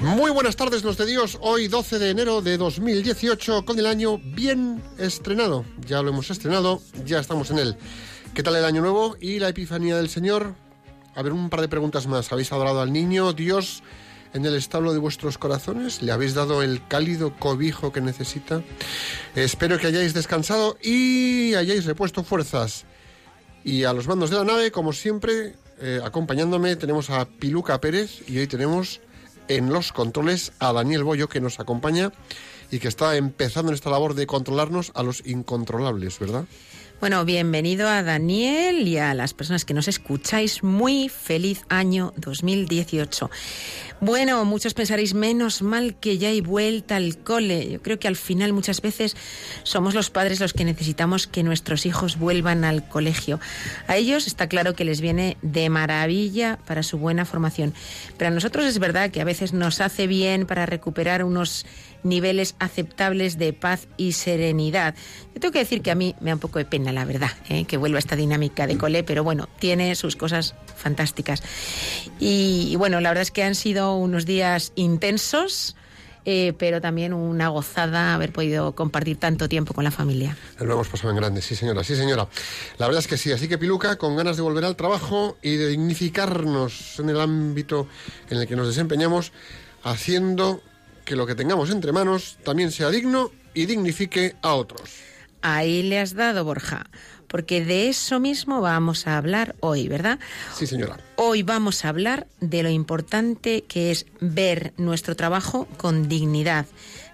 Muy 0.00 0.30
buenas 0.30 0.56
tardes, 0.56 0.82
los 0.82 0.96
de 0.96 1.04
Dios. 1.04 1.36
Hoy, 1.42 1.68
12 1.68 1.98
de 1.98 2.10
enero 2.10 2.40
de 2.40 2.56
2018, 2.56 3.66
con 3.66 3.78
el 3.78 3.86
año 3.86 4.18
bien 4.18 4.82
estrenado. 4.96 5.66
Ya 5.86 6.00
lo 6.00 6.08
hemos 6.08 6.30
estrenado, 6.30 6.80
ya 7.04 7.18
estamos 7.18 7.50
en 7.50 7.58
él. 7.58 7.76
¿Qué 8.32 8.42
tal 8.42 8.56
el 8.56 8.64
año 8.64 8.80
nuevo 8.80 9.16
y 9.20 9.38
la 9.40 9.50
epifanía 9.50 9.96
del 9.96 10.08
Señor? 10.08 10.63
A 11.16 11.22
ver, 11.22 11.32
un 11.32 11.48
par 11.48 11.60
de 11.60 11.68
preguntas 11.68 12.06
más. 12.06 12.32
¿Habéis 12.32 12.52
adorado 12.52 12.80
al 12.80 12.92
niño 12.92 13.32
Dios 13.32 13.82
en 14.32 14.44
el 14.44 14.56
establo 14.56 14.92
de 14.92 14.98
vuestros 14.98 15.38
corazones? 15.38 16.02
¿Le 16.02 16.10
habéis 16.10 16.34
dado 16.34 16.62
el 16.62 16.86
cálido 16.88 17.36
cobijo 17.38 17.92
que 17.92 18.00
necesita? 18.00 18.62
Espero 19.36 19.78
que 19.78 19.86
hayáis 19.86 20.12
descansado 20.12 20.76
y 20.82 21.54
hayáis 21.54 21.84
repuesto 21.84 22.24
fuerzas. 22.24 22.84
Y 23.62 23.84
a 23.84 23.92
los 23.92 24.08
mandos 24.08 24.30
de 24.30 24.36
la 24.36 24.44
nave, 24.44 24.72
como 24.72 24.92
siempre, 24.92 25.54
eh, 25.80 26.00
acompañándome, 26.04 26.74
tenemos 26.74 27.10
a 27.10 27.26
Piluca 27.26 27.80
Pérez 27.80 28.28
y 28.28 28.38
hoy 28.38 28.48
tenemos 28.48 29.00
en 29.46 29.72
los 29.72 29.92
controles 29.92 30.52
a 30.58 30.72
Daniel 30.72 31.04
Bollo 31.04 31.28
que 31.28 31.40
nos 31.40 31.60
acompaña 31.60 32.12
y 32.70 32.80
que 32.80 32.88
está 32.88 33.16
empezando 33.16 33.70
en 33.70 33.74
esta 33.74 33.90
labor 33.90 34.14
de 34.14 34.26
controlarnos 34.26 34.90
a 34.94 35.04
los 35.04 35.24
incontrolables, 35.24 36.18
¿verdad? 36.18 36.44
Bueno, 37.04 37.26
bienvenido 37.26 37.86
a 37.86 38.02
Daniel 38.02 38.88
y 38.88 38.96
a 38.96 39.12
las 39.12 39.34
personas 39.34 39.66
que 39.66 39.74
nos 39.74 39.88
escucháis. 39.88 40.62
Muy 40.62 41.10
feliz 41.10 41.66
año 41.68 42.14
2018. 42.16 43.30
Bueno, 44.00 44.42
muchos 44.46 44.72
pensaréis, 44.72 45.12
menos 45.12 45.60
mal 45.60 45.96
que 45.96 46.16
ya 46.16 46.28
hay 46.28 46.40
vuelta 46.40 46.96
al 46.96 47.18
cole. 47.18 47.70
Yo 47.70 47.82
creo 47.82 47.98
que 47.98 48.08
al 48.08 48.16
final 48.16 48.54
muchas 48.54 48.80
veces 48.80 49.18
somos 49.64 49.92
los 49.92 50.08
padres 50.08 50.40
los 50.40 50.54
que 50.54 50.64
necesitamos 50.64 51.26
que 51.26 51.42
nuestros 51.42 51.84
hijos 51.84 52.18
vuelvan 52.18 52.64
al 52.64 52.88
colegio. 52.88 53.38
A 53.86 53.96
ellos 53.96 54.26
está 54.26 54.48
claro 54.48 54.72
que 54.72 54.86
les 54.86 55.02
viene 55.02 55.36
de 55.42 55.68
maravilla 55.68 56.58
para 56.64 56.82
su 56.82 56.96
buena 56.96 57.26
formación. 57.26 57.74
Pero 58.16 58.28
a 58.28 58.34
nosotros 58.34 58.64
es 58.64 58.78
verdad 58.78 59.10
que 59.10 59.20
a 59.20 59.24
veces 59.24 59.52
nos 59.52 59.82
hace 59.82 60.06
bien 60.06 60.46
para 60.46 60.64
recuperar 60.64 61.22
unos 61.22 61.66
niveles 62.04 62.54
aceptables 62.60 63.38
de 63.38 63.52
paz 63.52 63.88
y 63.96 64.12
serenidad. 64.12 64.94
Yo 65.34 65.40
tengo 65.40 65.52
que 65.52 65.58
decir 65.58 65.82
que 65.82 65.90
a 65.90 65.94
mí 65.94 66.14
me 66.20 66.30
da 66.30 66.34
un 66.34 66.40
poco 66.40 66.58
de 66.58 66.64
pena, 66.64 66.92
la 66.92 67.04
verdad, 67.04 67.32
¿eh? 67.48 67.64
que 67.64 67.76
vuelva 67.76 67.98
esta 67.98 68.14
dinámica 68.14 68.66
de 68.66 68.78
cole, 68.78 69.02
pero 69.02 69.24
bueno, 69.24 69.48
tiene 69.58 69.94
sus 69.96 70.14
cosas 70.14 70.54
fantásticas. 70.76 71.42
Y, 72.20 72.68
y 72.70 72.76
bueno, 72.76 73.00
la 73.00 73.10
verdad 73.10 73.22
es 73.22 73.30
que 73.30 73.42
han 73.42 73.54
sido 73.54 73.96
unos 73.96 74.26
días 74.26 74.72
intensos. 74.76 75.76
Eh, 76.26 76.54
pero 76.58 76.80
también 76.80 77.12
una 77.12 77.48
gozada 77.48 78.14
haber 78.14 78.32
podido 78.32 78.74
compartir 78.74 79.18
tanto 79.18 79.46
tiempo 79.46 79.74
con 79.74 79.84
la 79.84 79.90
familia. 79.90 80.34
Lo 80.58 80.72
hemos 80.72 80.88
pasado 80.88 81.10
en 81.10 81.16
grande, 81.16 81.42
sí 81.42 81.54
señora, 81.54 81.84
sí 81.84 81.94
señora. 81.94 82.28
La 82.78 82.86
verdad 82.86 83.00
es 83.00 83.06
que 83.06 83.18
sí, 83.18 83.30
así 83.30 83.46
que 83.46 83.58
Piluca, 83.58 83.96
con 83.96 84.16
ganas 84.16 84.36
de 84.36 84.42
volver 84.42 84.64
al 84.64 84.74
trabajo 84.74 85.36
y 85.42 85.56
de 85.56 85.68
dignificarnos 85.68 86.98
en 86.98 87.10
el 87.10 87.20
ámbito 87.20 87.88
en 88.30 88.38
el 88.38 88.46
que 88.46 88.56
nos 88.56 88.66
desempeñamos, 88.66 89.32
haciendo 89.82 90.62
que 91.04 91.16
lo 91.16 91.26
que 91.26 91.34
tengamos 91.34 91.70
entre 91.70 91.92
manos 91.92 92.38
también 92.44 92.70
sea 92.70 92.90
digno 92.90 93.30
y 93.52 93.66
dignifique 93.66 94.36
a 94.42 94.54
otros. 94.54 94.82
Ahí 95.42 95.82
le 95.82 96.00
has 96.00 96.14
dado, 96.14 96.44
Borja, 96.44 96.86
porque 97.28 97.64
de 97.64 97.88
eso 97.88 98.20
mismo 98.20 98.60
vamos 98.60 99.06
a 99.06 99.18
hablar 99.18 99.54
hoy, 99.60 99.88
¿verdad? 99.88 100.18
Sí, 100.56 100.66
señora. 100.66 100.98
Hoy 101.16 101.42
vamos 101.42 101.84
a 101.84 101.90
hablar 101.90 102.26
de 102.40 102.62
lo 102.62 102.70
importante 102.70 103.64
que 103.64 103.90
es 103.90 104.06
ver 104.20 104.72
nuestro 104.76 105.16
trabajo 105.16 105.68
con 105.76 106.08
dignidad, 106.08 106.66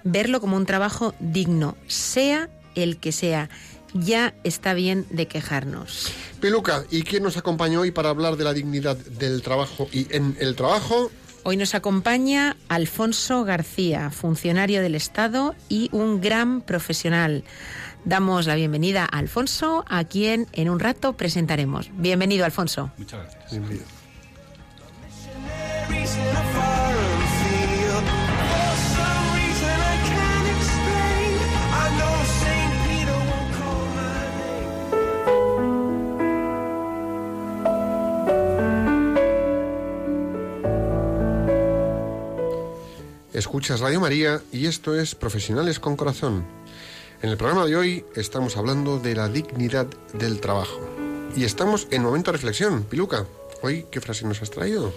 verlo 0.04 0.40
como 0.40 0.56
un 0.56 0.66
trabajo 0.66 1.14
digno, 1.20 1.76
sea 1.86 2.48
el 2.74 2.98
que 2.98 3.12
sea. 3.12 3.50
Ya 3.92 4.34
está 4.44 4.74
bien 4.74 5.06
de 5.10 5.26
quejarnos. 5.26 6.12
Piluca, 6.40 6.84
¿y 6.90 7.02
quién 7.02 7.24
nos 7.24 7.36
acompaña 7.36 7.80
hoy 7.80 7.90
para 7.90 8.10
hablar 8.10 8.36
de 8.36 8.44
la 8.44 8.52
dignidad 8.52 8.96
del 8.96 9.42
trabajo 9.42 9.88
y 9.92 10.06
en 10.14 10.36
el 10.38 10.54
trabajo? 10.54 11.10
Hoy 11.42 11.56
nos 11.56 11.74
acompaña 11.74 12.56
Alfonso 12.68 13.44
García, 13.44 14.10
funcionario 14.10 14.82
del 14.82 14.94
Estado 14.94 15.54
y 15.70 15.88
un 15.90 16.20
gran 16.20 16.60
profesional. 16.60 17.44
Damos 18.04 18.46
la 18.46 18.54
bienvenida 18.54 19.04
a 19.04 19.18
Alfonso, 19.18 19.84
a 19.88 20.04
quien 20.04 20.46
en 20.52 20.68
un 20.68 20.80
rato 20.80 21.14
presentaremos. 21.14 21.90
Bienvenido, 21.94 22.44
Alfonso. 22.44 22.90
Muchas 22.98 23.22
gracias. 23.22 23.50
Bienvenido. 23.50 23.99
Escuchas 43.40 43.80
Radio 43.80 44.00
María 44.00 44.42
y 44.52 44.66
esto 44.66 44.94
es 44.94 45.14
Profesionales 45.14 45.80
con 45.80 45.96
Corazón. 45.96 46.44
En 47.22 47.30
el 47.30 47.38
programa 47.38 47.64
de 47.64 47.74
hoy 47.74 48.04
estamos 48.14 48.58
hablando 48.58 48.98
de 48.98 49.14
la 49.14 49.30
dignidad 49.30 49.86
del 50.12 50.42
trabajo. 50.42 50.78
Y 51.34 51.44
estamos 51.44 51.88
en 51.90 52.02
momento 52.02 52.30
de 52.30 52.36
reflexión. 52.36 52.82
Piluca, 52.84 53.24
hoy, 53.62 53.86
¿qué 53.90 54.02
frase 54.02 54.26
nos 54.26 54.42
has 54.42 54.50
traído? 54.50 54.92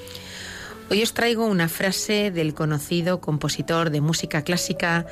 Hoy 0.91 1.01
os 1.01 1.13
traigo 1.13 1.45
una 1.45 1.69
frase 1.69 2.31
del 2.31 2.53
conocido 2.53 3.21
compositor 3.21 3.91
de 3.91 4.01
música 4.01 4.43
clásica 4.43 5.07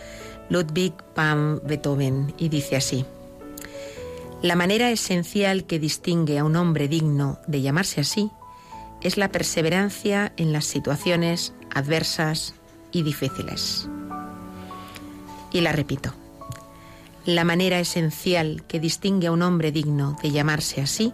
Ludwig 0.50 0.94
van 1.16 1.62
Beethoven 1.64 2.34
y 2.38 2.50
dice 2.50 2.76
así. 2.76 3.06
La 4.42 4.58
manera 4.58 4.92
esencial 4.92 5.64
que 5.64 5.80
distingue 5.80 6.38
a 6.38 6.44
un 6.44 6.58
hombre 6.58 6.90
digno 6.90 7.40
de 7.48 7.62
llamarse 7.62 8.02
así 8.02 8.30
es 9.00 9.16
la 9.16 9.32
perseverancia 9.32 10.34
en 10.36 10.52
las 10.52 10.66
situaciones 10.66 11.54
adversas 11.74 12.56
y 12.92 13.04
difíciles. 13.04 13.88
Y 15.52 15.62
la 15.62 15.72
repito. 15.72 16.14
La 17.26 17.44
manera 17.44 17.80
esencial 17.80 18.64
que 18.68 18.80
distingue 18.80 19.28
a 19.28 19.32
un 19.32 19.42
hombre 19.44 19.72
digno 19.72 20.18
de 20.24 20.32
llamarse 20.32 20.82
así 20.82 21.14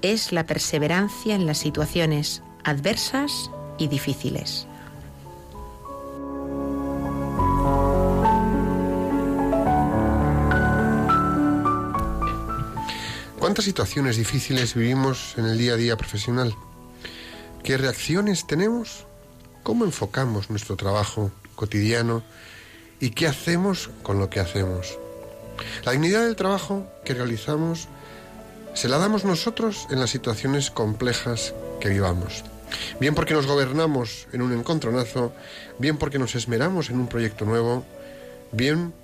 es 0.00 0.32
la 0.32 0.46
perseverancia 0.46 1.34
en 1.34 1.46
las 1.46 1.58
situaciones 1.58 2.42
adversas 2.64 3.50
y 3.78 3.88
difíciles. 3.88 4.66
¿Cuántas 13.38 13.64
situaciones 13.64 14.16
difíciles 14.16 14.74
vivimos 14.74 15.34
en 15.38 15.46
el 15.46 15.56
día 15.56 15.72
a 15.72 15.76
día 15.76 15.96
profesional? 15.96 16.54
¿Qué 17.62 17.76
reacciones 17.76 18.46
tenemos? 18.46 19.07
¿Cómo 19.68 19.84
enfocamos 19.84 20.48
nuestro 20.48 20.76
trabajo 20.76 21.30
cotidiano? 21.54 22.22
¿Y 23.00 23.10
qué 23.10 23.26
hacemos 23.26 23.90
con 24.02 24.18
lo 24.18 24.30
que 24.30 24.40
hacemos? 24.40 24.98
La 25.84 25.92
dignidad 25.92 26.24
del 26.24 26.36
trabajo 26.36 26.90
que 27.04 27.12
realizamos 27.12 27.86
se 28.72 28.88
la 28.88 28.96
damos 28.96 29.26
nosotros 29.26 29.86
en 29.90 30.00
las 30.00 30.08
situaciones 30.08 30.70
complejas 30.70 31.52
que 31.82 31.90
vivamos. 31.90 32.44
Bien 32.98 33.14
porque 33.14 33.34
nos 33.34 33.46
gobernamos 33.46 34.26
en 34.32 34.40
un 34.40 34.54
encontronazo, 34.54 35.34
bien 35.78 35.98
porque 35.98 36.18
nos 36.18 36.34
esmeramos 36.34 36.88
en 36.88 36.98
un 36.98 37.06
proyecto 37.06 37.44
nuevo, 37.44 37.84
bien 38.52 38.94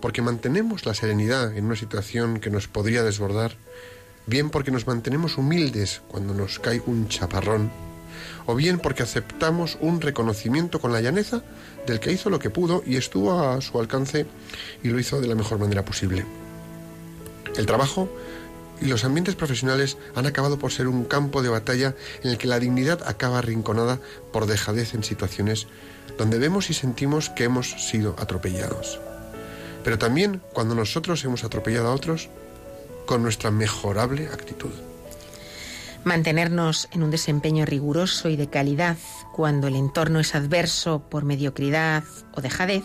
porque 0.00 0.22
mantenemos 0.22 0.86
la 0.86 0.94
serenidad 0.94 1.54
en 1.54 1.66
una 1.66 1.76
situación 1.76 2.40
que 2.40 2.48
nos 2.48 2.66
podría 2.66 3.02
desbordar, 3.02 3.58
bien 4.24 4.48
porque 4.48 4.70
nos 4.70 4.86
mantenemos 4.86 5.36
humildes 5.36 6.00
cuando 6.08 6.32
nos 6.32 6.60
cae 6.60 6.80
un 6.86 7.08
chaparrón, 7.08 7.70
o 8.46 8.54
bien 8.54 8.78
porque 8.78 9.02
aceptamos 9.02 9.78
un 9.80 10.00
reconocimiento 10.00 10.80
con 10.80 10.92
la 10.92 11.00
llaneza 11.00 11.42
del 11.86 12.00
que 12.00 12.12
hizo 12.12 12.30
lo 12.30 12.38
que 12.38 12.50
pudo 12.50 12.82
y 12.86 12.96
estuvo 12.96 13.40
a 13.40 13.60
su 13.60 13.78
alcance 13.78 14.26
y 14.82 14.88
lo 14.88 14.98
hizo 14.98 15.20
de 15.20 15.28
la 15.28 15.34
mejor 15.34 15.58
manera 15.58 15.84
posible. 15.84 16.24
El 17.56 17.66
trabajo 17.66 18.08
y 18.80 18.86
los 18.86 19.04
ambientes 19.04 19.36
profesionales 19.36 19.96
han 20.14 20.26
acabado 20.26 20.58
por 20.58 20.72
ser 20.72 20.88
un 20.88 21.04
campo 21.04 21.42
de 21.42 21.48
batalla 21.48 21.94
en 22.22 22.30
el 22.30 22.38
que 22.38 22.48
la 22.48 22.58
dignidad 22.58 23.00
acaba 23.06 23.38
arrinconada 23.38 24.00
por 24.32 24.46
dejadez 24.46 24.94
en 24.94 25.04
situaciones 25.04 25.66
donde 26.18 26.38
vemos 26.38 26.70
y 26.70 26.74
sentimos 26.74 27.30
que 27.30 27.44
hemos 27.44 27.70
sido 27.88 28.14
atropellados. 28.18 29.00
Pero 29.84 29.98
también 29.98 30.42
cuando 30.52 30.74
nosotros 30.74 31.24
hemos 31.24 31.44
atropellado 31.44 31.88
a 31.88 31.94
otros 31.94 32.28
con 33.06 33.22
nuestra 33.22 33.50
mejorable 33.50 34.28
actitud. 34.28 34.72
Mantenernos 36.04 36.88
en 36.92 37.02
un 37.02 37.10
desempeño 37.10 37.64
riguroso 37.64 38.28
y 38.28 38.36
de 38.36 38.50
calidad 38.50 38.98
cuando 39.32 39.68
el 39.68 39.74
entorno 39.74 40.20
es 40.20 40.34
adverso 40.34 41.00
por 41.08 41.24
mediocridad 41.24 42.04
o 42.34 42.42
dejadez. 42.42 42.84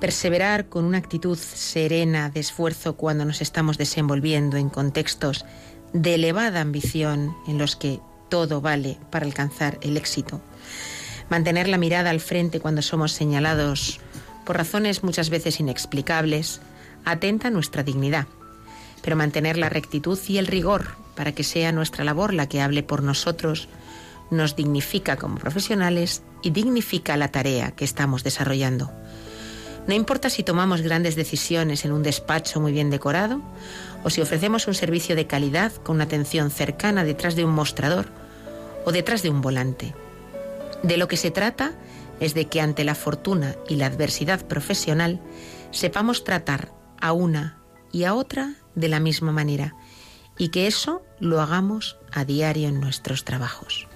Perseverar 0.00 0.68
con 0.68 0.84
una 0.84 0.98
actitud 0.98 1.36
serena 1.36 2.30
de 2.30 2.38
esfuerzo 2.38 2.96
cuando 2.96 3.24
nos 3.24 3.40
estamos 3.40 3.76
desenvolviendo 3.76 4.56
en 4.56 4.70
contextos 4.70 5.44
de 5.92 6.14
elevada 6.14 6.60
ambición 6.60 7.36
en 7.48 7.58
los 7.58 7.74
que 7.74 8.00
todo 8.28 8.60
vale 8.60 8.98
para 9.10 9.26
alcanzar 9.26 9.78
el 9.82 9.96
éxito. 9.96 10.40
Mantener 11.28 11.68
la 11.68 11.78
mirada 11.78 12.10
al 12.10 12.20
frente 12.20 12.60
cuando 12.60 12.82
somos 12.82 13.12
señalados 13.12 14.00
por 14.46 14.56
razones 14.56 15.02
muchas 15.02 15.28
veces 15.28 15.58
inexplicables 15.58 16.60
atenta 17.04 17.48
a 17.48 17.50
nuestra 17.50 17.82
dignidad 17.82 18.26
pero 19.02 19.16
mantener 19.16 19.58
la 19.58 19.68
rectitud 19.68 20.18
y 20.28 20.38
el 20.38 20.46
rigor 20.46 21.01
para 21.14 21.32
que 21.32 21.44
sea 21.44 21.72
nuestra 21.72 22.04
labor 22.04 22.34
la 22.34 22.48
que 22.48 22.60
hable 22.60 22.82
por 22.82 23.02
nosotros, 23.02 23.68
nos 24.30 24.56
dignifica 24.56 25.16
como 25.16 25.36
profesionales 25.36 26.22
y 26.42 26.50
dignifica 26.50 27.16
la 27.16 27.28
tarea 27.28 27.72
que 27.72 27.84
estamos 27.84 28.24
desarrollando. 28.24 28.90
No 29.86 29.94
importa 29.94 30.30
si 30.30 30.42
tomamos 30.42 30.80
grandes 30.80 31.16
decisiones 31.16 31.84
en 31.84 31.92
un 31.92 32.02
despacho 32.02 32.60
muy 32.60 32.72
bien 32.72 32.90
decorado 32.90 33.42
o 34.04 34.10
si 34.10 34.20
ofrecemos 34.20 34.68
un 34.68 34.74
servicio 34.74 35.16
de 35.16 35.26
calidad 35.26 35.72
con 35.72 35.96
una 35.96 36.04
atención 36.04 36.50
cercana 36.50 37.04
detrás 37.04 37.34
de 37.34 37.44
un 37.44 37.52
mostrador 37.52 38.06
o 38.84 38.92
detrás 38.92 39.22
de 39.22 39.30
un 39.30 39.40
volante. 39.40 39.94
De 40.82 40.96
lo 40.96 41.08
que 41.08 41.16
se 41.16 41.30
trata 41.30 41.72
es 42.20 42.34
de 42.34 42.46
que 42.46 42.60
ante 42.60 42.84
la 42.84 42.94
fortuna 42.94 43.56
y 43.68 43.76
la 43.76 43.86
adversidad 43.86 44.46
profesional 44.46 45.20
sepamos 45.72 46.24
tratar 46.24 46.72
a 47.00 47.12
una 47.12 47.58
y 47.90 48.04
a 48.04 48.14
otra 48.14 48.54
de 48.74 48.88
la 48.88 49.00
misma 49.00 49.32
manera 49.32 49.74
y 50.42 50.48
que 50.48 50.66
eso 50.66 51.02
lo 51.20 51.40
hagamos 51.40 51.98
a 52.10 52.24
diario 52.24 52.66
en 52.66 52.80
nuestros 52.80 53.22
trabajos. 53.22 53.86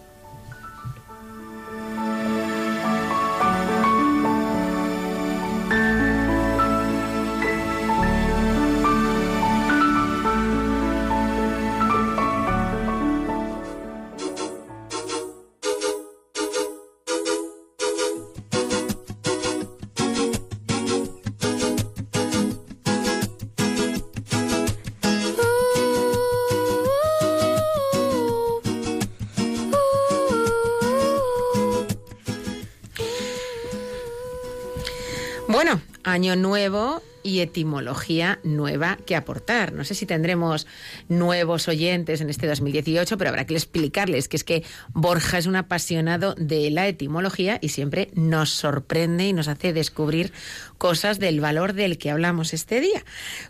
Año 36.17 36.35
nuevo 36.35 37.03
y 37.23 37.41
etimología 37.41 38.39
nueva 38.43 38.97
que 39.05 39.17
aportar. 39.17 39.75
No 39.75 39.85
sé 39.85 39.95
si 39.95 40.07
tendremos 40.07 40.67
nuevos 41.09 41.69
oyentes 41.69 42.23
en 42.23 42.31
este 42.31 42.47
2018, 42.47 43.19
pero 43.19 43.29
habrá 43.29 43.45
que 43.45 43.53
explicarles 43.53 44.27
que 44.27 44.39
es 44.39 44.45
que 44.45 44.65
Borja 44.95 45.37
es 45.37 45.45
un 45.45 45.57
apasionado 45.57 46.35
de 46.37 46.71
la 46.71 46.89
etimología 46.89 47.59
y 47.61 47.69
siempre 47.69 48.11
nos 48.15 48.49
sorprende 48.49 49.27
y 49.27 49.35
nos 49.35 49.47
hace 49.47 49.75
descubrir 49.75 50.33
cosas 50.79 51.19
del 51.19 51.41
valor 51.41 51.75
del 51.75 51.99
que 51.99 52.11
hablamos 52.11 52.55
este 52.55 52.81
día. 52.81 53.05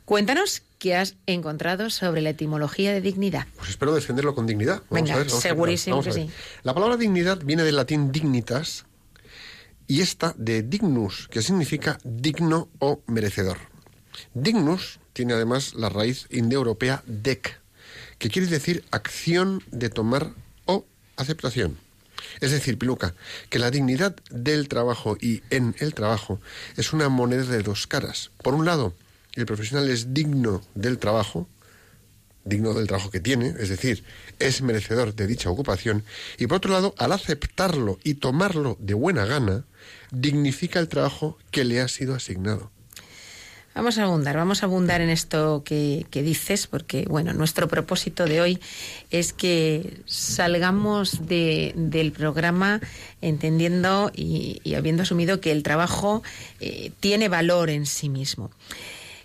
Cuéntanos 0.05 0.63
qué 0.81 0.97
has 0.97 1.15
encontrado 1.27 1.89
sobre 1.91 2.21
la 2.21 2.31
etimología 2.31 2.93
de 2.93 3.01
dignidad. 3.01 3.47
Pues 3.57 3.71
espero 3.71 3.95
defenderlo 3.95 4.35
con 4.35 4.49
dignidad. 4.49 4.83
Venga, 4.91 5.15
a 5.15 5.19
ver, 5.19 5.29
vamos 5.29 5.45
a 5.45 5.49
ver, 5.49 5.55
segurísimo 5.55 6.01
a 6.01 6.03
que 6.03 6.11
ver. 6.11 6.23
sí. 6.27 6.31
La 6.65 6.75
palabra 6.75 6.97
dignidad 6.97 7.39
viene 7.45 7.63
del 7.63 7.77
latín 7.77 8.11
dignitas 8.11 8.87
y 9.87 10.01
esta 10.01 10.35
de 10.37 10.63
dignus, 10.63 11.29
que 11.29 11.43
significa 11.43 11.99
digno 12.05 12.69
o 12.79 13.03
merecedor. 13.07 13.59
Dignus 14.35 14.99
tiene 15.13 15.35
además 15.35 15.75
la 15.75 15.89
raíz 15.89 16.27
indoeuropea 16.31 17.03
dec, 17.07 17.61
que 18.19 18.31
quiere 18.31 18.49
decir 18.49 18.85
acción 18.91 19.63
de 19.71 19.91
tomar 19.91 20.33
o 20.65 20.85
aceptación. 21.17 21.79
Es 22.41 22.51
decir, 22.51 22.79
Piluca, 22.79 23.15
que 23.51 23.59
la 23.59 23.71
dignidad 23.71 24.17
del 24.31 24.69
trabajo 24.69 25.17
y 25.21 25.43
en 25.51 25.75
el 25.79 25.95
trabajo 25.95 26.41
es 26.77 26.93
una 26.93 27.09
moneda 27.09 27.45
de 27.45 27.63
dos 27.63 27.87
caras. 27.87 28.31
Por 28.43 28.55
un 28.55 28.65
lado, 28.65 28.95
el 29.35 29.47
profesional 29.47 29.89
es 29.89 30.15
digno 30.15 30.63
del 30.75 30.99
trabajo, 30.99 31.49
digno 32.47 32.73
del 32.73 32.87
trabajo 32.87 33.11
que 33.11 33.21
tiene, 33.21 33.49
es 33.59 33.69
decir, 33.69 34.03
es 34.39 34.63
merecedor 34.63 35.15
de 35.15 35.27
dicha 35.27 35.51
ocupación, 35.51 36.05
y 36.39 36.47
por 36.47 36.57
otro 36.59 36.73
lado, 36.73 36.95
al 36.97 37.13
aceptarlo 37.13 37.99
y 38.05 38.15
tomarlo 38.15 38.79
de 38.81 38.95
buena 38.95 39.27
gana, 39.27 39.65
dignifica 40.11 40.81
el 40.81 40.89
trabajo 40.89 41.37
que 41.51 41.65
le 41.65 41.81
ha 41.81 41.89
sido 41.89 42.15
asignado. 42.15 42.71
Vamos 43.75 43.99
a 43.99 44.05
abundar, 44.05 44.35
vamos 44.39 44.63
a 44.63 44.67
abundar 44.67 45.03
en 45.03 45.11
esto 45.11 45.63
que, 45.63 46.07
que 46.09 46.23
dices, 46.23 46.67
porque 46.67 47.05
bueno, 47.11 47.35
nuestro 47.35 47.69
propósito 47.69 48.25
de 48.25 48.41
hoy 48.41 48.59
es 49.11 49.35
que 49.35 50.01
salgamos 50.07 51.27
de- 51.29 51.75
del 51.77 52.11
programa 52.13 52.81
entendiendo 53.21 54.11
y, 54.15 54.63
habiendo 54.75 55.03
asumido 55.03 55.43
que 55.43 55.53
el 55.53 55.63
trabajo 55.63 56.23
eh, 56.59 56.91
tiene 57.01 57.29
valor 57.29 57.69
en 57.69 57.85
sí 57.85 58.09
mismo. 58.09 58.51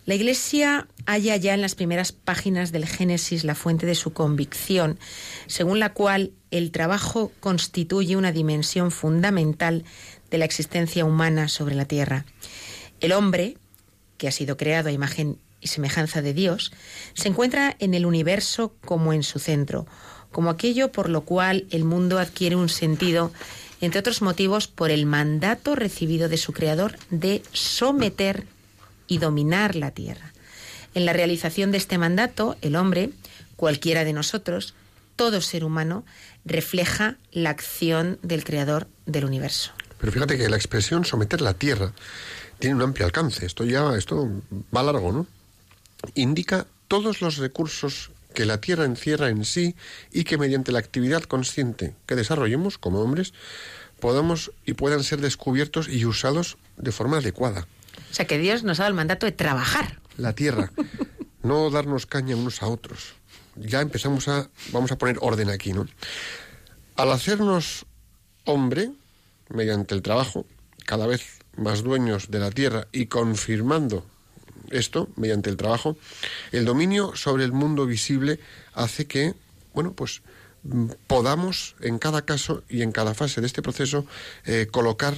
La 0.06 0.16
Iglesia 0.16 0.88
halla 1.06 1.36
ya 1.36 1.54
en 1.54 1.62
las 1.62 1.76
primeras 1.76 2.12
páginas 2.12 2.72
del 2.72 2.88
Génesis 2.88 3.44
la 3.44 3.54
fuente 3.54 3.86
de 3.86 3.94
su 3.94 4.14
convicción, 4.14 4.98
según 5.46 5.80
la 5.80 5.94
cual 5.94 6.32
el 6.50 6.72
trabajo 6.72 7.32
constituye 7.40 8.16
una 8.16 8.32
dimensión 8.32 8.90
fundamental 8.90 9.86
de 10.32 10.38
la 10.40 10.46
existencia 10.46 11.06
humana 11.06 11.50
sobre 11.50 11.76
la 11.76 11.86
tierra. 11.86 12.26
El 13.00 13.12
hombre, 13.12 13.58
que 14.18 14.28
ha 14.28 14.32
sido 14.32 14.58
creado 14.58 14.90
a 14.90 14.92
imagen 14.92 15.38
y 15.60 15.68
semejanza 15.68 16.24
de 16.24 16.34
Dios, 16.34 16.72
se 17.14 17.28
encuentra 17.28 17.76
en 17.78 17.94
el 17.94 18.08
universo 18.08 18.74
como 18.84 19.14
en 19.14 19.22
su 19.22 19.38
centro, 19.38 19.86
como 20.32 20.50
aquello 20.50 20.92
por 20.92 21.10
lo 21.10 21.22
cual 21.22 21.68
el 21.70 21.84
mundo 21.84 22.18
adquiere 22.18 22.56
un 22.56 22.70
sentido, 22.70 23.32
entre 23.82 24.00
otros 24.00 24.24
motivos, 24.24 24.68
por 24.68 24.90
el 24.90 25.06
mandato 25.06 25.76
recibido 25.76 26.28
de 26.28 26.38
su 26.38 26.54
Creador 26.54 26.98
de 27.12 27.44
someter 27.52 28.48
y 29.12 29.18
dominar 29.18 29.76
la 29.76 29.92
tierra. 29.92 30.32
En 30.96 31.06
la 31.06 31.12
realización 31.12 31.72
de 31.72 31.78
este 31.78 31.98
mandato, 31.98 32.56
el 32.62 32.78
hombre, 32.78 33.10
cualquiera 33.58 34.06
de 34.06 34.14
nosotros, 34.14 34.74
todo 35.18 35.42
ser 35.42 35.66
humano, 35.66 36.06
refleja 36.46 37.18
la 37.34 37.50
acción 37.50 38.20
del 38.24 38.46
Creador 38.46 38.88
del 39.06 39.26
universo. 39.26 39.74
Pero 40.00 40.14
fíjate 40.14 40.38
que 40.38 40.48
la 40.48 40.56
expresión 40.56 41.04
someter 41.04 41.42
la 41.42 41.54
tierra 41.54 41.92
tiene 42.58 42.78
un 42.78 42.84
amplio 42.84 43.06
alcance. 43.06 43.46
Esto 43.46 43.66
ya, 43.66 43.98
esto 43.98 44.30
va 44.74 44.82
largo, 44.82 45.12
¿no? 45.12 45.28
Indica 46.16 46.66
todos 46.88 47.22
los 47.22 47.36
recursos 47.36 48.12
que 48.34 48.46
la 48.46 48.62
tierra 48.62 48.86
encierra 48.86 49.28
en 49.28 49.44
sí 49.44 49.76
y 50.14 50.24
que 50.24 50.38
mediante 50.38 50.72
la 50.72 50.80
actividad 50.80 51.24
consciente 51.24 51.96
que 52.06 52.16
desarrollemos 52.16 52.78
como 52.78 53.02
hombres 53.02 53.34
podamos 54.00 54.54
y 54.66 54.74
puedan 54.74 55.04
ser 55.04 55.20
descubiertos 55.20 55.90
y 55.90 56.06
usados 56.06 56.58
de 56.78 56.94
forma 56.94 57.18
adecuada. 57.18 57.68
O 58.12 58.14
sea 58.14 58.28
que 58.28 58.38
Dios 58.38 58.64
nos 58.64 58.80
ha 58.80 58.84
dado 58.84 58.90
el 58.90 58.96
mandato 58.96 59.26
de 59.26 59.32
trabajar. 59.32 60.00
La 60.18 60.34
tierra, 60.34 60.72
no 61.44 61.70
darnos 61.70 62.06
caña 62.06 62.36
unos 62.36 62.62
a 62.62 62.68
otros. 62.68 63.14
Ya 63.56 63.80
empezamos 63.82 64.28
a, 64.28 64.50
vamos 64.72 64.92
a 64.92 64.98
poner 64.98 65.18
orden 65.22 65.50
aquí, 65.50 65.72
¿no? 65.72 65.88
Al 66.98 67.12
hacernos 67.12 67.86
hombre, 68.44 68.92
mediante 69.50 69.96
el 69.96 70.02
trabajo, 70.02 70.46
cada 70.86 71.08
vez 71.08 71.40
más 71.56 71.84
dueños 71.84 72.30
de 72.32 72.40
la 72.40 72.52
tierra 72.52 72.88
y 72.92 73.06
confirmando 73.06 74.06
esto 74.70 75.10
mediante 75.16 75.50
el 75.50 75.58
trabajo, 75.58 75.98
el 76.52 76.66
dominio 76.66 77.16
sobre 77.16 77.46
el 77.46 77.54
mundo 77.54 77.86
visible 77.86 78.40
hace 78.74 79.06
que, 79.06 79.36
bueno, 79.74 79.94
pues 79.94 80.22
mm, 80.64 80.92
podamos 81.08 81.76
en 81.82 81.98
cada 81.98 82.24
caso 82.24 82.64
y 82.68 82.82
en 82.82 82.92
cada 82.92 83.14
fase 83.14 83.42
de 83.42 83.48
este 83.48 83.62
proceso 83.62 84.06
eh, 84.46 84.68
colocar 84.70 85.16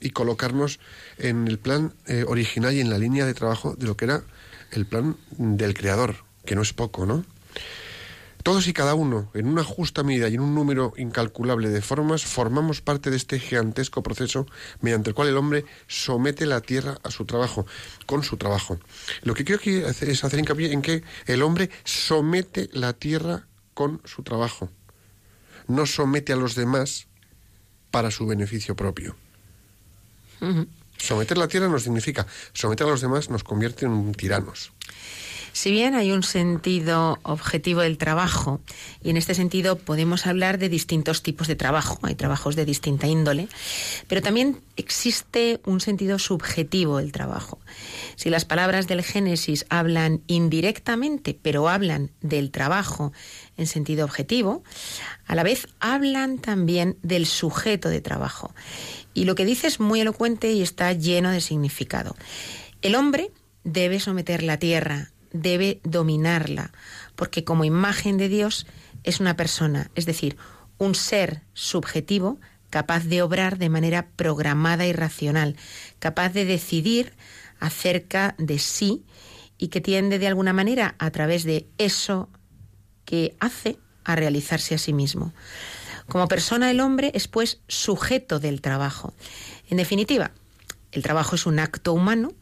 y 0.00 0.10
colocarnos 0.10 0.80
en 1.18 1.46
el 1.46 1.58
plan 1.58 1.94
eh, 2.06 2.24
original 2.26 2.74
y 2.74 2.80
en 2.80 2.90
la 2.90 2.98
línea 2.98 3.26
de 3.26 3.34
trabajo 3.34 3.74
de 3.76 3.86
lo 3.86 3.96
que 3.96 4.06
era 4.06 4.22
el 4.72 4.86
plan 4.86 5.16
del 5.30 5.74
creador, 5.74 6.16
que 6.44 6.54
no 6.54 6.62
es 6.62 6.72
poco, 6.72 7.06
¿no? 7.06 7.24
Todos 8.42 8.66
y 8.68 8.72
cada 8.72 8.94
uno, 8.94 9.30
en 9.34 9.46
una 9.46 9.64
justa 9.64 10.02
medida 10.02 10.28
y 10.28 10.34
en 10.34 10.40
un 10.40 10.54
número 10.54 10.94
incalculable 10.96 11.68
de 11.68 11.82
formas, 11.82 12.24
formamos 12.24 12.80
parte 12.80 13.10
de 13.10 13.18
este 13.18 13.38
gigantesco 13.38 14.02
proceso 14.02 14.46
mediante 14.80 15.10
el 15.10 15.14
cual 15.14 15.28
el 15.28 15.36
hombre 15.36 15.66
somete 15.88 16.46
la 16.46 16.62
tierra 16.62 16.96
a 17.02 17.10
su 17.10 17.26
trabajo, 17.26 17.66
con 18.06 18.22
su 18.22 18.38
trabajo. 18.38 18.78
Lo 19.22 19.34
que 19.34 19.44
quiero 19.44 19.60
que 19.60 19.86
es 19.86 20.24
hacer 20.24 20.40
hincapié 20.40 20.72
en 20.72 20.80
que 20.80 21.02
el 21.26 21.42
hombre 21.42 21.68
somete 21.84 22.70
la 22.72 22.94
tierra 22.94 23.46
con 23.74 24.00
su 24.06 24.22
trabajo, 24.22 24.70
no 25.68 25.84
somete 25.84 26.32
a 26.32 26.36
los 26.36 26.54
demás 26.54 27.08
para 27.90 28.10
su 28.10 28.26
beneficio 28.26 28.74
propio. 28.74 29.16
Someter 30.98 31.38
la 31.38 31.48
tierra 31.48 31.68
no 31.68 31.78
significa 31.78 32.26
someter 32.52 32.86
a 32.86 32.90
los 32.90 33.00
demás 33.00 33.30
nos 33.30 33.44
convierte 33.44 33.86
en 33.86 34.12
tiranos. 34.12 34.72
Si 35.52 35.70
bien 35.70 35.94
hay 35.94 36.12
un 36.12 36.22
sentido 36.22 37.18
objetivo 37.22 37.80
del 37.80 37.98
trabajo, 37.98 38.60
y 39.02 39.10
en 39.10 39.16
este 39.16 39.34
sentido 39.34 39.76
podemos 39.76 40.26
hablar 40.26 40.58
de 40.58 40.68
distintos 40.68 41.22
tipos 41.22 41.48
de 41.48 41.56
trabajo, 41.56 41.98
hay 42.02 42.14
trabajos 42.14 42.54
de 42.54 42.64
distinta 42.64 43.08
índole, 43.08 43.48
pero 44.06 44.22
también 44.22 44.60
existe 44.76 45.60
un 45.64 45.80
sentido 45.80 46.18
subjetivo 46.18 46.98
del 46.98 47.12
trabajo. 47.12 47.58
Si 48.16 48.30
las 48.30 48.44
palabras 48.44 48.86
del 48.86 49.02
Génesis 49.02 49.66
hablan 49.70 50.22
indirectamente, 50.28 51.36
pero 51.40 51.68
hablan 51.68 52.10
del 52.20 52.50
trabajo 52.50 53.12
en 53.56 53.66
sentido 53.66 54.04
objetivo, 54.04 54.62
a 55.26 55.34
la 55.34 55.42
vez 55.42 55.68
hablan 55.80 56.38
también 56.38 56.96
del 57.02 57.26
sujeto 57.26 57.88
de 57.88 58.00
trabajo. 58.00 58.54
Y 59.14 59.24
lo 59.24 59.34
que 59.34 59.44
dice 59.44 59.66
es 59.66 59.80
muy 59.80 60.00
elocuente 60.00 60.52
y 60.52 60.62
está 60.62 60.92
lleno 60.92 61.30
de 61.30 61.40
significado. 61.40 62.16
El 62.82 62.94
hombre 62.94 63.32
debe 63.64 64.00
someter 64.00 64.42
la 64.42 64.58
tierra 64.58 65.12
debe 65.32 65.80
dominarla, 65.84 66.72
porque 67.16 67.44
como 67.44 67.64
imagen 67.64 68.16
de 68.16 68.28
Dios 68.28 68.66
es 69.04 69.20
una 69.20 69.36
persona, 69.36 69.90
es 69.94 70.06
decir, 70.06 70.36
un 70.78 70.94
ser 70.94 71.42
subjetivo 71.52 72.38
capaz 72.70 73.04
de 73.04 73.22
obrar 73.22 73.58
de 73.58 73.68
manera 73.68 74.08
programada 74.16 74.86
y 74.86 74.92
racional, 74.92 75.56
capaz 75.98 76.30
de 76.30 76.44
decidir 76.44 77.14
acerca 77.58 78.34
de 78.38 78.58
sí 78.58 79.04
y 79.58 79.68
que 79.68 79.80
tiende 79.80 80.18
de 80.18 80.28
alguna 80.28 80.52
manera 80.52 80.94
a 80.98 81.10
través 81.10 81.44
de 81.44 81.68
eso 81.78 82.28
que 83.04 83.36
hace 83.40 83.78
a 84.04 84.14
realizarse 84.16 84.74
a 84.74 84.78
sí 84.78 84.92
mismo. 84.92 85.32
Como 86.10 86.26
persona 86.26 86.70
el 86.70 86.80
hombre 86.80 87.12
es 87.14 87.28
pues 87.28 87.60
sujeto 87.68 88.40
del 88.40 88.60
trabajo. 88.60 89.14
En 89.68 89.76
definitiva, 89.76 90.32
el 90.90 91.04
trabajo 91.04 91.36
es 91.36 91.46
un 91.46 91.60
acto 91.60 91.92
humano 91.92 92.32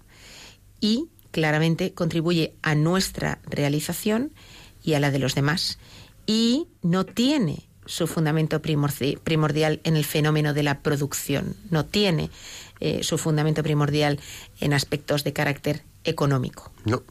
y 0.81 1.09
claramente 1.31 1.93
contribuye 1.93 2.55
a 2.63 2.75
nuestra 2.75 3.41
realización 3.45 4.33
y 4.83 4.95
a 4.95 5.01
la 5.01 5.11
de 5.11 5.19
los 5.19 5.35
demás 5.35 5.79
y 6.27 6.67
no 6.81 7.05
tiene 7.05 7.69
su 7.85 8.07
fundamento 8.07 8.63
primordial 8.63 9.81
en 9.85 9.97
el 9.97 10.05
fenómeno 10.05 10.55
de 10.55 10.63
la 10.63 10.81
producción, 10.81 11.55
no 11.71 11.85
tiene 11.85 12.31
eh, 12.81 13.03
su 13.03 13.19
fundamento 13.19 13.63
primordial 13.63 14.19
en 14.61 14.73
aspectos 14.73 15.25
de 15.25 15.33
carácter 15.33 15.83
económico. 16.05 16.73
No, 16.85 17.03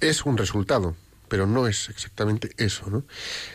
es 0.00 0.24
un 0.24 0.36
resultado, 0.38 0.94
pero 1.32 1.46
no 1.46 1.66
es 1.66 1.88
exactamente 1.88 2.50
eso. 2.58 2.90
¿no? 2.90 3.04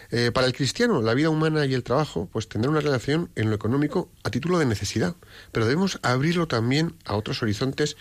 Eh, 0.09 0.31
para 0.33 0.47
el 0.47 0.53
cristiano, 0.53 0.99
la 1.03 1.13
vida 1.13 1.29
humana 1.29 1.63
y 1.67 1.75
el 1.75 1.83
trabajo 1.83 2.27
pues 2.33 2.49
tendrán 2.49 2.71
una 2.71 2.81
relación 2.81 3.29
en 3.35 3.51
lo 3.51 3.55
económico 3.55 4.09
a 4.23 4.31
título 4.31 4.57
de 4.57 4.65
necesidad, 4.65 5.15
pero 5.51 5.67
debemos 5.67 5.99
abrirlo 6.01 6.47
también 6.47 6.95
a 7.05 7.15
otros 7.15 7.43
horizontes 7.43 7.95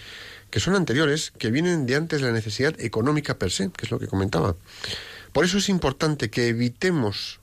que 0.48 0.60
son 0.60 0.76
anteriores, 0.76 1.30
que 1.36 1.50
vienen 1.50 1.84
de 1.84 1.94
antes 1.94 2.22
de 2.22 2.26
la 2.26 2.32
necesidad 2.32 2.74
económica 2.80 3.38
per 3.38 3.50
se, 3.50 3.70
que 3.70 3.84
es 3.84 3.90
lo 3.90 3.98
que 3.98 4.06
comentaba. 4.06 4.56
Por 5.34 5.44
eso 5.44 5.58
es 5.58 5.68
importante 5.68 6.30
que 6.30 6.48
evitemos 6.48 7.40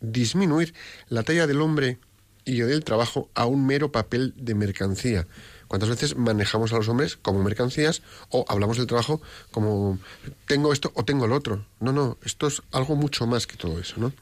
disminuir 0.00 0.72
la 1.08 1.24
talla 1.24 1.48
del 1.48 1.62
hombre 1.62 1.98
y 2.44 2.60
del 2.60 2.84
trabajo 2.84 3.28
a 3.34 3.46
un 3.46 3.66
mero 3.66 3.90
papel 3.90 4.34
de 4.36 4.54
mercancía. 4.54 5.26
¿Cuántas 5.74 5.90
veces 5.90 6.16
manejamos 6.16 6.72
a 6.72 6.76
los 6.76 6.88
hombres 6.88 7.16
como 7.20 7.42
mercancías 7.42 8.00
o 8.28 8.44
hablamos 8.46 8.76
del 8.76 8.86
trabajo 8.86 9.20
como 9.50 9.98
tengo 10.46 10.72
esto 10.72 10.92
o 10.94 11.04
tengo 11.04 11.24
el 11.24 11.32
otro? 11.32 11.66
No, 11.80 11.90
no, 11.92 12.16
esto 12.24 12.46
es 12.46 12.62
algo 12.70 12.94
mucho 12.94 13.26
más 13.26 13.48
que 13.48 13.56
todo 13.56 13.80
eso, 13.80 13.96
¿no? 13.96 14.12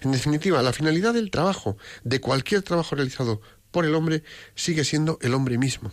En 0.00 0.12
definitiva, 0.12 0.62
la 0.62 0.72
finalidad 0.72 1.12
del 1.12 1.30
trabajo, 1.30 1.76
de 2.02 2.22
cualquier 2.22 2.62
trabajo 2.62 2.96
realizado 2.96 3.42
por 3.72 3.84
el 3.84 3.94
hombre, 3.94 4.22
sigue 4.54 4.84
siendo 4.84 5.18
el 5.20 5.34
hombre 5.34 5.58
mismo. 5.58 5.92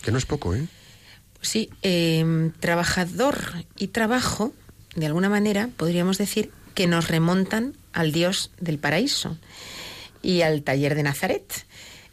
Que 0.00 0.10
no 0.10 0.16
es 0.16 0.24
poco, 0.24 0.54
¿eh? 0.54 0.66
Sí, 1.42 1.68
em, 1.82 2.52
trabajador 2.52 3.36
y 3.76 3.88
trabajo, 3.88 4.54
de 4.96 5.04
alguna 5.04 5.28
manera, 5.28 5.68
podríamos 5.76 6.16
decir 6.16 6.50
que 6.74 6.86
nos 6.86 7.08
remontan 7.08 7.76
al 7.92 8.12
Dios 8.12 8.50
del 8.58 8.78
paraíso 8.78 9.36
y 10.22 10.40
al 10.40 10.62
taller 10.62 10.94
de 10.94 11.02
Nazaret. 11.02 11.66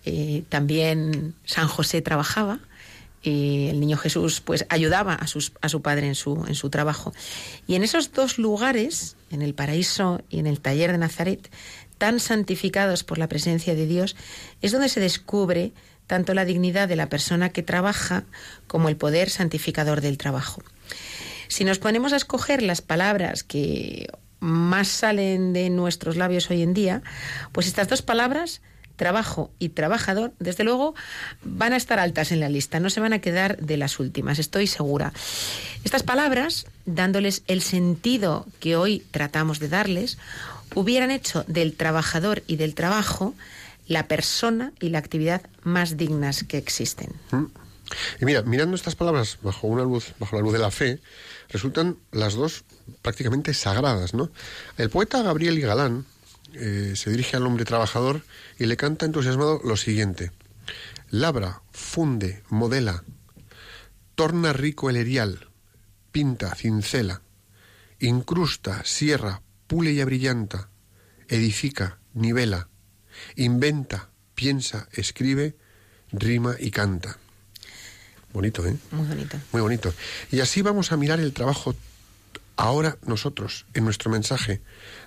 Eh, 0.05 0.43
también 0.50 1.36
San 1.46 1.67
José 1.67 2.01
trabajaba 2.01 2.60
y 3.24 3.67
el 3.67 3.79
niño 3.79 3.98
Jesús 3.98 4.41
pues 4.41 4.65
ayudaba 4.70 5.13
a, 5.13 5.25
a 5.25 5.70
su 5.70 5.81
padre 5.81 6.08
en 6.08 6.15
su, 6.15 6.43
en 6.48 6.55
su 6.55 6.70
trabajo. 6.70 7.13
Y 7.67 7.75
en 7.75 7.84
esos 7.84 8.12
dos 8.12 8.38
lugares, 8.38 9.15
en 9.29 9.41
el 9.41 9.53
paraíso 9.53 10.22
y 10.29 10.39
en 10.39 10.48
el 10.48 10.60
taller 10.60 10.91
de 10.91 10.98
Nazaret, 10.98 11.51
tan 11.98 12.20
santificados 12.20 13.03
por 13.03 13.20
la 13.20 13.29
presencia 13.29 13.75
de 13.75 13.86
Dios, 13.86 14.15
es 14.62 14.72
donde 14.72 14.89
se 14.89 15.00
descubre 15.00 15.72
tanto 16.08 16.34
la 16.34 16.46
dignidad 16.46 16.88
de 16.88 16.96
la 16.96 17.10
persona 17.10 17.50
que 17.50 17.63
trabaja 17.63 18.24
como 18.67 18.89
el 18.89 18.98
poder 18.98 19.29
santificador 19.29 20.01
del 20.01 20.17
trabajo. 20.17 20.63
Si 21.48 21.63
nos 21.63 21.79
ponemos 21.79 22.12
a 22.12 22.15
escoger 22.17 22.63
las 22.63 22.81
palabras 22.81 23.43
que 23.43 24.08
más 24.39 24.88
salen 24.88 25.53
de 25.53 25.70
nuestros 25.70 26.17
labios 26.17 26.50
hoy 26.50 26.63
en 26.63 26.74
día, 26.74 27.03
pues 27.51 27.67
estas 27.67 27.88
dos 27.88 28.01
palabras, 28.01 28.62
trabajo 29.01 29.50
y 29.58 29.70
trabajador, 29.70 30.31
desde 30.38 30.63
luego 30.63 30.93
van 31.41 31.74
a 31.74 31.75
estar 31.75 31.98
altas 31.98 32.31
en 32.31 32.39
la 32.39 32.50
lista, 32.50 32.79
no 32.79 32.91
se 32.91 33.00
van 33.00 33.13
a 33.13 33.20
quedar 33.20 33.58
de 33.58 33.75
las 33.75 34.00
últimas, 34.00 34.38
estoy 34.38 34.67
segura. 34.67 35.12
Estas 35.84 36.03
palabras, 36.03 36.67
dándoles 36.86 37.41
el 37.48 37.63
sentido 37.63 38.46
que 38.60 38.75
hoy 38.75 39.03
tratamos 39.10 39.58
de 39.58 39.70
darles, 39.70 40.20
hubieran 40.75 41.10
hecho 41.10 41.43
del 41.48 41.74
trabajador 41.74 42.43
y 42.46 42.58
del 42.58 42.75
trabajo 42.75 43.34
la 43.88 44.08
persona 44.08 44.72
y 44.79 44.89
la 44.89 45.00
actividad 45.00 45.41
más 45.63 45.98
dignas 45.98 46.43
que 46.43 46.60
existen. 46.60 47.10
Mm. 47.31 47.46
Y 48.22 48.25
mira, 48.25 48.43
mirando 48.43 48.75
estas 48.75 48.93
palabras 48.93 49.39
bajo 49.41 49.65
una 49.65 49.81
luz, 49.81 50.13
bajo 50.20 50.36
la 50.36 50.43
luz 50.43 50.53
de 50.53 50.60
la 50.60 50.70
fe, 50.70 51.00
resultan 51.50 51.98
las 52.12 52.36
dos 52.36 52.65
prácticamente 53.01 53.55
sagradas, 53.55 54.13
¿no? 54.13 54.29
El 54.77 54.91
poeta 54.91 55.24
Gabriel 55.24 55.58
y 55.58 55.62
Galán 55.62 56.05
eh, 56.53 56.93
se 56.96 57.10
dirige 57.10 57.38
al 57.38 57.46
hombre 57.46 57.65
trabajador 57.65 58.24
y 58.58 58.65
le 58.65 58.77
canta 58.77 59.05
entusiasmado 59.05 59.62
lo 59.63 59.77
siguiente: 59.77 60.31
labra, 61.10 61.62
funde, 61.72 62.43
modela, 62.50 63.03
torna 64.15 64.53
rico 64.53 64.89
el 64.89 64.98
erial, 64.98 65.50
pinta, 66.12 66.53
cincela, 66.55 67.22
incrusta, 68.00 68.84
sierra, 68.86 69.41
pule 69.67 69.91
y 69.91 70.01
abrillanta, 70.01 70.70
edifica, 71.27 72.00
nivela, 72.13 72.67
Inventa, 73.36 74.10
piensa, 74.36 74.88
escribe, 74.91 75.55
rima 76.12 76.55
y 76.60 76.72
canta. 76.72 77.17
Bonito, 78.34 78.65
¿eh? 78.65 78.75
Muy 78.91 79.08
bonito. 79.08 79.38
Muy 79.51 79.62
bonito. 79.62 79.93
Y 80.31 80.39
así 80.39 80.62
vamos 80.62 80.91
a 80.91 80.98
mirar 80.98 81.20
el 81.20 81.34
trabajo 81.34 81.75
ahora 82.62 82.98
nosotros, 83.06 83.65
en 83.74 83.86
nuestro 83.86 84.12
mensaje, 84.12 84.62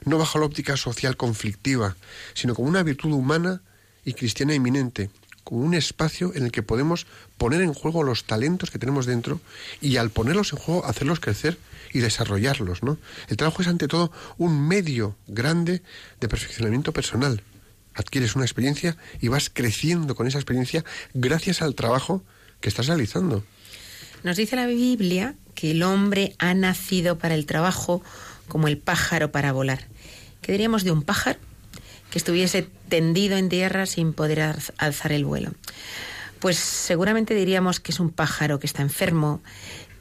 no 0.04 0.18
bajo 0.18 0.38
la 0.38 0.46
óptica 0.46 0.76
social 0.76 1.16
conflictiva, 1.16 1.96
sino 2.34 2.54
como 2.54 2.68
una 2.68 2.82
virtud 2.82 3.12
humana 3.12 3.62
y 4.04 4.14
cristiana 4.14 4.54
eminente, 4.54 5.08
como 5.44 5.60
un 5.60 5.74
espacio 5.74 6.32
en 6.34 6.44
el 6.44 6.52
que 6.52 6.62
podemos 6.62 7.06
poner 7.38 7.60
en 7.60 7.72
juego 7.72 8.02
los 8.02 8.24
talentos 8.24 8.70
que 8.70 8.78
tenemos 8.78 9.06
dentro 9.06 9.40
y 9.80 9.98
al 9.98 10.10
ponerlos 10.10 10.52
en 10.52 10.58
juego 10.58 10.84
hacerlos 10.84 11.20
crecer 11.20 11.58
y 11.92 12.00
desarrollarlos, 12.00 12.82
¿no? 12.82 12.98
El 13.28 13.36
trabajo 13.36 13.62
es 13.62 13.68
ante 13.68 13.86
todo 13.86 14.10
un 14.36 14.66
medio 14.66 15.16
grande 15.28 15.82
de 16.20 16.28
perfeccionamiento 16.28 16.92
personal 16.92 17.42
adquieres 17.94 18.34
una 18.34 18.44
experiencia 18.44 18.96
y 19.20 19.28
vas 19.28 19.48
creciendo 19.48 20.16
con 20.16 20.26
esa 20.26 20.38
experiencia 20.38 20.84
gracias 21.14 21.62
al 21.62 21.76
trabajo 21.76 22.24
que 22.60 22.68
estás 22.68 22.88
realizando. 22.88 23.44
Nos 24.24 24.38
dice 24.38 24.56
la 24.56 24.66
Biblia 24.66 25.34
que 25.54 25.72
el 25.72 25.82
hombre 25.82 26.34
ha 26.38 26.54
nacido 26.54 27.18
para 27.18 27.34
el 27.34 27.44
trabajo 27.44 28.02
como 28.48 28.68
el 28.68 28.78
pájaro 28.78 29.30
para 29.30 29.52
volar. 29.52 29.86
¿Qué 30.40 30.50
diríamos 30.50 30.82
de 30.82 30.92
un 30.92 31.02
pájaro 31.02 31.38
que 32.10 32.16
estuviese 32.16 32.66
tendido 32.88 33.36
en 33.36 33.50
tierra 33.50 33.84
sin 33.84 34.14
poder 34.14 34.56
alzar 34.78 35.12
el 35.12 35.26
vuelo? 35.26 35.52
Pues 36.40 36.56
seguramente 36.56 37.34
diríamos 37.34 37.80
que 37.80 37.92
es 37.92 38.00
un 38.00 38.08
pájaro 38.08 38.58
que 38.58 38.66
está 38.66 38.80
enfermo, 38.80 39.42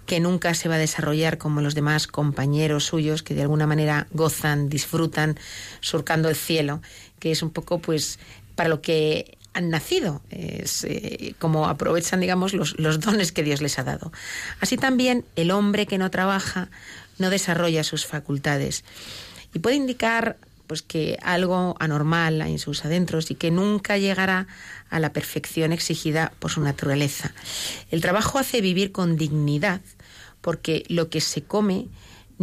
que 0.05 0.21
nunca 0.21 0.53
se 0.53 0.69
va 0.69 0.75
a 0.75 0.79
desarrollar 0.79 1.37
como 1.37 1.59
los 1.59 1.75
demás 1.75 2.07
compañeros 2.07 2.85
suyos 2.85 3.23
que 3.23 3.35
de 3.35 3.41
alguna 3.41 3.67
manera 3.67 4.07
gozan, 4.11 4.69
disfrutan, 4.69 5.37
surcando 5.81 6.29
el 6.29 6.37
cielo, 6.37 6.81
que 7.19 7.31
es 7.31 7.43
un 7.43 7.49
poco 7.49 7.79
pues 7.79 8.19
para 8.55 8.69
lo 8.69 8.81
que 8.81 9.37
han 9.53 9.69
nacido, 9.69 10.22
es 10.29 10.83
eh, 10.83 11.36
como 11.39 11.67
aprovechan, 11.67 12.19
digamos, 12.19 12.53
los, 12.53 12.79
los 12.79 13.00
dones 13.00 13.31
que 13.31 13.43
Dios 13.43 13.62
les 13.62 13.77
ha 13.79 13.83
dado. 13.83 14.12
Así 14.60 14.77
también 14.77 15.25
el 15.36 15.51
hombre 15.51 15.86
que 15.86 15.98
no 15.98 16.10
trabaja 16.12 16.69
no 17.19 17.29
desarrolla 17.29 17.83
sus 17.83 18.05
facultades 18.05 18.83
y 19.53 19.60
puede 19.60 19.75
indicar 19.75 20.38
pues 20.67 20.81
que 20.81 21.17
algo 21.22 21.75
anormal 21.79 22.41
hay 22.41 22.53
en 22.53 22.60
sus 22.60 22.86
adentros 22.86 23.29
y 23.29 23.36
que 23.36 23.51
nunca 23.51 23.98
llegará 23.98 24.48
a 24.89 25.00
la 25.00 25.13
perfección 25.13 25.72
exigida 25.72 26.31
por 26.39 26.51
su 26.51 26.62
naturaleza. 26.62 27.33
El 27.91 28.01
trabajo 28.01 28.39
hace 28.39 28.62
vivir 28.62 28.91
con 28.91 29.17
dignidad 29.17 29.81
porque 30.41 30.83
lo 30.88 31.10
que 31.10 31.22
se 31.22 31.43
come 31.43 31.88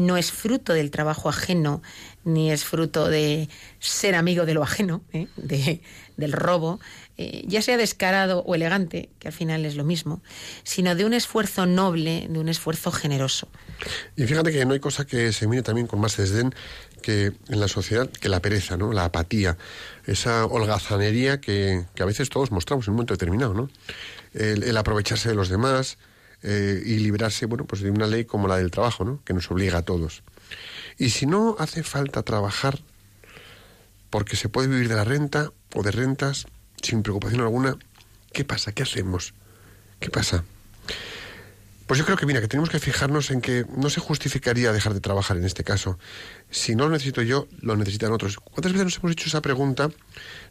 no 0.01 0.17
es 0.17 0.33
fruto 0.33 0.73
del 0.73 0.91
trabajo 0.91 1.29
ajeno, 1.29 1.83
ni 2.25 2.51
es 2.51 2.65
fruto 2.65 3.09
de 3.09 3.49
ser 3.79 4.15
amigo 4.15 4.47
de 4.47 4.55
lo 4.55 4.63
ajeno, 4.63 5.03
¿eh? 5.13 5.29
de, 5.37 5.83
del 6.17 6.33
robo, 6.33 6.81
eh, 7.19 7.45
ya 7.47 7.61
sea 7.61 7.77
descarado 7.77 8.41
o 8.41 8.55
elegante, 8.55 9.11
que 9.19 9.29
al 9.29 9.35
final 9.35 9.65
es 9.67 9.77
lo 9.77 9.85
mismo, 9.85 10.23
sino 10.63 10.95
de 10.95 11.05
un 11.05 11.13
esfuerzo 11.13 11.67
noble, 11.67 12.27
de 12.31 12.39
un 12.39 12.49
esfuerzo 12.49 12.91
generoso. 12.91 13.49
Y 14.17 14.25
fíjate 14.25 14.53
que 14.53 14.65
no 14.65 14.73
hay 14.73 14.81
cosa 14.81 15.07
que 15.07 15.33
se 15.33 15.47
mire 15.47 15.63
también 15.63 15.87
con 15.87 16.01
más 16.01 16.17
desdén 16.17 16.55
que 17.03 17.33
en 17.49 17.61
la 17.61 17.69
sociedad 17.69 18.09
que 18.11 18.29
la 18.29 18.41
pereza, 18.41 18.77
¿no? 18.77 18.93
La 18.93 19.07
apatía, 19.07 19.57
esa 20.07 20.45
holgazanería 20.47 21.41
que, 21.41 21.85
que 21.95 22.03
a 22.03 22.07
veces 22.07 22.29
todos 22.29 22.51
mostramos 22.51 22.87
en 22.87 22.93
un 22.93 22.97
momento 22.97 23.15
determinado, 23.15 23.55
¿no? 23.55 23.71
El, 24.33 24.63
el 24.63 24.77
aprovecharse 24.77 25.29
de 25.29 25.35
los 25.35 25.49
demás, 25.49 25.99
eh, 26.43 26.83
y 26.85 26.97
librarse 26.99 27.47
bueno, 27.47 27.65
pues 27.67 27.83
de 27.83 27.91
una 27.91 28.07
ley 28.07 28.25
como 28.25 28.49
la 28.49 28.57
del 28.57 28.71
trabajo, 28.71 29.05
¿no? 29.05 29.23
que 29.25 29.35
nos 29.35 29.51
obliga 29.51 29.79
a 29.79 29.83
todos. 29.83 30.23
Y 30.99 31.11
si 31.11 31.27
no 31.27 31.57
hace 31.59 31.83
falta 31.83 32.23
trabajar 32.23 32.81
porque 34.11 34.37
se 34.37 34.49
puede 34.49 34.69
vivir 34.69 34.89
de 34.89 34.97
la 34.97 35.05
renta 35.05 35.53
o 35.75 35.83
de 35.83 35.91
rentas 35.91 36.47
sin 36.83 37.03
preocupación 37.03 37.41
alguna, 37.41 37.77
¿qué 38.33 38.45
pasa? 38.45 38.73
¿Qué 38.73 38.83
hacemos? 38.83 39.35
¿Qué 40.01 40.11
pasa? 40.11 40.45
Pues 41.87 41.99
yo 41.99 42.05
creo 42.05 42.17
que, 42.17 42.25
mira, 42.25 42.41
que 42.41 42.47
tenemos 42.47 42.71
que 42.71 42.79
fijarnos 42.79 43.33
en 43.33 43.41
que 43.41 43.67
no 43.77 43.91
se 43.91 44.01
justificaría 44.01 44.73
dejar 44.73 44.95
de 44.95 45.01
trabajar 45.01 45.37
en 45.37 45.45
este 45.45 45.65
caso. 45.65 45.99
Si 46.49 46.77
no 46.77 46.85
lo 46.85 46.91
necesito 46.91 47.21
yo, 47.21 47.49
lo 47.63 47.77
necesitan 47.77 48.13
otros. 48.13 48.37
¿Cuántas 48.37 48.73
veces 48.73 48.85
nos 48.85 48.99
hemos 48.99 49.11
hecho 49.11 49.27
esa 49.27 49.43
pregunta 49.43 49.91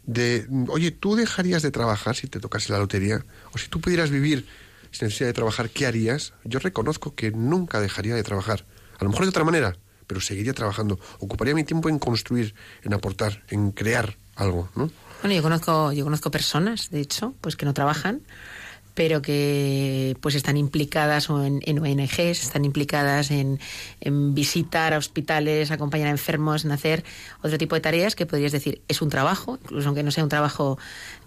de, 0.04 0.46
oye, 0.68 0.90
¿tú 0.90 1.16
dejarías 1.16 1.62
de 1.62 1.70
trabajar 1.70 2.14
si 2.14 2.26
te 2.26 2.40
tocase 2.40 2.70
la 2.72 2.78
lotería? 2.78 3.24
O 3.52 3.58
si 3.58 3.68
tú 3.68 3.80
pudieras 3.80 4.10
vivir 4.10 4.46
sin 4.90 5.06
necesidad 5.06 5.28
de 5.28 5.34
trabajar, 5.34 5.70
¿qué 5.70 5.86
harías? 5.86 6.34
Yo 6.44 6.58
reconozco 6.58 7.14
que 7.14 7.30
nunca 7.30 7.80
dejaría 7.80 8.14
de 8.14 8.22
trabajar. 8.22 8.66
A 8.98 9.04
lo 9.04 9.10
mejor 9.10 9.24
de 9.24 9.30
otra 9.30 9.44
manera, 9.44 9.76
pero 10.06 10.20
seguiría 10.20 10.52
trabajando. 10.52 10.98
Ocuparía 11.20 11.54
mi 11.54 11.64
tiempo 11.64 11.88
en 11.88 11.98
construir, 11.98 12.54
en 12.82 12.94
aportar, 12.94 13.44
en 13.48 13.70
crear 13.70 14.16
algo, 14.36 14.68
¿no? 14.74 14.90
Bueno, 15.22 15.36
yo 15.36 15.42
conozco, 15.42 15.92
yo 15.92 16.04
conozco 16.04 16.30
personas, 16.30 16.90
de 16.90 17.00
hecho, 17.00 17.34
pues 17.40 17.56
que 17.56 17.66
no 17.66 17.74
trabajan, 17.74 18.22
pero 19.00 19.22
que 19.22 20.14
pues 20.20 20.34
están 20.34 20.58
implicadas 20.58 21.30
o 21.30 21.42
en, 21.42 21.78
ONGs, 21.78 22.42
están 22.42 22.66
implicadas 22.66 23.30
en, 23.30 23.58
visitar 24.34 24.92
a 24.92 24.98
hospitales, 24.98 25.70
acompañar 25.70 26.08
a 26.08 26.10
enfermos, 26.10 26.66
en 26.66 26.72
hacer 26.72 27.02
otro 27.40 27.56
tipo 27.56 27.74
de 27.74 27.80
tareas 27.80 28.14
que 28.14 28.26
podrías 28.26 28.52
decir 28.52 28.82
es 28.88 29.00
un 29.00 29.08
trabajo, 29.08 29.58
incluso 29.62 29.88
aunque 29.88 30.02
no 30.02 30.10
sea 30.10 30.22
un 30.22 30.28
trabajo 30.28 30.78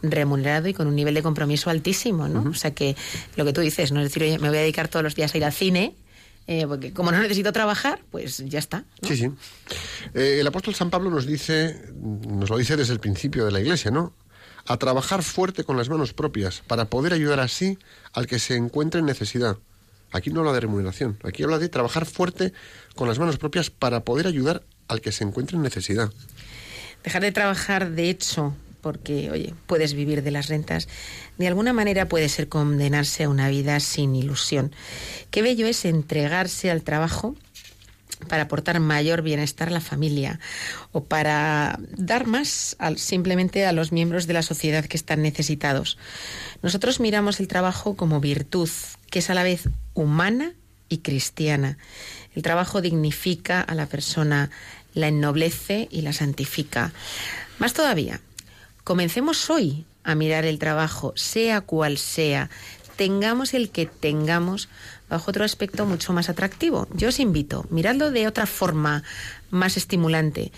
remunerado 0.04 0.68
y 0.68 0.76
con 0.76 0.86
un 0.86 0.96
nivel 0.96 1.16
de 1.16 1.24
compromiso 1.24 1.72
altísimo, 1.72 2.28
¿no? 2.28 2.48
O 2.48 2.54
sea 2.54 2.76
que 2.76 2.96
lo 3.38 3.44
que 3.44 3.54
tú 3.54 3.62
dices, 3.62 3.92
no 3.92 4.02
es 4.02 4.06
decir, 4.10 4.22
oye, 4.22 4.38
me 4.38 4.50
voy 4.50 4.60
a 4.60 4.62
dedicar 4.62 4.88
todos 4.88 5.02
los 5.02 5.16
días 5.16 5.34
a 5.34 5.38
ir 5.40 5.44
al 5.44 5.52
cine, 5.52 5.96
eh, 6.46 6.68
porque 6.68 6.94
como 6.94 7.12
no 7.12 7.18
necesito 7.24 7.54
trabajar, 7.54 8.02
pues 8.12 8.38
ya 8.46 8.60
está. 8.60 8.84
Sí, 9.02 9.18
sí. 9.18 9.32
Eh, 10.14 10.38
el 10.42 10.46
apóstol 10.46 10.76
San 10.76 10.92
Pablo 10.92 11.10
nos 11.10 11.26
dice, 11.26 11.92
nos 11.96 12.52
lo 12.52 12.58
dice 12.60 12.78
desde 12.78 12.94
el 12.94 13.00
principio 13.00 13.46
de 13.46 13.52
la 13.52 13.62
Iglesia, 13.62 13.90
¿no? 13.90 14.14
A 14.68 14.78
trabajar 14.78 15.24
fuerte 15.24 15.64
con 15.64 15.78
las 15.78 15.90
manos 15.90 16.14
propias 16.14 16.64
para 16.68 16.86
poder 16.86 17.14
ayudar 17.14 17.40
así 17.40 17.78
al 18.14 18.28
que 18.28 18.40
se 18.40 18.56
encuentre 18.56 19.00
en 19.00 19.06
necesidad. 19.06 19.58
Aquí 20.12 20.30
no 20.30 20.42
habla 20.42 20.54
de 20.54 20.60
remuneración, 20.60 21.18
aquí 21.24 21.44
habla 21.44 21.58
de 21.58 21.70
trabajar 21.70 22.06
fuerte 22.06 22.54
con 22.96 23.08
las 23.08 23.20
manos 23.20 23.38
propias 23.38 23.70
para 23.70 24.04
poder 24.04 24.28
ayudar 24.28 24.64
al 24.88 25.02
que 25.02 25.12
se 25.12 25.24
encuentre 25.24 25.58
en 25.58 25.64
necesidad. 25.64 26.12
Dejar 27.04 27.24
de 27.24 27.32
trabajar, 27.32 27.92
de 27.92 28.10
hecho, 28.10 28.56
porque, 28.82 29.32
oye, 29.32 29.56
puedes 29.66 29.94
vivir 29.94 30.22
de 30.22 30.32
las 30.32 30.50
rentas, 30.50 30.88
de 31.38 31.48
alguna 31.48 31.74
manera 31.74 32.08
puede 32.08 32.30
ser 32.30 32.48
condenarse 32.48 33.24
a 33.24 33.30
una 33.30 33.50
vida 33.50 33.80
sin 33.80 34.16
ilusión. 34.16 34.74
Qué 35.32 35.42
bello 35.42 35.66
es 35.66 35.84
entregarse 35.86 36.70
al 36.70 36.84
trabajo 36.84 37.36
para 38.28 38.44
aportar 38.44 38.80
mayor 38.80 39.22
bienestar 39.22 39.68
a 39.68 39.72
la 39.72 39.82
familia 39.82 40.40
o 40.92 41.04
para 41.04 41.80
dar 41.96 42.28
más 42.28 42.78
simplemente 42.96 43.66
a 43.66 43.72
los 43.72 43.92
miembros 43.92 44.28
de 44.28 44.34
la 44.34 44.44
sociedad 44.44 44.86
que 44.86 44.98
están 44.98 45.22
necesitados. 45.22 45.98
Nosotros 46.62 47.00
miramos 47.00 47.40
el 47.40 47.48
trabajo 47.48 47.96
como 47.96 48.20
virtud, 48.20 48.70
que 49.10 49.20
es 49.20 49.30
a 49.30 49.34
la 49.34 49.44
vez 49.44 49.70
humana 49.94 50.54
y 50.90 51.00
cristiana. 51.00 51.78
El 52.36 52.44
trabajo 52.44 52.82
dignifica 52.82 53.62
a 53.62 53.76
la 53.76 53.88
persona, 53.88 54.50
la 54.94 55.08
ennoblece 55.08 55.88
y 55.92 56.02
la 56.02 56.14
santifica. 56.14 56.94
Más 57.60 57.74
todavía, 57.74 58.22
comencemos 58.84 59.50
hoy 59.50 59.86
a 60.04 60.16
mirar 60.16 60.46
el 60.46 60.60
trabajo, 60.60 61.14
sea 61.16 61.62
cual 61.62 61.98
sea, 61.98 62.50
tengamos 62.96 63.54
el 63.54 63.70
que 63.70 63.86
tengamos, 63.86 64.70
bajo 65.14 65.30
otro 65.30 65.46
aspecto 65.46 65.86
mucho 65.86 66.12
más 66.12 66.28
atractivo. 66.28 66.88
Yo 66.96 67.10
os 67.10 67.20
invito, 67.20 67.66
miradlo 67.70 68.10
de 68.10 68.28
otra 68.28 68.48
forma 68.48 69.04
más 69.52 69.78
estimulante. 69.78 70.52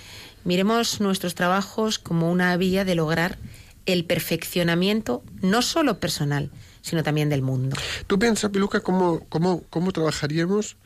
Miremos 0.45 1.01
nuestros 1.01 1.35
trabajos 1.35 1.99
como 1.99 2.31
una 2.31 2.55
vía 2.55 2.85
de 2.85 2.95
lograr 2.95 3.37
el 3.85 4.05
perfeccionamiento 4.05 5.23
no 5.41 5.61
solo 5.61 5.99
personal, 5.99 6.51
sino 6.81 7.03
también 7.03 7.29
del 7.29 7.41
mundo. 7.41 7.75
¿Tú 8.07 8.17
piensas, 8.17 8.49
Piluca, 8.49 8.79
cómo, 8.79 9.25
cómo, 9.27 9.63
cómo 9.69 9.91
trabajaríamos 9.91 10.77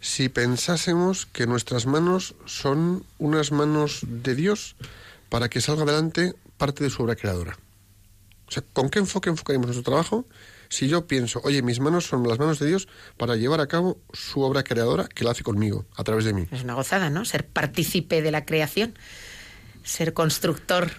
si 0.00 0.28
pensásemos 0.28 1.24
que 1.24 1.46
nuestras 1.46 1.86
manos 1.86 2.34
son 2.44 3.06
unas 3.18 3.52
manos 3.52 4.00
de 4.02 4.34
Dios 4.34 4.76
para 5.30 5.48
que 5.48 5.62
salga 5.62 5.84
adelante 5.84 6.34
parte 6.58 6.84
de 6.84 6.90
su 6.90 7.02
obra 7.02 7.16
creadora? 7.16 7.56
O 8.46 8.52
sea, 8.52 8.62
¿con 8.74 8.90
qué 8.90 8.98
enfoque 8.98 9.30
enfocaríamos 9.30 9.68
nuestro 9.68 9.90
trabajo 9.90 10.26
si 10.68 10.88
yo 10.88 11.06
pienso, 11.06 11.40
oye, 11.44 11.62
mis 11.62 11.80
manos 11.80 12.06
son 12.06 12.26
las 12.26 12.38
manos 12.38 12.58
de 12.58 12.66
Dios 12.66 12.88
para 13.16 13.36
llevar 13.36 13.60
a 13.60 13.66
cabo 13.66 13.98
su 14.12 14.40
obra 14.40 14.62
creadora 14.62 15.06
que 15.06 15.24
la 15.24 15.32
hace 15.32 15.42
conmigo, 15.42 15.86
a 15.96 16.04
través 16.04 16.24
de 16.24 16.32
mí. 16.32 16.46
Es 16.50 16.62
una 16.62 16.74
gozada, 16.74 17.10
¿no? 17.10 17.24
Ser 17.24 17.46
partícipe 17.46 18.22
de 18.22 18.30
la 18.30 18.44
creación, 18.44 18.94
ser 19.82 20.12
constructor 20.12 20.90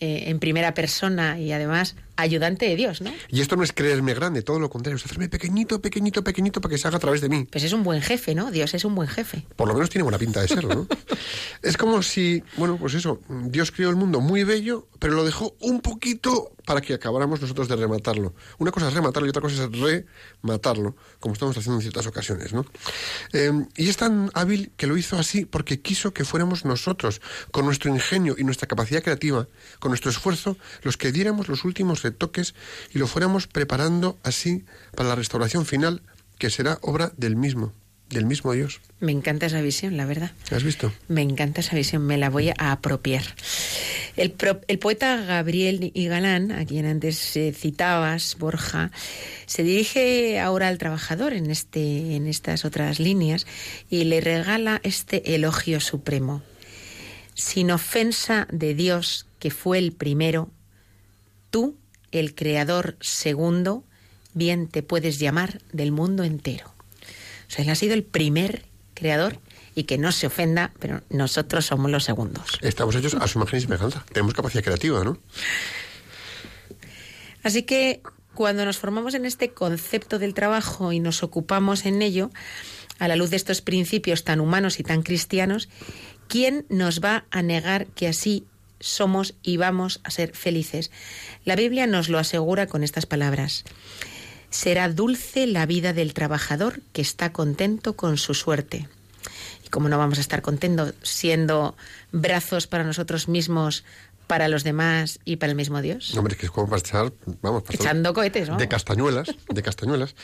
eh, 0.00 0.24
en 0.30 0.38
primera 0.40 0.74
persona 0.74 1.38
y 1.38 1.52
además 1.52 1.96
ayudante 2.16 2.66
de 2.66 2.76
Dios, 2.76 3.00
¿no? 3.00 3.12
Y 3.28 3.40
esto 3.40 3.56
no 3.56 3.64
es 3.64 3.72
creerme 3.72 4.14
grande, 4.14 4.42
todo 4.42 4.60
lo 4.60 4.70
contrario, 4.70 4.96
es 4.96 5.04
hacerme 5.04 5.28
pequeñito, 5.28 5.80
pequeñito, 5.80 6.22
pequeñito 6.22 6.60
para 6.60 6.72
que 6.72 6.78
se 6.78 6.88
haga 6.88 6.98
a 6.98 7.00
través 7.00 7.20
de 7.20 7.28
mí. 7.28 7.46
Pues 7.50 7.64
es 7.64 7.72
un 7.72 7.82
buen 7.82 8.02
jefe, 8.02 8.34
¿no? 8.34 8.50
Dios 8.50 8.74
es 8.74 8.84
un 8.84 8.94
buen 8.94 9.08
jefe. 9.08 9.46
Por 9.56 9.68
lo 9.68 9.74
menos 9.74 9.90
tiene 9.90 10.02
buena 10.02 10.18
pinta 10.18 10.40
de 10.40 10.48
serlo, 10.48 10.74
¿no? 10.74 10.88
es 11.62 11.76
como 11.76 12.02
si, 12.02 12.42
bueno, 12.56 12.76
pues 12.78 12.94
eso, 12.94 13.20
Dios 13.46 13.72
creó 13.72 13.90
el 13.90 13.96
mundo 13.96 14.20
muy 14.20 14.44
bello, 14.44 14.88
pero 14.98 15.14
lo 15.14 15.24
dejó 15.24 15.54
un 15.60 15.80
poquito 15.80 16.52
para 16.64 16.80
que 16.80 16.94
acabáramos 16.94 17.40
nosotros 17.40 17.68
de 17.68 17.76
rematarlo. 17.76 18.34
Una 18.58 18.70
cosa 18.70 18.88
es 18.88 18.94
rematarlo 18.94 19.26
y 19.26 19.30
otra 19.30 19.42
cosa 19.42 19.64
es 19.64 19.70
rematarlo, 20.42 20.96
como 21.18 21.34
estamos 21.34 21.56
haciendo 21.56 21.78
en 21.78 21.82
ciertas 21.82 22.06
ocasiones, 22.06 22.52
¿no? 22.52 22.64
Em, 23.32 23.66
y 23.76 23.88
es 23.88 23.96
tan 23.96 24.30
hábil 24.34 24.72
que 24.76 24.86
lo 24.86 24.96
hizo 24.96 25.18
así 25.18 25.44
porque 25.44 25.80
quiso 25.80 26.12
que 26.12 26.24
fuéramos 26.24 26.64
nosotros, 26.64 27.20
con 27.50 27.64
nuestro 27.64 27.90
ingenio 27.90 28.36
y 28.38 28.44
nuestra 28.44 28.68
capacidad 28.68 29.02
creativa, 29.02 29.48
con 29.80 29.90
nuestro 29.90 30.10
esfuerzo, 30.10 30.56
los 30.82 30.96
que 30.96 31.10
diéramos 31.12 31.48
los 31.48 31.64
últimos 31.64 32.01
toques 32.10 32.54
y 32.92 32.98
lo 32.98 33.06
fuéramos 33.06 33.46
preparando 33.46 34.18
así 34.22 34.64
para 34.94 35.08
la 35.08 35.14
restauración 35.14 35.66
final, 35.66 36.02
que 36.38 36.50
será 36.50 36.78
obra 36.82 37.12
del 37.16 37.36
mismo, 37.36 37.72
del 38.10 38.26
mismo 38.26 38.52
Dios. 38.52 38.80
Me 39.00 39.12
encanta 39.12 39.46
esa 39.46 39.60
visión, 39.62 39.96
la 39.96 40.06
verdad. 40.06 40.32
¿Has 40.50 40.64
visto? 40.64 40.92
Me 41.08 41.22
encanta 41.22 41.60
esa 41.60 41.76
visión, 41.76 42.02
me 42.02 42.18
la 42.18 42.30
voy 42.30 42.50
a 42.50 42.72
apropiar. 42.72 43.22
El, 44.16 44.34
el 44.68 44.78
poeta 44.78 45.16
Gabriel 45.16 45.90
Igalán, 45.94 46.52
a 46.52 46.64
quien 46.66 46.84
antes 46.84 47.36
eh, 47.36 47.52
citabas, 47.52 48.36
Borja, 48.38 48.90
se 49.46 49.62
dirige 49.62 50.38
ahora 50.38 50.68
al 50.68 50.78
trabajador 50.78 51.32
en, 51.32 51.50
este, 51.50 52.16
en 52.16 52.26
estas 52.26 52.64
otras 52.64 53.00
líneas 53.00 53.46
y 53.88 54.04
le 54.04 54.20
regala 54.20 54.80
este 54.82 55.34
elogio 55.34 55.80
supremo. 55.80 56.42
Sin 57.34 57.70
ofensa 57.70 58.46
de 58.52 58.74
Dios, 58.74 59.26
que 59.38 59.50
fue 59.50 59.78
el 59.78 59.92
primero, 59.92 60.50
tú 61.50 61.76
el 62.12 62.34
creador 62.34 62.96
segundo, 63.00 63.84
bien 64.34 64.68
te 64.68 64.82
puedes 64.82 65.18
llamar 65.18 65.60
del 65.72 65.92
mundo 65.92 66.24
entero. 66.24 66.72
O 67.48 67.50
sea, 67.54 67.64
él 67.64 67.70
ha 67.70 67.74
sido 67.74 67.94
el 67.94 68.04
primer 68.04 68.64
creador 68.94 69.38
y 69.74 69.84
que 69.84 69.98
no 69.98 70.12
se 70.12 70.26
ofenda, 70.26 70.72
pero 70.78 71.02
nosotros 71.10 71.66
somos 71.66 71.90
los 71.90 72.04
segundos. 72.04 72.58
Estamos 72.60 72.94
hechos 72.94 73.14
a 73.14 73.26
su 73.26 73.38
imagen 73.38 73.58
y 73.58 73.62
semejanza. 73.62 74.04
Tenemos 74.12 74.34
capacidad 74.34 74.62
creativa, 74.62 75.02
¿no? 75.02 75.18
Así 77.42 77.62
que 77.64 78.02
cuando 78.34 78.64
nos 78.64 78.78
formamos 78.78 79.14
en 79.14 79.26
este 79.26 79.50
concepto 79.50 80.18
del 80.18 80.34
trabajo 80.34 80.92
y 80.92 81.00
nos 81.00 81.22
ocupamos 81.22 81.84
en 81.86 82.02
ello, 82.02 82.30
a 82.98 83.08
la 83.08 83.16
luz 83.16 83.30
de 83.30 83.36
estos 83.36 83.62
principios 83.62 84.24
tan 84.24 84.40
humanos 84.40 84.78
y 84.78 84.84
tan 84.84 85.02
cristianos, 85.02 85.68
¿quién 86.28 86.66
nos 86.68 87.00
va 87.00 87.24
a 87.30 87.42
negar 87.42 87.86
que 87.88 88.08
así 88.08 88.46
somos 88.82 89.34
y 89.42 89.56
vamos 89.56 90.00
a 90.04 90.10
ser 90.10 90.34
felices. 90.34 90.90
La 91.44 91.56
Biblia 91.56 91.86
nos 91.86 92.08
lo 92.08 92.18
asegura 92.18 92.66
con 92.66 92.82
estas 92.84 93.06
palabras. 93.06 93.64
Será 94.50 94.90
dulce 94.90 95.46
la 95.46 95.64
vida 95.64 95.94
del 95.94 96.12
trabajador 96.12 96.80
que 96.92 97.00
está 97.00 97.32
contento 97.32 97.96
con 97.96 98.18
su 98.18 98.34
suerte. 98.34 98.88
Y 99.64 99.68
como 99.68 99.88
no 99.88 99.96
vamos 99.96 100.18
a 100.18 100.20
estar 100.20 100.42
contentos 100.42 100.94
siendo 101.02 101.76
brazos 102.10 102.66
para 102.66 102.84
nosotros 102.84 103.28
mismos, 103.28 103.84
para 104.26 104.48
los 104.48 104.64
demás 104.64 105.20
y 105.24 105.36
para 105.36 105.50
el 105.50 105.56
mismo 105.56 105.80
Dios. 105.80 106.16
Hombre, 106.16 106.36
que 106.36 106.46
es 106.46 106.52
como 106.52 106.68
para 106.68 106.80
echar, 106.80 107.12
vamos, 107.40 107.64
Echando 107.70 108.14
cohetes, 108.14 108.48
¿no? 108.48 108.56
de 108.56 108.68
castañuelas, 108.68 109.28
de 109.48 109.62
castañuelas. 109.62 110.14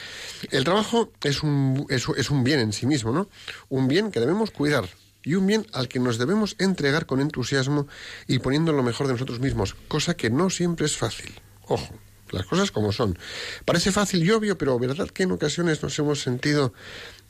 El 0.51 0.65
trabajo 0.65 1.13
es 1.23 1.43
un, 1.43 1.87
es, 1.89 2.07
es 2.17 2.31
un 2.31 2.45
bien 2.45 2.61
en 2.61 2.73
sí 2.73 2.87
mismo, 2.87 3.13
¿no? 3.13 3.29
Un 3.69 3.89
bien 3.89 4.11
que 4.11 4.21
debemos 4.21 4.51
cuidar 4.51 4.89
y 5.23 5.35
un 5.35 5.47
bien 5.47 5.67
al 5.73 5.89
que 5.89 6.01
nos 6.01 6.19
debemos 6.19 6.57
entregar 6.59 7.07
con 7.07 7.21
entusiasmo 7.21 7.87
y 8.27 8.39
poniendo 8.39 8.73
lo 8.73 8.83
mejor 8.83 9.07
de 9.07 9.15
nosotros 9.15 9.41
mismos, 9.41 9.75
cosa 9.89 10.15
que 10.15 10.31
no 10.31 10.51
siempre 10.51 10.87
es 10.87 10.97
fácil. 10.97 11.33
Ojo, 11.67 11.95
las 12.33 12.47
cosas 12.47 12.71
como 12.71 12.93
son. 12.93 13.19
Parece 13.65 13.93
fácil 13.93 14.25
y 14.25 14.31
obvio, 14.31 14.59
pero 14.59 14.79
verdad 14.79 15.09
que 15.09 15.25
en 15.25 15.33
ocasiones 15.33 15.83
nos 15.83 15.99
hemos 15.99 16.21
sentido 16.21 16.73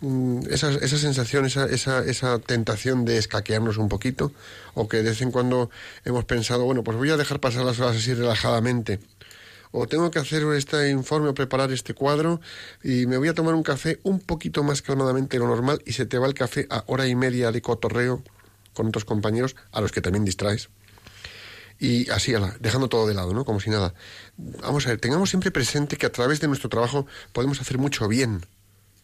mm, 0.01 0.41
esa, 0.51 0.71
esa 0.73 0.99
sensación, 0.99 1.47
esa, 1.47 1.67
esa, 1.67 2.05
esa 2.05 2.39
tentación 2.39 3.05
de 3.05 3.19
escaquearnos 3.19 3.79
un 3.79 3.89
poquito, 3.89 4.33
o 4.75 4.89
que 4.89 4.99
de 4.99 5.11
vez 5.11 5.23
en 5.23 5.31
cuando 5.31 5.71
hemos 6.05 6.25
pensado, 6.25 6.65
bueno, 6.65 6.83
pues 6.83 6.97
voy 6.97 7.11
a 7.11 7.17
dejar 7.17 7.41
pasar 7.41 7.65
las 7.65 7.79
horas 7.81 7.97
así 7.97 8.15
relajadamente. 8.15 9.01
O 9.71 9.87
tengo 9.87 10.11
que 10.11 10.19
hacer 10.19 10.43
este 10.55 10.91
informe 10.91 11.29
o 11.29 11.35
preparar 11.35 11.73
este 11.73 11.95
cuadro 11.95 12.41
y 12.83 13.07
me 13.07 13.17
voy 13.19 13.29
a 13.29 13.35
tomar 13.35 13.55
un 13.55 13.63
café 13.63 14.01
un 14.03 14.21
poquito 14.21 14.63
más 14.63 14.83
calmadamente 14.83 15.37
de 15.37 15.45
lo 15.45 15.49
normal 15.49 15.83
y 15.85 15.93
se 15.93 16.07
te 16.07 16.19
va 16.19 16.27
el 16.27 16.35
café 16.35 16.67
a 16.71 16.85
hora 16.87 17.07
y 17.07 17.15
media 17.15 17.53
de 17.53 17.61
cotorreo 17.61 18.23
con 18.75 18.89
otros 18.89 19.05
compañeros 19.05 19.57
a 19.73 19.81
los 19.81 19.93
que 19.93 20.01
también 20.01 20.25
distraes 20.25 20.71
y 21.79 22.11
así, 22.11 22.35
dejando 22.61 22.89
todo 22.89 23.07
de 23.07 23.15
lado, 23.15 23.33
¿no? 23.33 23.45
Como 23.45 23.61
si 23.61 23.71
nada. 23.71 23.95
Vamos 24.37 24.87
a 24.87 24.91
ver, 24.91 25.01
tengamos 25.01 25.31
siempre 25.31 25.51
presente 25.51 25.97
que 25.97 26.07
a 26.07 26.13
través 26.13 26.41
de 26.41 26.49
nuestro 26.49 26.69
trabajo 26.69 27.07
podemos 27.33 27.61
hacer 27.61 27.79
mucho 27.79 28.09
bien. 28.09 28.45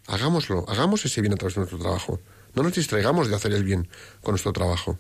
Hagámoslo, 0.07 0.65
hagamos 0.69 1.05
ese 1.05 1.21
bien 1.21 1.33
a 1.33 1.37
través 1.37 1.55
de 1.55 1.61
nuestro 1.61 1.79
trabajo. 1.79 2.21
No 2.55 2.63
nos 2.63 2.75
distraigamos 2.75 3.29
de 3.29 3.35
hacer 3.35 3.53
el 3.53 3.65
bien 3.65 3.89
con 4.23 4.33
nuestro 4.33 4.53
trabajo. 4.53 4.99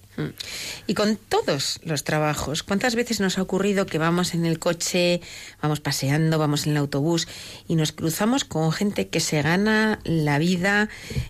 Y 0.86 0.94
con 0.94 1.16
todos 1.16 1.80
los 1.84 2.02
trabajos, 2.04 2.62
¿cuántas 2.62 2.94
veces 2.94 3.20
nos 3.20 3.38
ha 3.38 3.42
ocurrido 3.42 3.86
que 3.86 3.98
vamos 3.98 4.34
en 4.34 4.44
el 4.44 4.58
coche, 4.58 5.20
vamos 5.62 5.80
paseando, 5.80 6.38
vamos 6.38 6.66
en 6.66 6.72
el 6.72 6.78
autobús 6.78 7.28
y 7.68 7.76
nos 7.76 7.92
cruzamos 7.92 8.44
con 8.44 8.72
gente 8.72 9.08
que 9.08 9.20
se 9.20 9.40
gana 9.42 10.00
la 10.04 10.38
vida 10.38 10.88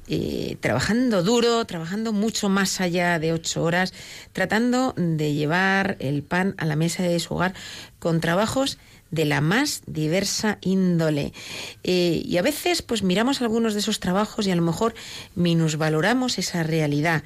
eh, 0.09 0.57
trabajando 0.61 1.23
duro, 1.23 1.65
trabajando 1.67 2.13
mucho 2.13 2.49
más 2.49 2.81
allá 2.81 3.19
de 3.19 3.33
ocho 3.33 3.63
horas, 3.63 3.93
tratando 4.33 4.95
de 4.97 5.35
llevar 5.35 5.97
el 6.01 6.23
pan 6.23 6.55
a 6.59 6.65
la 6.65 6.77
mesa 6.77 7.03
de 7.03 7.21
su 7.21 7.35
hogar 7.35 7.55
con 7.99 8.21
trabajos 8.21 8.79
de 9.11 9.25
la 9.25 9.41
más 9.41 9.83
diversa 9.87 10.59
índole. 10.61 11.33
Eh, 11.83 12.23
y 12.25 12.37
a 12.37 12.43
veces, 12.43 12.83
pues 12.83 13.03
miramos 13.03 13.43
algunos 13.43 13.75
de 13.75 13.81
esos 13.81 14.01
trabajos 14.01 14.47
y 14.47 14.51
a 14.51 14.57
lo 14.57 14.63
mejor 14.63 14.95
minusvaloramos 15.35 16.39
esa 16.39 16.63
realidad 16.63 17.23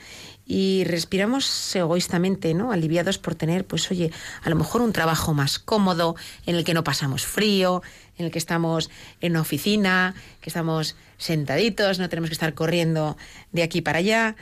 y 0.49 0.85
respiramos 0.85 1.77
egoístamente, 1.77 2.55
¿no? 2.55 2.73
Aliviados 2.73 3.19
por 3.19 3.35
tener, 3.35 3.67
pues 3.67 3.91
oye, 3.91 4.11
a 4.43 4.49
lo 4.49 4.57
mejor 4.57 4.81
un 4.81 4.95
trabajo 4.95 5.35
más 5.35 5.59
cómodo, 5.59 6.17
en 6.47 6.57
el 6.57 6.65
que 6.65 6.73
no 6.73 6.83
pasamos 6.83 7.27
frío, 7.27 7.83
en 8.17 8.27
el 8.27 8.33
que 8.33 8.39
estamos 8.39 8.91
en 9.21 9.37
oficina, 9.37 10.15
que 10.41 10.49
estamos 10.49 10.97
sentaditos, 11.19 11.99
no 11.99 12.09
tenemos 12.09 12.31
que 12.31 12.35
estar 12.35 12.55
corriendo 12.55 13.19
de 13.53 13.63
aquí 13.63 13.83
para 13.83 13.99
allá. 13.99 14.37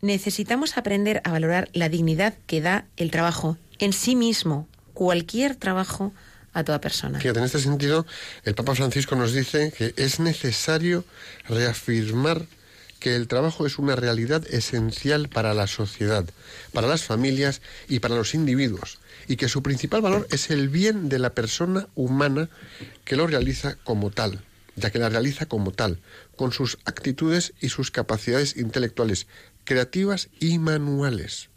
Necesitamos 0.00 0.78
aprender 0.78 1.20
a 1.22 1.32
valorar 1.32 1.68
la 1.74 1.90
dignidad 1.90 2.34
que 2.46 2.62
da 2.62 2.86
el 2.96 3.10
trabajo 3.10 3.58
en 3.78 3.92
sí 3.92 4.16
mismo, 4.16 4.66
cualquier 4.94 5.54
trabajo 5.54 6.12
a 6.52 6.64
toda 6.64 6.80
persona. 6.80 7.18
Fíjate, 7.18 7.38
en 7.38 7.44
este 7.44 7.60
sentido, 7.60 8.06
el 8.44 8.54
Papa 8.54 8.74
Francisco 8.74 9.16
nos 9.16 9.32
dice 9.32 9.72
que 9.76 9.94
es 9.96 10.20
necesario 10.20 11.04
reafirmar 11.48 12.46
que 13.02 13.16
el 13.16 13.26
trabajo 13.26 13.66
es 13.66 13.78
una 13.78 13.96
realidad 13.96 14.46
esencial 14.48 15.28
para 15.28 15.54
la 15.54 15.66
sociedad, 15.66 16.24
para 16.72 16.86
las 16.86 17.02
familias 17.02 17.60
y 17.88 17.98
para 17.98 18.14
los 18.14 18.32
individuos, 18.32 19.00
y 19.26 19.34
que 19.34 19.48
su 19.48 19.60
principal 19.60 20.02
valor 20.02 20.28
es 20.30 20.50
el 20.50 20.68
bien 20.68 21.08
de 21.08 21.18
la 21.18 21.30
persona 21.30 21.88
humana 21.96 22.48
que 23.04 23.16
lo 23.16 23.26
realiza 23.26 23.74
como 23.82 24.10
tal, 24.10 24.44
ya 24.76 24.90
que 24.90 25.00
la 25.00 25.08
realiza 25.08 25.46
como 25.46 25.72
tal, 25.72 25.98
con 26.36 26.52
sus 26.52 26.78
actitudes 26.84 27.54
y 27.60 27.70
sus 27.70 27.90
capacidades 27.90 28.56
intelectuales, 28.56 29.26
creativas 29.64 30.28
y 30.38 30.60
manuales. 30.60 31.48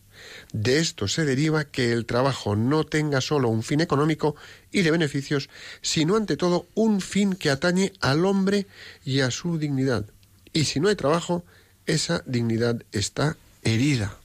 De 0.53 0.79
esto 0.79 1.07
se 1.07 1.25
deriva 1.25 1.65
que 1.65 1.91
el 1.91 2.05
trabajo 2.05 2.55
no 2.55 2.83
tenga 2.83 3.21
solo 3.21 3.49
un 3.49 3.63
fin 3.63 3.81
económico 3.81 4.35
y 4.71 4.81
de 4.81 4.91
beneficios, 4.91 5.49
sino 5.81 6.15
ante 6.15 6.37
todo 6.37 6.67
un 6.75 7.01
fin 7.01 7.33
que 7.33 7.49
atañe 7.49 7.93
al 8.01 8.25
hombre 8.25 8.67
y 9.03 9.21
a 9.21 9.31
su 9.31 9.57
dignidad. 9.57 10.05
Y 10.53 10.65
si 10.65 10.79
no 10.79 10.89
hay 10.89 10.95
trabajo, 10.95 11.43
esa 11.85 12.23
dignidad 12.25 12.81
está 12.91 13.37
herida. 13.63 14.17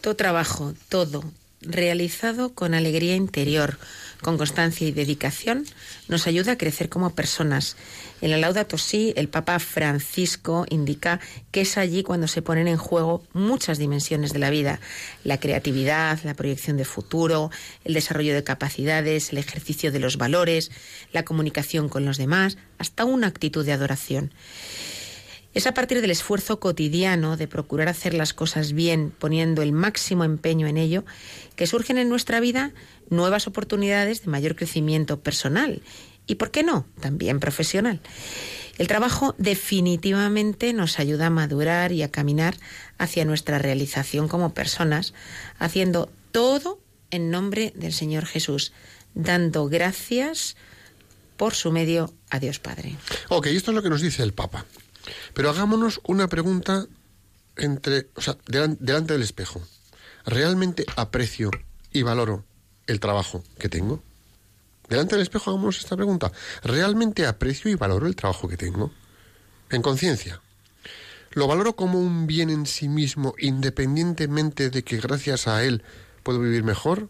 Todo 0.00 0.16
trabajo, 0.16 0.74
todo, 0.88 1.24
realizado 1.66 2.54
con 2.54 2.74
alegría 2.74 3.16
interior, 3.16 3.78
con 4.20 4.38
constancia 4.38 4.86
y 4.88 4.92
dedicación, 4.92 5.66
nos 6.08 6.26
ayuda 6.26 6.52
a 6.52 6.58
crecer 6.58 6.88
como 6.88 7.14
personas. 7.14 7.76
En 8.22 8.30
la 8.30 8.38
Laudato 8.38 8.78
Si, 8.78 9.12
el 9.16 9.28
Papa 9.28 9.58
Francisco 9.58 10.64
indica 10.70 11.20
que 11.50 11.60
es 11.60 11.76
allí 11.76 12.02
cuando 12.02 12.26
se 12.26 12.40
ponen 12.40 12.68
en 12.68 12.78
juego 12.78 13.22
muchas 13.34 13.76
dimensiones 13.76 14.32
de 14.32 14.38
la 14.38 14.50
vida: 14.50 14.80
la 15.24 15.38
creatividad, 15.38 16.18
la 16.24 16.34
proyección 16.34 16.76
de 16.76 16.86
futuro, 16.86 17.50
el 17.84 17.92
desarrollo 17.92 18.34
de 18.34 18.44
capacidades, 18.44 19.30
el 19.30 19.38
ejercicio 19.38 19.92
de 19.92 20.00
los 20.00 20.16
valores, 20.16 20.70
la 21.12 21.24
comunicación 21.24 21.90
con 21.90 22.06
los 22.06 22.16
demás, 22.16 22.56
hasta 22.78 23.04
una 23.04 23.26
actitud 23.26 23.64
de 23.66 23.72
adoración. 23.72 24.32
Es 25.54 25.68
a 25.68 25.74
partir 25.74 26.00
del 26.00 26.10
esfuerzo 26.10 26.58
cotidiano 26.58 27.36
de 27.36 27.46
procurar 27.46 27.88
hacer 27.88 28.12
las 28.12 28.34
cosas 28.34 28.72
bien, 28.72 29.12
poniendo 29.16 29.62
el 29.62 29.72
máximo 29.72 30.24
empeño 30.24 30.66
en 30.66 30.76
ello, 30.76 31.04
que 31.54 31.68
surgen 31.68 31.96
en 31.96 32.08
nuestra 32.08 32.40
vida 32.40 32.72
nuevas 33.08 33.46
oportunidades 33.46 34.22
de 34.22 34.30
mayor 34.30 34.56
crecimiento 34.56 35.20
personal 35.20 35.80
y, 36.26 36.36
¿por 36.36 36.50
qué 36.50 36.62
no?, 36.62 36.86
también 37.00 37.38
profesional. 37.38 38.00
El 38.78 38.88
trabajo 38.88 39.36
definitivamente 39.38 40.72
nos 40.72 40.98
ayuda 40.98 41.26
a 41.26 41.30
madurar 41.30 41.92
y 41.92 42.02
a 42.02 42.10
caminar 42.10 42.56
hacia 42.98 43.24
nuestra 43.24 43.58
realización 43.58 44.26
como 44.26 44.52
personas, 44.52 45.14
haciendo 45.58 46.10
todo 46.32 46.80
en 47.12 47.30
nombre 47.30 47.72
del 47.76 47.92
Señor 47.92 48.26
Jesús, 48.26 48.72
dando 49.14 49.68
gracias 49.68 50.56
por 51.36 51.54
su 51.54 51.70
medio 51.70 52.12
a 52.30 52.40
Dios 52.40 52.58
Padre. 52.58 52.96
Ok, 53.28 53.46
esto 53.46 53.70
es 53.70 53.74
lo 53.76 53.82
que 53.82 53.90
nos 53.90 54.00
dice 54.00 54.24
el 54.24 54.32
Papa. 54.32 54.66
Pero 55.34 55.50
hagámonos 55.50 56.00
una 56.06 56.28
pregunta 56.28 56.86
entre, 57.56 58.08
o 58.14 58.20
sea, 58.20 58.36
delan- 58.46 58.78
delante 58.80 59.12
del 59.12 59.22
espejo. 59.22 59.62
¿Realmente 60.26 60.86
aprecio 60.96 61.50
y 61.92 62.02
valoro 62.02 62.44
el 62.86 63.00
trabajo 63.00 63.42
que 63.58 63.68
tengo? 63.68 64.02
Delante 64.88 65.14
del 65.14 65.22
espejo 65.22 65.50
hagamos 65.50 65.78
esta 65.78 65.96
pregunta. 65.96 66.32
¿Realmente 66.62 67.26
aprecio 67.26 67.70
y 67.70 67.74
valoro 67.74 68.06
el 68.06 68.16
trabajo 68.16 68.48
que 68.48 68.56
tengo? 68.56 68.92
En 69.70 69.82
conciencia. 69.82 70.40
¿Lo 71.32 71.46
valoro 71.48 71.74
como 71.74 71.98
un 71.98 72.26
bien 72.26 72.48
en 72.50 72.64
sí 72.66 72.88
mismo 72.88 73.34
independientemente 73.38 74.70
de 74.70 74.84
que 74.84 74.98
gracias 74.98 75.48
a 75.48 75.64
él 75.64 75.82
puedo 76.22 76.38
vivir 76.40 76.62
mejor? 76.64 77.08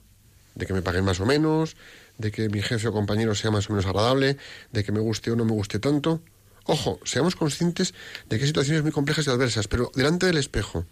¿De 0.55 0.67
que 0.67 0.73
me 0.73 0.83
paguen 0.83 1.05
más 1.05 1.21
o 1.21 1.27
menos? 1.27 1.77
¿De 2.17 2.31
que 2.31 2.49
mi 2.49 2.63
jefe 2.63 2.89
o 2.89 2.93
compañero 2.93 3.35
sea 3.35 3.51
más 3.51 3.69
o 3.69 3.73
menos 3.73 3.87
agradable? 3.87 4.39
¿De 4.73 4.85
que 4.85 4.93
me 4.93 5.01
guste 5.01 5.31
o 5.31 5.37
no 5.37 5.45
me 5.45 5.53
guste 5.53 5.79
tanto? 5.79 6.23
Ojo, 6.65 6.99
seamos 7.05 7.37
conscientes 7.37 7.95
de 8.29 8.37
que 8.37 8.45
hay 8.45 8.49
situaciones 8.49 8.83
muy 8.83 8.93
complejas 8.93 9.27
y 9.27 9.31
adversas, 9.31 9.69
pero 9.69 9.91
delante 9.95 10.27
del 10.27 10.39
espejo, 10.39 10.87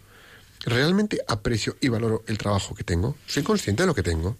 ¿realmente 0.65 1.19
aprecio 1.27 1.75
y 1.81 1.89
valoro 1.89 2.23
el 2.27 2.37
trabajo 2.37 2.75
que 2.75 2.83
tengo? 2.83 3.15
¿Soy 3.25 3.43
consciente 3.43 3.83
de 3.83 3.87
lo 3.87 3.95
que 3.95 4.03
tengo? 4.03 4.37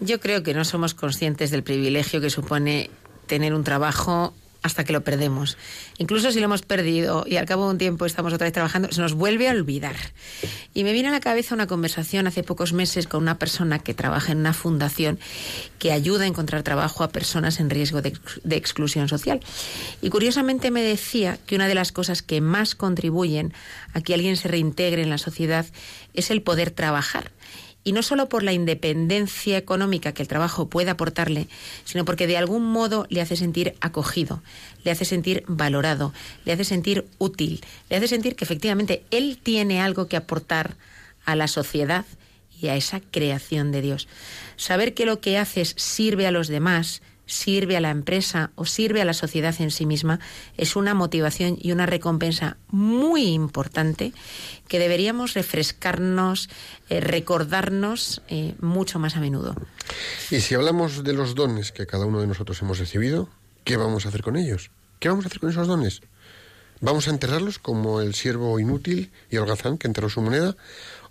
Yo 0.00 0.18
creo 0.20 0.42
que 0.42 0.54
no 0.54 0.64
somos 0.64 0.94
conscientes 0.94 1.50
del 1.50 1.62
privilegio 1.62 2.20
que 2.20 2.30
supone 2.30 2.90
tener 3.26 3.54
un 3.54 3.64
trabajo 3.64 4.34
hasta 4.62 4.84
que 4.84 4.92
lo 4.92 5.02
perdemos. 5.02 5.56
Incluso 5.98 6.30
si 6.30 6.38
lo 6.38 6.46
hemos 6.46 6.62
perdido 6.62 7.24
y 7.26 7.36
al 7.36 7.46
cabo 7.46 7.64
de 7.64 7.70
un 7.72 7.78
tiempo 7.78 8.06
estamos 8.06 8.32
otra 8.32 8.46
vez 8.46 8.52
trabajando, 8.52 8.90
se 8.92 9.00
nos 9.00 9.14
vuelve 9.14 9.48
a 9.48 9.52
olvidar. 9.52 9.96
Y 10.72 10.84
me 10.84 10.92
viene 10.92 11.08
a 11.08 11.12
la 11.12 11.20
cabeza 11.20 11.54
una 11.54 11.66
conversación 11.66 12.26
hace 12.26 12.42
pocos 12.42 12.72
meses 12.72 13.06
con 13.06 13.22
una 13.22 13.38
persona 13.38 13.80
que 13.80 13.94
trabaja 13.94 14.32
en 14.32 14.38
una 14.38 14.54
fundación 14.54 15.18
que 15.78 15.92
ayuda 15.92 16.24
a 16.24 16.28
encontrar 16.28 16.62
trabajo 16.62 17.02
a 17.04 17.10
personas 17.10 17.60
en 17.60 17.70
riesgo 17.70 18.02
de, 18.02 18.12
de 18.44 18.56
exclusión 18.56 19.08
social. 19.08 19.40
Y 20.00 20.10
curiosamente 20.10 20.70
me 20.70 20.82
decía 20.82 21.38
que 21.46 21.56
una 21.56 21.68
de 21.68 21.74
las 21.74 21.92
cosas 21.92 22.22
que 22.22 22.40
más 22.40 22.74
contribuyen 22.74 23.52
a 23.94 24.00
que 24.00 24.14
alguien 24.14 24.36
se 24.36 24.48
reintegre 24.48 25.02
en 25.02 25.10
la 25.10 25.18
sociedad 25.18 25.66
es 26.14 26.30
el 26.30 26.42
poder 26.42 26.70
trabajar 26.70 27.30
y 27.84 27.92
no 27.92 28.02
solo 28.02 28.28
por 28.28 28.42
la 28.42 28.52
independencia 28.52 29.58
económica 29.58 30.12
que 30.12 30.22
el 30.22 30.28
trabajo 30.28 30.68
puede 30.68 30.90
aportarle, 30.90 31.48
sino 31.84 32.04
porque 32.04 32.26
de 32.26 32.36
algún 32.36 32.64
modo 32.64 33.06
le 33.08 33.20
hace 33.20 33.36
sentir 33.36 33.74
acogido, 33.80 34.42
le 34.84 34.90
hace 34.90 35.04
sentir 35.04 35.44
valorado, 35.46 36.12
le 36.44 36.52
hace 36.52 36.64
sentir 36.64 37.06
útil, 37.18 37.64
le 37.90 37.96
hace 37.96 38.08
sentir 38.08 38.36
que 38.36 38.44
efectivamente 38.44 39.02
él 39.10 39.38
tiene 39.42 39.80
algo 39.80 40.06
que 40.06 40.16
aportar 40.16 40.76
a 41.24 41.36
la 41.36 41.48
sociedad 41.48 42.04
y 42.60 42.68
a 42.68 42.76
esa 42.76 43.00
creación 43.00 43.72
de 43.72 43.82
Dios. 43.82 44.08
Saber 44.56 44.94
que 44.94 45.06
lo 45.06 45.20
que 45.20 45.38
haces 45.38 45.74
sirve 45.76 46.26
a 46.26 46.30
los 46.30 46.48
demás, 46.48 47.02
sirve 47.26 47.76
a 47.76 47.80
la 47.80 47.90
empresa 47.90 48.50
o 48.54 48.64
sirve 48.64 49.00
a 49.00 49.04
la 49.04 49.14
sociedad 49.14 49.54
en 49.60 49.70
sí 49.70 49.86
misma 49.86 50.20
es 50.56 50.76
una 50.76 50.94
motivación 50.94 51.56
y 51.60 51.72
una 51.72 51.86
recompensa 51.86 52.56
muy 52.68 53.28
importante 53.28 54.12
que 54.68 54.78
deberíamos 54.78 55.34
refrescarnos, 55.34 56.48
eh, 56.88 57.00
recordarnos 57.00 58.22
eh, 58.28 58.54
mucho 58.60 58.98
más 58.98 59.16
a 59.16 59.20
menudo. 59.20 59.54
Y 60.30 60.40
si 60.40 60.54
hablamos 60.54 61.04
de 61.04 61.12
los 61.12 61.34
dones 61.34 61.72
que 61.72 61.86
cada 61.86 62.06
uno 62.06 62.20
de 62.20 62.26
nosotros 62.26 62.60
hemos 62.62 62.78
recibido, 62.78 63.28
¿qué 63.64 63.76
vamos 63.76 64.06
a 64.06 64.08
hacer 64.08 64.22
con 64.22 64.36
ellos? 64.36 64.70
¿Qué 64.98 65.08
vamos 65.08 65.24
a 65.24 65.28
hacer 65.28 65.40
con 65.40 65.50
esos 65.50 65.66
dones? 65.66 66.02
¿Vamos 66.80 67.06
a 67.06 67.10
enterrarlos 67.10 67.60
como 67.60 68.00
el 68.00 68.14
siervo 68.14 68.58
inútil 68.58 69.12
y 69.30 69.36
holgazán 69.36 69.78
que 69.78 69.86
enterró 69.86 70.08
su 70.08 70.20
moneda? 70.20 70.56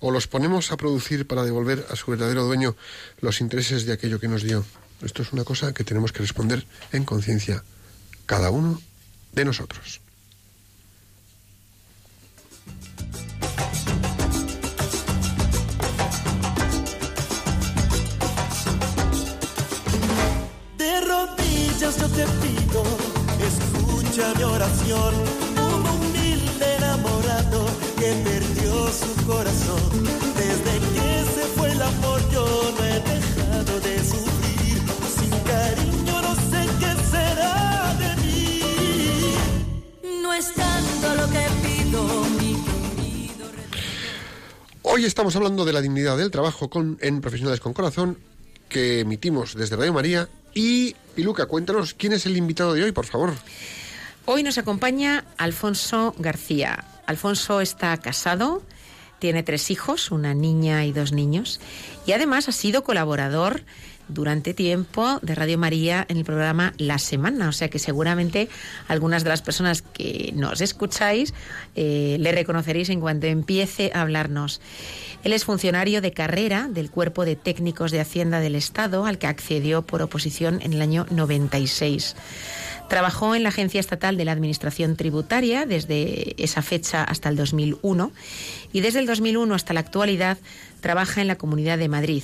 ¿O 0.02 0.12
los 0.12 0.28
ponemos 0.28 0.72
a 0.72 0.78
producir 0.78 1.28
para 1.28 1.44
devolver 1.44 1.86
a 1.90 1.96
su 1.96 2.12
verdadero 2.12 2.44
dueño 2.44 2.76
los 3.22 3.40
intereses 3.40 3.86
de 3.86 3.94
aquello 3.94 4.20
que 4.20 4.28
nos 4.28 4.44
dio? 4.44 4.66
Esto 5.04 5.24
es 5.24 5.34
una 5.34 5.44
cosa 5.44 5.74
que 5.74 5.84
tenemos 5.84 6.12
que 6.12 6.20
responder 6.20 6.66
en 6.92 7.06
conciencia 7.06 7.64
cada 8.26 8.52
uno 8.52 8.80
de 9.34 9.46
nosotros. 9.46 10.00
De 20.78 21.02
rodillas 21.02 21.98
yo 21.98 22.08
te 22.10 22.26
pido, 22.42 22.84
escucha 23.50 24.34
mi 24.36 24.44
oración, 24.44 25.14
un 25.58 25.86
humilde 25.88 26.76
enamorado 26.78 27.66
que 27.98 28.14
perdió 28.24 28.88
su 28.92 29.26
corazón. 29.26 30.04
Desde 30.36 30.80
que 30.94 31.26
se 31.34 31.48
fue 31.56 31.72
el 31.72 31.82
amor 31.82 32.22
yo 32.32 32.74
no 32.78 32.84
he 32.86 33.00
dejado 33.00 33.80
de 33.80 34.00
sufrir, 34.00 34.31
será 37.12 37.96
de 38.00 38.16
mí. 38.22 38.62
No 40.22 40.34
es 40.34 40.54
tanto 40.54 41.16
lo 41.16 41.30
que 41.30 41.46
pido, 41.62 42.24
mi 42.40 42.56
querido. 42.56 43.46
Hoy 44.82 45.06
estamos 45.06 45.36
hablando 45.36 45.66
de 45.66 45.74
la 45.74 45.82
dignidad 45.82 46.18
del 46.18 46.32
trabajo 46.32 46.70
con, 46.70 46.98
en 47.02 47.22
Profesionales 47.22 47.60
con 47.60 47.74
Corazón 47.74 48.18
que 48.72 49.02
emitimos 49.02 49.54
desde 49.56 49.76
Radio 49.76 49.94
María. 49.94 50.30
Y, 50.54 50.96
Piluca, 51.16 51.46
cuéntanos 51.46 51.94
quién 51.94 52.14
es 52.14 52.26
el 52.26 52.38
invitado 52.38 52.74
de 52.74 52.84
hoy, 52.84 52.92
por 52.92 53.06
favor. 53.06 53.34
Hoy 54.26 54.44
nos 54.44 54.58
acompaña 54.58 55.26
Alfonso 55.38 56.16
García. 56.18 56.86
Alfonso 57.06 57.60
está 57.62 57.98
casado, 57.98 58.64
tiene 59.20 59.44
tres 59.44 59.72
hijos, 59.72 60.12
una 60.12 60.34
niña 60.34 60.86
y 60.86 60.94
dos 60.94 61.12
niños, 61.12 61.60
y 62.06 62.14
además 62.14 62.48
ha 62.48 62.52
sido 62.52 62.84
colaborador 62.84 63.64
durante 64.08 64.54
tiempo 64.54 65.20
de 65.22 65.36
Radio 65.36 65.58
María 65.58 66.06
en 66.10 66.18
el 66.18 66.26
programa 66.26 66.74
La 66.78 67.00
Semana, 67.00 67.50
o 67.50 67.52
sea 67.52 67.70
que 67.70 67.80
seguramente 67.80 68.50
algunas 68.88 69.24
de 69.24 69.30
las 69.30 69.42
personas 69.42 69.82
que 69.82 70.32
nos 70.36 70.62
escucháis 70.62 71.34
eh, 71.76 72.18
le 72.20 72.32
reconoceréis 72.32 72.90
en 72.90 73.00
cuanto 73.00 73.28
empiece 73.28 73.92
a 73.94 74.02
hablarnos. 74.02 74.62
Él 75.24 75.34
es 75.34 75.46
funcionario 75.46 76.02
de 76.02 76.14
carrera 76.14 76.68
del 76.70 76.90
Cuerpo 76.90 77.26
de 77.26 77.36
Técnicos 77.36 77.92
de 77.92 78.00
Hacienda 78.00 78.40
del 78.40 78.56
Estado, 78.56 79.06
al 79.06 79.20
que 79.20 79.28
accedió 79.28 79.84
por 79.84 80.02
oposición 80.02 80.60
en 80.62 80.74
el 80.74 80.82
año 80.82 81.06
96. 81.12 82.16
Trabajó 82.90 83.36
en 83.36 83.44
la 83.44 83.50
Agencia 83.50 83.80
Estatal 83.80 84.18
de 84.18 84.26
la 84.26 84.34
Administración 84.34 84.98
Tributaria 84.98 85.66
desde 85.66 86.36
esa 86.44 86.62
fecha 86.62 87.04
hasta 87.04 87.30
el 87.30 87.38
2001 87.38 88.12
y 88.74 88.82
desde 88.82 89.00
el 89.00 89.06
2001 89.06 89.56
hasta 89.56 89.74
la 89.74 89.80
actualidad 89.80 90.38
trabaja 90.82 91.22
en 91.22 91.28
la 91.28 91.38
Comunidad 91.38 91.78
de 91.78 91.88
Madrid. 91.88 92.24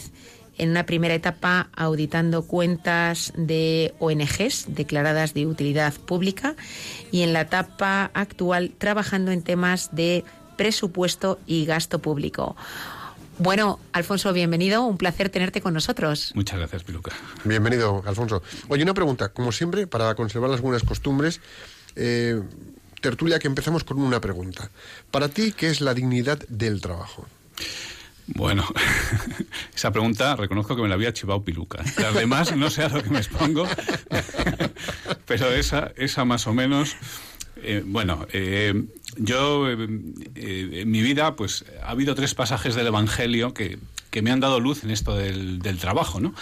En 0.57 0.69
una 0.69 0.85
primera 0.85 1.13
etapa 1.13 1.69
auditando 1.75 2.43
cuentas 2.43 3.33
de 3.35 3.93
ONGs 3.99 4.65
declaradas 4.67 5.33
de 5.33 5.45
utilidad 5.45 5.93
pública 5.93 6.55
y 7.11 7.21
en 7.21 7.33
la 7.33 7.41
etapa 7.41 8.11
actual 8.13 8.71
trabajando 8.77 9.31
en 9.31 9.43
temas 9.43 9.95
de 9.95 10.23
presupuesto 10.57 11.39
y 11.45 11.65
gasto 11.65 11.99
público. 11.99 12.55
Bueno, 13.39 13.79
Alfonso, 13.93 14.33
bienvenido. 14.33 14.83
Un 14.83 14.97
placer 14.97 15.29
tenerte 15.29 15.61
con 15.61 15.73
nosotros. 15.73 16.31
Muchas 16.33 16.57
gracias, 16.57 16.83
Piluca. 16.83 17.11
Bienvenido, 17.43 18.03
Alfonso. 18.05 18.41
Oye, 18.67 18.81
una 18.81 18.95
pregunta, 18.95 19.29
como 19.29 19.51
siempre, 19.51 19.85
para 19.85 20.15
conservar 20.15 20.49
las 20.49 20.61
buenas 20.61 20.81
costumbres, 20.81 21.39
eh, 21.95 22.41
tertulia 22.99 23.37
que 23.37 23.47
empezamos 23.47 23.83
con 23.83 23.99
una 23.99 24.19
pregunta. 24.19 24.71
Para 25.11 25.29
ti, 25.29 25.51
¿qué 25.51 25.69
es 25.69 25.81
la 25.81 25.93
dignidad 25.93 26.39
del 26.49 26.81
trabajo? 26.81 27.27
Bueno, 28.27 28.65
esa 29.75 29.91
pregunta 29.91 30.35
reconozco 30.35 30.75
que 30.75 30.81
me 30.81 30.89
la 30.89 30.95
había 30.95 31.13
chivado 31.13 31.43
Piluca. 31.43 31.83
Las 31.97 32.13
demás 32.13 32.55
no 32.55 32.69
sé 32.69 32.83
a 32.83 32.89
lo 32.89 33.01
que 33.01 33.09
me 33.09 33.19
expongo, 33.19 33.65
pero 35.25 35.53
esa, 35.53 35.91
esa 35.95 36.25
más 36.25 36.45
o 36.47 36.53
menos. 36.53 36.95
eh, 37.63 37.83
bueno, 37.85 38.27
eh, 38.33 38.73
yo 39.17 39.69
eh, 39.69 39.75
en 40.35 40.91
mi 40.91 41.01
vida, 41.01 41.35
pues 41.35 41.65
ha 41.83 41.91
habido 41.91 42.15
tres 42.15 42.35
pasajes 42.35 42.75
del 42.75 42.87
Evangelio 42.87 43.53
que, 43.53 43.79
que 44.11 44.21
me 44.21 44.31
han 44.31 44.39
dado 44.39 44.59
luz 44.59 44.83
en 44.83 44.91
esto 44.91 45.15
del, 45.15 45.59
del 45.59 45.77
trabajo, 45.77 46.19
¿no? 46.19 46.33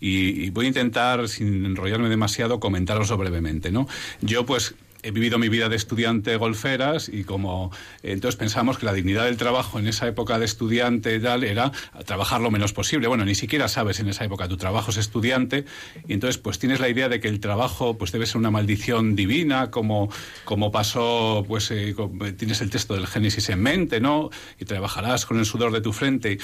Y, 0.00 0.50
voy 0.50 0.66
a 0.66 0.68
intentar, 0.68 1.28
sin 1.28 1.64
enrollarme 1.64 2.08
demasiado, 2.08 2.60
comentarlos 2.60 3.16
brevemente, 3.16 3.70
¿no? 3.70 3.86
Yo, 4.20 4.44
pues, 4.46 4.74
he 5.04 5.10
vivido 5.10 5.38
mi 5.38 5.48
vida 5.48 5.68
de 5.68 5.76
estudiante 5.76 6.36
golferas 6.36 7.08
y 7.08 7.24
como 7.24 7.70
entonces 8.02 8.36
pensamos 8.36 8.78
que 8.78 8.86
la 8.86 8.94
dignidad 8.94 9.26
del 9.26 9.36
trabajo 9.36 9.78
en 9.78 9.86
esa 9.86 10.08
época 10.08 10.38
de 10.38 10.46
estudiante 10.46 11.20
tal 11.20 11.44
era 11.44 11.72
trabajar 12.06 12.40
lo 12.40 12.50
menos 12.50 12.72
posible. 12.72 13.06
Bueno, 13.06 13.24
ni 13.24 13.34
siquiera 13.34 13.68
sabes 13.68 14.00
en 14.00 14.08
esa 14.08 14.24
época 14.24 14.48
tu 14.48 14.56
trabajo 14.56 14.90
es 14.90 14.96
estudiante 14.96 15.66
y 16.08 16.14
entonces 16.14 16.38
pues 16.38 16.58
tienes 16.58 16.80
la 16.80 16.88
idea 16.88 17.08
de 17.08 17.20
que 17.20 17.28
el 17.28 17.38
trabajo 17.38 17.98
pues 17.98 18.12
debe 18.12 18.24
ser 18.24 18.38
una 18.38 18.50
maldición 18.50 19.14
divina 19.14 19.70
como, 19.70 20.08
como 20.44 20.72
pasó 20.72 21.44
pues 21.46 21.70
eh, 21.70 21.94
tienes 22.38 22.62
el 22.62 22.70
texto 22.70 22.94
del 22.94 23.06
Génesis 23.06 23.50
en 23.50 23.60
mente, 23.60 24.00
¿no? 24.00 24.30
Y 24.58 24.64
trabajarás 24.64 25.26
con 25.26 25.38
el 25.38 25.44
sudor 25.44 25.70
de 25.72 25.82
tu 25.82 25.92
frente 25.92 26.38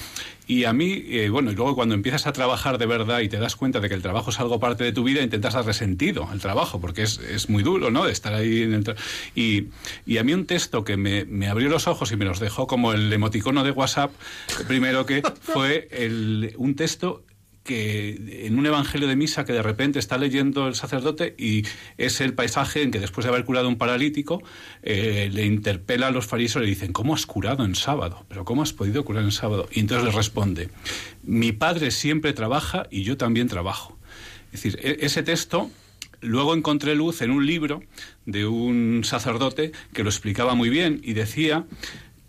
y 0.46 0.64
a 0.64 0.72
mí, 0.72 1.04
eh, 1.06 1.28
bueno, 1.30 1.52
y 1.52 1.54
luego 1.54 1.76
cuando 1.76 1.94
empiezas 1.94 2.26
a 2.26 2.32
trabajar 2.32 2.76
de 2.76 2.86
verdad 2.86 3.20
y 3.20 3.28
te 3.28 3.38
das 3.38 3.56
cuenta 3.56 3.80
de 3.80 3.88
que 3.88 3.94
el 3.94 4.02
trabajo 4.02 4.30
es 4.30 4.40
algo 4.40 4.58
parte 4.58 4.84
de 4.84 4.92
tu 4.92 5.04
vida, 5.04 5.22
intentas 5.22 5.54
dar 5.54 5.64
resentido 5.64 6.28
al 6.28 6.40
trabajo, 6.40 6.80
porque 6.80 7.02
es, 7.02 7.18
es 7.18 7.48
muy 7.48 7.62
duro, 7.62 7.90
¿no? 7.90 8.04
De 8.04 8.12
estar 8.12 8.34
ahí 8.34 8.49
en 8.62 8.74
el 8.74 8.84
tra- 8.84 8.96
y, 9.34 9.66
y 10.06 10.18
a 10.18 10.24
mí 10.24 10.32
un 10.34 10.46
texto 10.46 10.84
que 10.84 10.96
me, 10.96 11.24
me 11.24 11.48
abrió 11.48 11.68
los 11.68 11.86
ojos 11.86 12.10
y 12.12 12.16
me 12.16 12.24
los 12.24 12.40
dejó 12.40 12.66
como 12.66 12.92
el 12.92 13.12
emoticono 13.12 13.64
de 13.64 13.70
WhatsApp, 13.70 14.12
primero 14.68 15.06
que 15.06 15.22
fue 15.40 15.88
el, 15.92 16.54
un 16.56 16.74
texto 16.74 17.24
que 17.62 18.46
en 18.46 18.58
un 18.58 18.64
evangelio 18.64 19.06
de 19.06 19.16
misa 19.16 19.44
que 19.44 19.52
de 19.52 19.62
repente 19.62 19.98
está 19.98 20.16
leyendo 20.16 20.66
el 20.66 20.74
sacerdote 20.74 21.34
y 21.38 21.62
es 21.98 22.22
el 22.22 22.32
paisaje 22.32 22.82
en 22.82 22.90
que 22.90 22.98
después 22.98 23.24
de 23.26 23.28
haber 23.30 23.44
curado 23.44 23.68
un 23.68 23.76
paralítico 23.76 24.42
eh, 24.82 25.28
le 25.30 25.44
interpela 25.44 26.06
a 26.06 26.10
los 26.10 26.26
fariseos 26.26 26.62
y 26.62 26.64
le 26.66 26.70
dicen 26.74 26.92
¿cómo 26.94 27.14
has 27.14 27.26
curado 27.26 27.66
en 27.66 27.74
sábado? 27.74 28.24
¿pero 28.30 28.46
cómo 28.46 28.62
has 28.62 28.72
podido 28.72 29.04
curar 29.04 29.24
en 29.24 29.30
sábado? 29.30 29.68
y 29.70 29.80
entonces 29.80 30.06
le 30.06 30.10
responde 30.10 30.70
mi 31.22 31.52
padre 31.52 31.90
siempre 31.90 32.32
trabaja 32.32 32.86
y 32.90 33.02
yo 33.02 33.18
también 33.18 33.46
trabajo 33.46 33.98
es 34.52 34.62
decir, 34.62 34.78
e- 34.82 35.04
ese 35.04 35.22
texto 35.22 35.70
luego 36.22 36.54
encontré 36.54 36.94
luz 36.94 37.20
en 37.20 37.30
un 37.30 37.46
libro 37.46 37.82
de 38.30 38.46
un 38.46 39.02
sacerdote 39.04 39.72
que 39.92 40.02
lo 40.02 40.10
explicaba 40.10 40.54
muy 40.54 40.70
bien 40.70 41.00
y 41.04 41.12
decía 41.14 41.64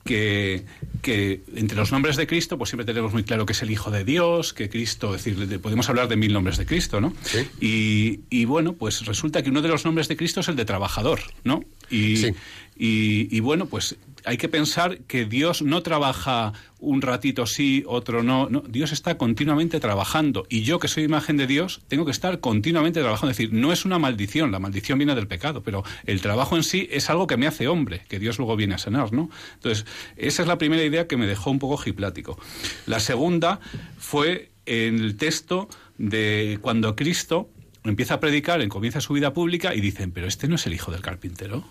que, 0.04 0.64
que 1.04 1.42
entre 1.56 1.78
los 1.78 1.92
nombres 1.92 2.16
de 2.18 2.26
Cristo, 2.26 2.58
pues 2.58 2.70
siempre 2.72 2.86
tenemos 2.86 3.14
muy 3.14 3.24
claro 3.24 3.46
que 3.46 3.54
es 3.54 3.62
el 3.62 3.70
Hijo 3.70 3.92
de 3.92 4.04
Dios, 4.04 4.52
que 4.54 4.68
Cristo, 4.68 5.14
es 5.16 5.24
decir, 5.24 5.48
de- 5.48 5.60
podemos 5.60 5.88
hablar 5.90 6.08
de 6.08 6.16
mil 6.16 6.34
nombres 6.34 6.58
de 6.58 6.66
Cristo, 6.66 7.00
¿no? 7.00 7.14
Sí. 7.24 7.48
Y, 7.62 8.20
y 8.36 8.46
bueno, 8.46 8.74
pues 8.74 9.06
resulta 9.06 9.44
que 9.44 9.52
uno 9.52 9.62
de 9.62 9.70
los 9.70 9.86
nombres 9.86 10.08
de 10.08 10.18
Cristo 10.18 10.40
es 10.40 10.48
el 10.48 10.56
de 10.56 10.66
trabajador, 10.66 11.22
¿no? 11.44 11.64
Y, 11.92 12.18
Sí. 12.18 12.34
y, 12.78 13.36
y 13.36 13.40
bueno, 13.42 13.68
pues 13.68 13.96
hay 14.26 14.38
que 14.38 14.50
pensar 14.50 15.00
que 15.00 15.26
Dios 15.26 15.62
no 15.62 15.82
trabaja 15.84 16.54
un 16.80 17.02
ratito 17.02 17.46
sí, 17.46 17.84
otro 17.88 18.24
no. 18.24 18.50
Dios 18.68 18.92
está 18.92 19.18
continuamente 19.18 19.80
trabajando. 19.80 20.46
Y 20.50 20.64
yo, 20.64 20.80
que 20.80 20.88
soy 20.88 21.04
imagen 21.04 21.38
de 21.38 21.48
Dios, 21.48 21.82
tengo 21.88 22.06
que 22.06 22.12
estar 22.12 22.40
continuamente 22.40 23.02
trabajando. 23.02 23.32
Es 23.32 23.38
decir, 23.38 23.54
no 23.54 23.72
es 23.72 23.86
una 23.86 24.00
maldición, 24.00 24.52
la 24.52 24.60
maldición 24.60 24.98
viene 24.98 25.16
del 25.16 25.28
pecado, 25.28 25.62
pero 25.62 25.84
el 26.06 26.22
trabajo 26.22 26.56
en 26.56 26.64
sí 26.64 26.88
es 26.92 27.10
algo 27.10 27.28
que 27.28 27.38
me 27.38 27.48
hace 27.48 27.68
hombre, 27.68 28.04
que 28.10 28.20
Dios 28.20 28.38
luego 28.38 28.56
viene 28.56 28.76
a 28.76 28.78
sanar, 28.80 29.14
¿no? 29.14 29.30
Entonces, 29.54 29.86
esa 30.18 30.42
es 30.42 30.48
la 30.48 30.58
primera 30.58 30.84
idea 30.84 31.08
que 31.08 31.18
me 31.18 31.28
dejó 31.28 31.52
un 31.52 31.60
poco 31.60 31.78
jiplático. 31.78 32.40
La 32.88 33.00
segunda 33.00 33.60
fue 33.98 34.52
en 34.66 35.00
el 35.00 35.18
texto 35.18 35.70
de 35.98 36.58
cuando 36.62 36.96
Cristo 36.96 37.50
empieza 37.84 38.16
a 38.16 38.20
predicar, 38.20 38.66
comienza 38.68 39.02
su 39.02 39.14
vida 39.14 39.34
pública 39.34 39.74
y 39.74 39.82
dicen, 39.82 40.12
pero 40.12 40.28
este 40.28 40.48
no 40.48 40.56
es 40.56 40.66
el 40.68 40.74
hijo 40.74 40.92
del 40.92 41.02
carpintero. 41.02 41.64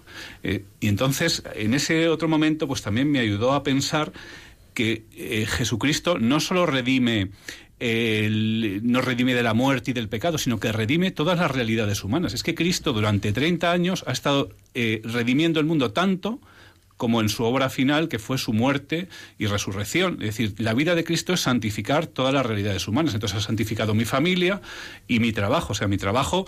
Eh, 0.42 0.64
y 0.80 0.88
entonces, 0.88 1.42
en 1.54 1.74
ese 1.74 2.08
otro 2.08 2.28
momento, 2.28 2.66
pues 2.66 2.82
también 2.82 3.10
me 3.10 3.20
ayudó 3.20 3.52
a 3.52 3.62
pensar 3.62 4.12
que 4.74 5.04
eh, 5.16 5.46
Jesucristo 5.46 6.18
no 6.18 6.40
solo 6.40 6.66
redime 6.66 7.30
no 7.82 9.00
redime 9.00 9.34
de 9.34 9.42
la 9.42 9.54
muerte 9.54 9.92
y 9.92 9.94
del 9.94 10.10
pecado, 10.10 10.36
sino 10.36 10.60
que 10.60 10.70
redime 10.70 11.12
todas 11.12 11.38
las 11.38 11.50
realidades 11.50 12.04
humanas. 12.04 12.34
Es 12.34 12.42
que 12.42 12.54
Cristo 12.54 12.92
durante 12.92 13.32
30 13.32 13.72
años 13.72 14.04
ha 14.06 14.12
estado 14.12 14.50
eh, 14.74 15.00
redimiendo 15.02 15.60
el 15.60 15.66
mundo 15.66 15.90
tanto 15.90 16.40
como 17.00 17.22
en 17.22 17.30
su 17.30 17.44
obra 17.44 17.70
final, 17.70 18.08
que 18.08 18.18
fue 18.18 18.36
su 18.36 18.52
muerte 18.52 19.08
y 19.38 19.46
resurrección. 19.46 20.18
Es 20.20 20.36
decir, 20.36 20.54
la 20.58 20.74
vida 20.74 20.94
de 20.94 21.02
Cristo 21.02 21.32
es 21.32 21.40
santificar 21.40 22.06
todas 22.06 22.34
las 22.34 22.44
realidades 22.44 22.86
humanas. 22.88 23.14
Entonces 23.14 23.38
ha 23.38 23.40
santificado 23.40 23.94
mi 23.94 24.04
familia 24.04 24.60
y 25.08 25.18
mi 25.18 25.32
trabajo. 25.32 25.72
O 25.72 25.74
sea, 25.74 25.88
mi 25.88 25.96
trabajo 25.96 26.44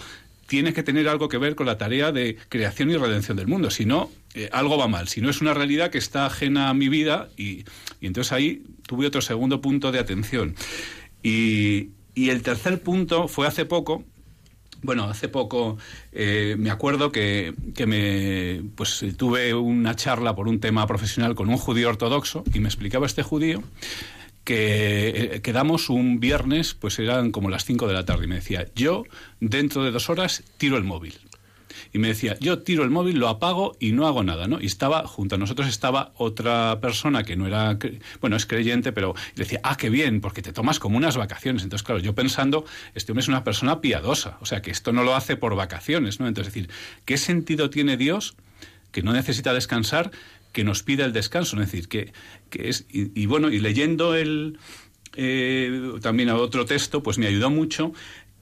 tiene 0.46 0.74
que 0.74 0.82
tener 0.82 1.08
algo 1.08 1.30
que 1.30 1.38
ver 1.38 1.54
con 1.54 1.64
la 1.64 1.78
tarea 1.78 2.12
de 2.12 2.36
creación 2.50 2.90
y 2.90 2.98
redención 2.98 3.38
del 3.38 3.46
mundo. 3.46 3.70
Si 3.70 3.86
no, 3.86 4.10
eh, 4.34 4.50
algo 4.52 4.76
va 4.76 4.88
mal. 4.88 5.08
Si 5.08 5.22
no 5.22 5.30
es 5.30 5.40
una 5.40 5.54
realidad 5.54 5.90
que 5.90 5.96
está 5.96 6.26
ajena 6.26 6.68
a 6.68 6.74
mi 6.74 6.90
vida 6.90 7.30
y, 7.34 7.64
y 8.02 8.06
entonces 8.06 8.30
ahí 8.34 8.62
tuve 8.86 9.06
otro 9.06 9.22
segundo 9.22 9.62
punto 9.62 9.90
de 9.90 10.00
atención. 10.00 10.54
Y, 11.22 11.92
y 12.14 12.28
el 12.28 12.42
tercer 12.42 12.82
punto 12.82 13.26
fue 13.26 13.46
hace 13.46 13.64
poco, 13.64 14.04
bueno, 14.82 15.04
hace 15.04 15.28
poco 15.28 15.78
eh, 16.12 16.56
me 16.58 16.70
acuerdo 16.70 17.12
que, 17.12 17.54
que 17.74 17.86
me 17.86 18.62
pues 18.74 19.04
tuve 19.16 19.54
una 19.54 19.94
charla 19.94 20.34
por 20.34 20.48
un 20.48 20.60
tema 20.60 20.86
profesional 20.86 21.34
con 21.34 21.48
un 21.48 21.56
judío 21.56 21.88
ortodoxo 21.88 22.44
y 22.52 22.60
me 22.60 22.68
explicaba 22.68 23.06
este 23.06 23.22
judío 23.22 23.62
que 24.44 25.08
eh, 25.08 25.40
quedamos 25.40 25.88
un 25.88 26.18
viernes, 26.18 26.74
pues 26.74 26.98
eran 26.98 27.30
como 27.30 27.48
las 27.48 27.64
5 27.64 27.86
de 27.86 27.94
la 27.94 28.04
tarde 28.04 28.24
y 28.24 28.28
me 28.28 28.36
decía, 28.36 28.66
yo 28.74 29.04
dentro 29.40 29.84
de 29.84 29.92
dos 29.92 30.10
horas 30.10 30.42
tiro 30.58 30.76
el 30.76 30.84
móvil 30.84 31.18
y 31.92 31.98
me 31.98 32.08
decía, 32.08 32.36
yo 32.40 32.60
tiro 32.60 32.84
el 32.84 32.90
móvil, 32.90 33.18
lo 33.18 33.28
apago 33.28 33.76
y 33.78 33.92
no 33.92 34.06
hago 34.06 34.24
nada, 34.24 34.46
¿no? 34.46 34.60
Y 34.60 34.66
estaba, 34.66 35.06
junto 35.06 35.34
a 35.34 35.38
nosotros 35.38 35.68
estaba 35.68 36.12
otra 36.16 36.80
persona 36.80 37.22
que 37.22 37.36
no 37.36 37.46
era, 37.46 37.78
bueno, 38.20 38.36
es 38.36 38.46
creyente, 38.46 38.92
pero 38.92 39.14
decía, 39.36 39.60
ah, 39.62 39.76
qué 39.76 39.90
bien, 39.90 40.22
porque 40.22 40.40
te 40.40 40.52
tomas 40.52 40.78
como 40.78 40.96
unas 40.96 41.18
vacaciones. 41.18 41.62
Entonces, 41.62 41.84
claro, 41.84 42.00
yo 42.00 42.14
pensando, 42.14 42.64
este 42.94 43.12
hombre 43.12 43.22
es 43.22 43.28
una 43.28 43.44
persona 43.44 43.82
piadosa, 43.82 44.38
o 44.40 44.46
sea, 44.46 44.62
que 44.62 44.70
esto 44.70 44.92
no 44.92 45.02
lo 45.02 45.14
hace 45.14 45.36
por 45.36 45.54
vacaciones, 45.54 46.18
¿no? 46.18 46.26
Entonces, 46.26 46.54
decir, 46.54 46.70
¿qué 47.04 47.18
sentido 47.18 47.68
tiene 47.68 47.98
Dios 47.98 48.36
que 48.90 49.02
no 49.02 49.12
necesita 49.12 49.52
descansar, 49.52 50.10
que 50.52 50.64
nos 50.64 50.82
pida 50.82 51.04
el 51.04 51.12
descanso? 51.12 51.60
Es 51.60 51.70
decir, 51.70 51.88
que, 51.88 52.12
que 52.48 52.70
es, 52.70 52.86
y, 52.88 53.26
bueno, 53.26 53.50
y 53.50 53.58
leyendo 53.58 54.14
el, 54.14 54.58
eh, 55.14 55.92
también 56.00 56.30
otro 56.30 56.64
texto, 56.64 57.02
pues 57.02 57.18
me 57.18 57.26
ayudó 57.26 57.50
mucho 57.50 57.92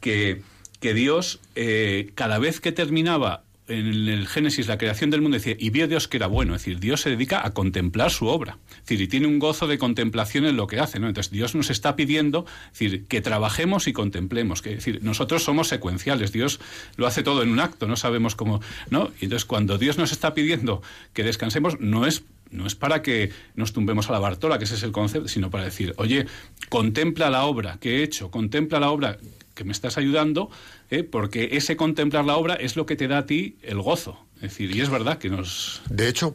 que 0.00 0.42
que 0.80 0.94
Dios, 0.94 1.40
eh, 1.54 2.10
cada 2.14 2.38
vez 2.38 2.60
que 2.60 2.72
terminaba 2.72 3.44
en 3.70 4.08
el 4.08 4.26
Génesis 4.26 4.66
la 4.66 4.78
creación 4.78 5.10
del 5.10 5.22
mundo, 5.22 5.36
decía, 5.36 5.54
y 5.58 5.70
vio 5.70 5.86
Dios 5.86 6.08
que 6.08 6.16
era 6.16 6.26
bueno. 6.26 6.54
Es 6.54 6.62
decir, 6.62 6.80
Dios 6.80 7.02
se 7.02 7.10
dedica 7.10 7.46
a 7.46 7.52
contemplar 7.52 8.10
su 8.10 8.26
obra. 8.26 8.58
Es 8.70 8.80
decir, 8.80 9.00
y 9.00 9.08
tiene 9.08 9.26
un 9.26 9.38
gozo 9.38 9.66
de 9.66 9.78
contemplación 9.78 10.44
en 10.44 10.56
lo 10.56 10.66
que 10.66 10.80
hace. 10.80 10.98
¿no? 10.98 11.06
Entonces, 11.06 11.30
Dios 11.30 11.54
nos 11.54 11.70
está 11.70 11.96
pidiendo 11.96 12.46
decir, 12.72 13.06
que 13.06 13.20
trabajemos 13.20 13.86
y 13.86 13.92
contemplemos. 13.92 14.60
Que, 14.62 14.70
es 14.70 14.76
decir, 14.76 15.00
nosotros 15.02 15.44
somos 15.44 15.68
secuenciales. 15.68 16.32
Dios 16.32 16.60
lo 16.96 17.06
hace 17.06 17.22
todo 17.22 17.42
en 17.42 17.50
un 17.50 17.60
acto, 17.60 17.86
no 17.86 17.96
sabemos 17.96 18.34
cómo. 18.34 18.60
¿no? 18.90 19.12
Y 19.20 19.26
entonces, 19.26 19.44
cuando 19.44 19.78
Dios 19.78 19.98
nos 19.98 20.12
está 20.12 20.34
pidiendo 20.34 20.82
que 21.12 21.22
descansemos, 21.22 21.78
no 21.78 22.06
es 22.06 22.24
no 22.50 22.66
es 22.66 22.74
para 22.74 23.02
que 23.02 23.30
nos 23.54 23.72
tumbemos 23.72 24.08
a 24.08 24.12
la 24.12 24.18
Bartola, 24.18 24.58
que 24.58 24.64
ese 24.64 24.74
es 24.74 24.82
el 24.82 24.92
concepto, 24.92 25.28
sino 25.28 25.50
para 25.50 25.64
decir, 25.64 25.94
oye, 25.96 26.26
contempla 26.68 27.30
la 27.30 27.44
obra 27.44 27.78
que 27.80 27.98
he 27.98 28.02
hecho, 28.02 28.30
contempla 28.30 28.80
la 28.80 28.90
obra 28.90 29.18
que 29.54 29.64
me 29.64 29.72
estás 29.72 29.98
ayudando, 29.98 30.50
¿eh? 30.90 31.02
porque 31.02 31.50
ese 31.52 31.76
contemplar 31.76 32.24
la 32.24 32.36
obra 32.36 32.54
es 32.54 32.76
lo 32.76 32.86
que 32.86 32.96
te 32.96 33.08
da 33.08 33.18
a 33.18 33.26
ti 33.26 33.58
el 33.62 33.80
gozo. 33.80 34.24
Es 34.36 34.42
decir, 34.42 34.74
y 34.74 34.80
es 34.80 34.88
verdad 34.88 35.18
que 35.18 35.28
nos... 35.28 35.82
De 35.90 36.08
hecho, 36.08 36.34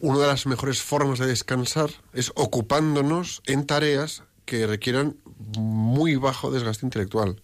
una 0.00 0.18
de 0.18 0.26
las 0.26 0.46
mejores 0.46 0.82
formas 0.82 1.20
de 1.20 1.26
descansar 1.26 1.90
es 2.12 2.32
ocupándonos 2.34 3.42
en 3.46 3.64
tareas 3.64 4.24
que 4.44 4.66
requieran 4.66 5.16
muy 5.56 6.16
bajo 6.16 6.50
desgaste 6.50 6.84
intelectual 6.84 7.40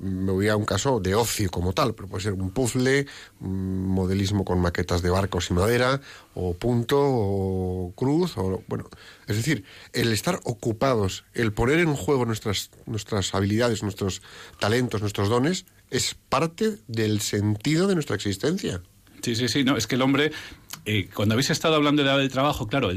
me 0.00 0.32
voy 0.32 0.48
a 0.48 0.56
un 0.56 0.64
caso 0.64 1.00
de 1.00 1.14
ocio 1.14 1.50
como 1.50 1.72
tal, 1.72 1.94
pero 1.94 2.08
puede 2.08 2.22
ser 2.22 2.32
un 2.32 2.50
puzzle, 2.50 3.06
un 3.40 3.86
modelismo 3.88 4.44
con 4.44 4.60
maquetas 4.60 5.02
de 5.02 5.10
barcos 5.10 5.50
y 5.50 5.54
madera, 5.54 6.00
o 6.34 6.54
punto, 6.54 6.98
o 7.00 7.92
cruz, 7.96 8.36
o 8.36 8.62
bueno, 8.68 8.88
es 9.26 9.36
decir, 9.36 9.64
el 9.92 10.12
estar 10.12 10.40
ocupados, 10.44 11.24
el 11.34 11.52
poner 11.52 11.80
en 11.80 11.94
juego 11.94 12.24
nuestras, 12.24 12.70
nuestras 12.86 13.34
habilidades, 13.34 13.82
nuestros 13.82 14.22
talentos, 14.58 15.00
nuestros 15.00 15.28
dones, 15.28 15.66
es 15.90 16.16
parte 16.28 16.78
del 16.86 17.20
sentido 17.20 17.86
de 17.86 17.94
nuestra 17.94 18.16
existencia. 18.16 18.82
Sí, 19.22 19.34
sí, 19.34 19.48
sí, 19.48 19.64
no, 19.64 19.76
es 19.76 19.86
que 19.86 19.96
el 19.96 20.02
hombre, 20.02 20.30
eh, 20.84 21.08
cuando 21.12 21.34
habéis 21.34 21.50
estado 21.50 21.74
hablando 21.74 22.04
de 22.04 22.18
del 22.18 22.30
trabajo, 22.30 22.68
claro, 22.68 22.90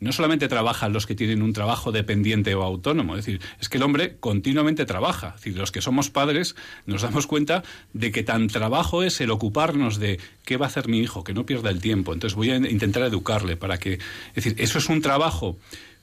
no 0.00 0.12
solamente 0.12 0.48
trabajan 0.48 0.92
los 0.92 1.06
que 1.06 1.14
tienen 1.14 1.42
un 1.42 1.52
trabajo 1.52 1.92
dependiente 1.92 2.54
o 2.54 2.62
autónomo, 2.62 3.16
es 3.16 3.24
decir, 3.24 3.40
es 3.60 3.68
que 3.68 3.78
el 3.78 3.82
hombre 3.82 4.16
continuamente 4.20 4.84
trabaja. 4.86 5.28
Es 5.28 5.42
decir, 5.42 5.56
los 5.56 5.72
que 5.72 5.80
somos 5.80 6.10
padres 6.10 6.54
nos 6.86 7.02
damos 7.02 7.26
cuenta 7.26 7.62
de 7.92 8.12
que 8.12 8.22
tan 8.22 8.48
trabajo 8.48 9.02
es 9.02 9.20
el 9.20 9.30
ocuparnos 9.30 9.98
de 9.98 10.20
qué 10.44 10.56
va 10.56 10.66
a 10.66 10.68
hacer 10.68 10.88
mi 10.88 11.00
hijo, 11.00 11.24
que 11.24 11.34
no 11.34 11.44
pierda 11.44 11.70
el 11.70 11.80
tiempo. 11.80 12.12
Entonces 12.12 12.36
voy 12.36 12.50
a 12.50 12.56
intentar 12.56 13.02
educarle 13.02 13.56
para 13.56 13.78
que, 13.78 13.94
es 13.94 14.34
decir, 14.34 14.54
eso 14.58 14.78
es 14.78 14.88
un 14.88 15.02
trabajo 15.02 15.58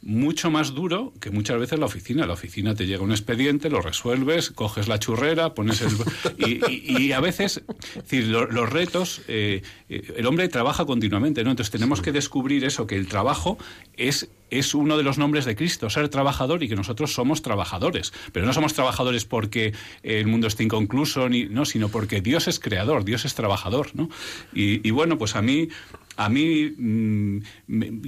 mucho 0.05 0.51
más 0.51 0.75
duro 0.75 1.13
que 1.19 1.31
muchas 1.31 1.59
veces 1.59 1.79
la 1.79 1.87
oficina. 1.87 2.25
La 2.27 2.33
oficina 2.33 2.75
te 2.75 2.85
llega 2.85 3.03
un 3.03 3.11
expediente, 3.11 3.69
lo 3.69 3.81
resuelves, 3.81 4.51
coges 4.51 4.87
la 4.87 4.99
churrera, 4.99 5.53
pones 5.53 5.81
el... 5.81 5.91
Y, 6.37 7.11
a 7.11 7.19
veces, 7.19 7.63
es 7.95 8.03
decir, 8.03 8.27
los 8.27 8.69
retos, 8.69 9.21
eh, 9.27 9.63
eh, 9.89 10.13
el 10.15 10.25
hombre 10.27 10.47
trabaja 10.47 10.85
continuamente, 10.85 11.43
¿no? 11.43 11.49
Entonces 11.49 11.71
tenemos 11.71 12.01
que 12.01 12.11
descubrir 12.11 12.63
eso, 12.63 12.87
que 12.87 12.95
el 12.95 13.07
trabajo 13.07 13.57
es 13.97 14.29
es 14.51 14.75
uno 14.75 14.95
de 14.95 15.03
los 15.03 15.17
nombres 15.17 15.43
de 15.45 15.55
Cristo, 15.55 15.89
ser 15.89 16.07
trabajador 16.09 16.61
y 16.61 16.69
que 16.69 16.75
nosotros 16.75 17.13
somos 17.13 17.41
trabajadores. 17.41 18.13
Pero 18.31 18.45
no 18.45 18.53
somos 18.53 18.73
trabajadores 18.73 19.25
porque 19.25 19.73
el 20.03 20.27
mundo 20.27 20.47
esté 20.47 20.63
inconcluso, 20.63 21.27
ni, 21.27 21.45
no, 21.45 21.65
sino 21.65 21.89
porque 21.89 22.21
Dios 22.21 22.47
es 22.47 22.59
creador, 22.59 23.03
Dios 23.03 23.25
es 23.25 23.33
trabajador. 23.33 23.89
¿no? 23.95 24.07
y 24.53 24.89
bueno, 24.91 25.17
pues 25.17 25.35
a 25.35 25.41
mí 25.41 25.69
a 26.17 26.29
mí 26.29 26.73
mm, 26.77 27.39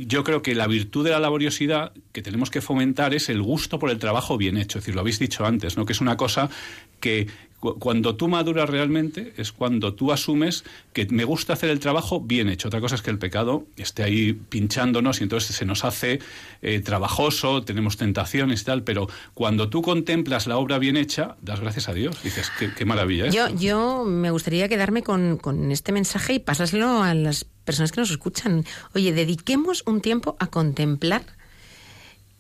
yo 0.08 0.24
creo 0.24 0.42
que 0.42 0.56
la 0.56 0.68
virtud 0.68 1.04
de 1.04 1.12
la 1.12 1.20
laboriosidad 1.20 1.92
que 2.12 2.22
tenemos 2.22 2.50
que 2.50 2.62
fomentar 2.62 3.14
es 3.14 3.30
el 3.30 3.42
gusto 3.42 3.80
por 3.80 3.90
el 3.90 4.00
trabajo 4.00 4.38
bien 4.38 4.58
hecho. 4.58 4.80
Es 4.80 4.86
decir, 4.86 4.96
lo 4.96 5.02
habéis 5.02 5.20
dicho 5.20 5.46
antes, 5.46 5.78
¿no? 5.78 5.86
Que 5.86 5.94
es 5.94 6.02
una 6.02 6.18
cosa 6.18 6.50
que 7.00 7.28
cuando 7.60 8.16
tú 8.16 8.28
maduras 8.28 8.70
realmente 8.70 9.34
es 9.38 9.52
cuando 9.52 9.94
tú 9.96 10.12
asumes 10.12 10.64
que 10.94 11.08
me 11.08 11.24
gusta 11.24 11.54
hacer 11.54 11.70
el 11.70 11.80
trabajo 11.80 12.22
bien 12.22 12.50
hecho. 12.50 12.68
Otra 12.68 12.82
cosa 12.82 12.96
es 12.96 13.02
que 13.02 13.10
el 13.10 13.18
pecado 13.18 13.66
esté 13.78 14.04
ahí 14.04 14.34
pinchándonos 14.34 15.22
y 15.22 15.24
entonces 15.24 15.56
se 15.56 15.66
nos 15.66 15.84
hace 15.84 16.20
eh, 16.62 16.80
trabajoso, 16.82 17.64
tenemos 17.64 17.98
tentaciones 17.98 18.62
y 18.62 18.66
tal, 18.66 18.84
pero 18.84 19.08
cuando 19.34 19.70
tú 19.70 19.82
contemplas 19.82 20.46
la 20.46 20.58
obra 20.58 20.78
bien 20.78 20.98
hecha, 20.98 21.36
das 21.42 21.60
gracias 21.60 21.90
a 21.90 21.94
Dios. 21.94 22.22
Dices, 22.24 22.52
qué, 22.76 22.86
maravilla. 22.86 23.30
Yo, 23.30 23.50
yo 23.50 24.04
me 24.06 24.30
gustaría 24.30 24.70
quedarme 24.70 25.02
con, 25.02 25.38
con 25.38 25.72
este 25.72 25.92
mensaje 25.92 26.36
y 26.36 26.40
pasárselo 26.40 27.02
a 27.02 27.16
las 27.16 27.44
personas 27.44 27.92
que 27.92 28.02
nos 28.02 28.12
escuchan. 28.12 28.66
Oye, 28.94 29.14
dediquemos 29.14 29.84
un 29.88 30.02
tiempo 30.02 30.38
a 30.40 30.48
contemplar 30.48 31.37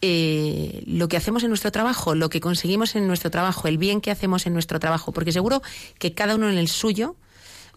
eh, 0.01 0.83
lo 0.85 1.07
que 1.07 1.17
hacemos 1.17 1.43
en 1.43 1.49
nuestro 1.49 1.71
trabajo, 1.71 2.13
lo 2.13 2.29
que 2.29 2.39
conseguimos 2.39 2.95
en 2.95 3.07
nuestro 3.07 3.31
trabajo, 3.31 3.67
el 3.67 3.77
bien 3.77 4.01
que 4.01 4.11
hacemos 4.11 4.45
en 4.45 4.53
nuestro 4.53 4.79
trabajo, 4.79 5.11
porque 5.11 5.31
seguro 5.31 5.61
que 5.97 6.13
cada 6.13 6.35
uno 6.35 6.49
en 6.49 6.57
el 6.57 6.67
suyo, 6.67 7.15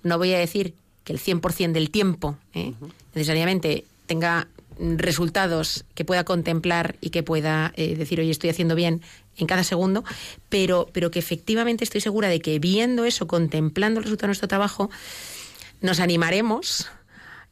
no 0.02 0.18
voy 0.18 0.32
a 0.34 0.38
decir 0.38 0.74
que 1.04 1.12
el 1.12 1.18
100% 1.20 1.72
del 1.72 1.90
tiempo 1.90 2.36
¿eh? 2.54 2.74
necesariamente 3.14 3.84
tenga 4.06 4.48
resultados 4.78 5.84
que 5.94 6.04
pueda 6.04 6.24
contemplar 6.24 6.96
y 7.00 7.10
que 7.10 7.22
pueda 7.22 7.72
eh, 7.76 7.96
decir, 7.96 8.20
oye, 8.20 8.30
estoy 8.30 8.50
haciendo 8.50 8.74
bien 8.74 9.02
en 9.36 9.46
cada 9.46 9.64
segundo, 9.64 10.04
pero, 10.48 10.88
pero 10.92 11.10
que 11.10 11.18
efectivamente 11.18 11.84
estoy 11.84 12.00
segura 12.00 12.28
de 12.28 12.40
que 12.40 12.58
viendo 12.58 13.04
eso, 13.04 13.26
contemplando 13.26 14.00
el 14.00 14.04
resultado 14.04 14.26
de 14.26 14.30
nuestro 14.30 14.48
trabajo, 14.48 14.90
nos 15.80 16.00
animaremos 16.00 16.88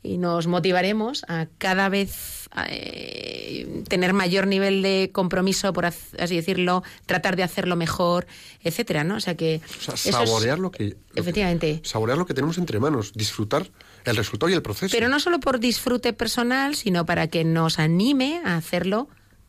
y 0.08 0.16
nos 0.16 0.46
motivaremos 0.46 1.24
a 1.28 1.46
cada 1.58 1.90
vez 1.90 2.48
eh, 2.66 3.84
tener 3.88 4.14
mayor 4.14 4.46
nivel 4.46 4.80
de 4.80 5.10
compromiso, 5.12 5.72
por 5.74 5.84
así 5.84 6.34
decirlo, 6.34 6.82
tratar 7.04 7.36
de 7.36 7.42
hacerlo 7.42 7.76
mejor, 7.76 8.26
etcétera, 8.62 9.04
¿no? 9.04 9.16
O 9.16 9.20
sea 9.20 9.36
que 9.36 9.60
saborear 9.78 10.58
lo 10.58 10.70
que 10.70 10.96
efectivamente 11.14 11.80
saborear 11.84 12.16
lo 12.16 12.24
que 12.24 12.34
tenemos 12.34 12.56
entre 12.56 12.80
manos, 12.80 13.12
disfrutar 13.14 13.70
el 14.04 14.16
resultado 14.16 14.50
y 14.50 14.54
el 14.54 14.62
proceso. 14.62 14.96
Pero 14.96 15.08
no 15.08 15.20
solo 15.20 15.40
por 15.40 15.60
disfrute 15.60 16.14
personal, 16.14 16.74
sino 16.74 17.04
para 17.04 17.28
que 17.28 17.44
nos 17.44 17.78
anime 17.78 18.40
a 18.44 18.56
hacerlo 18.56 19.08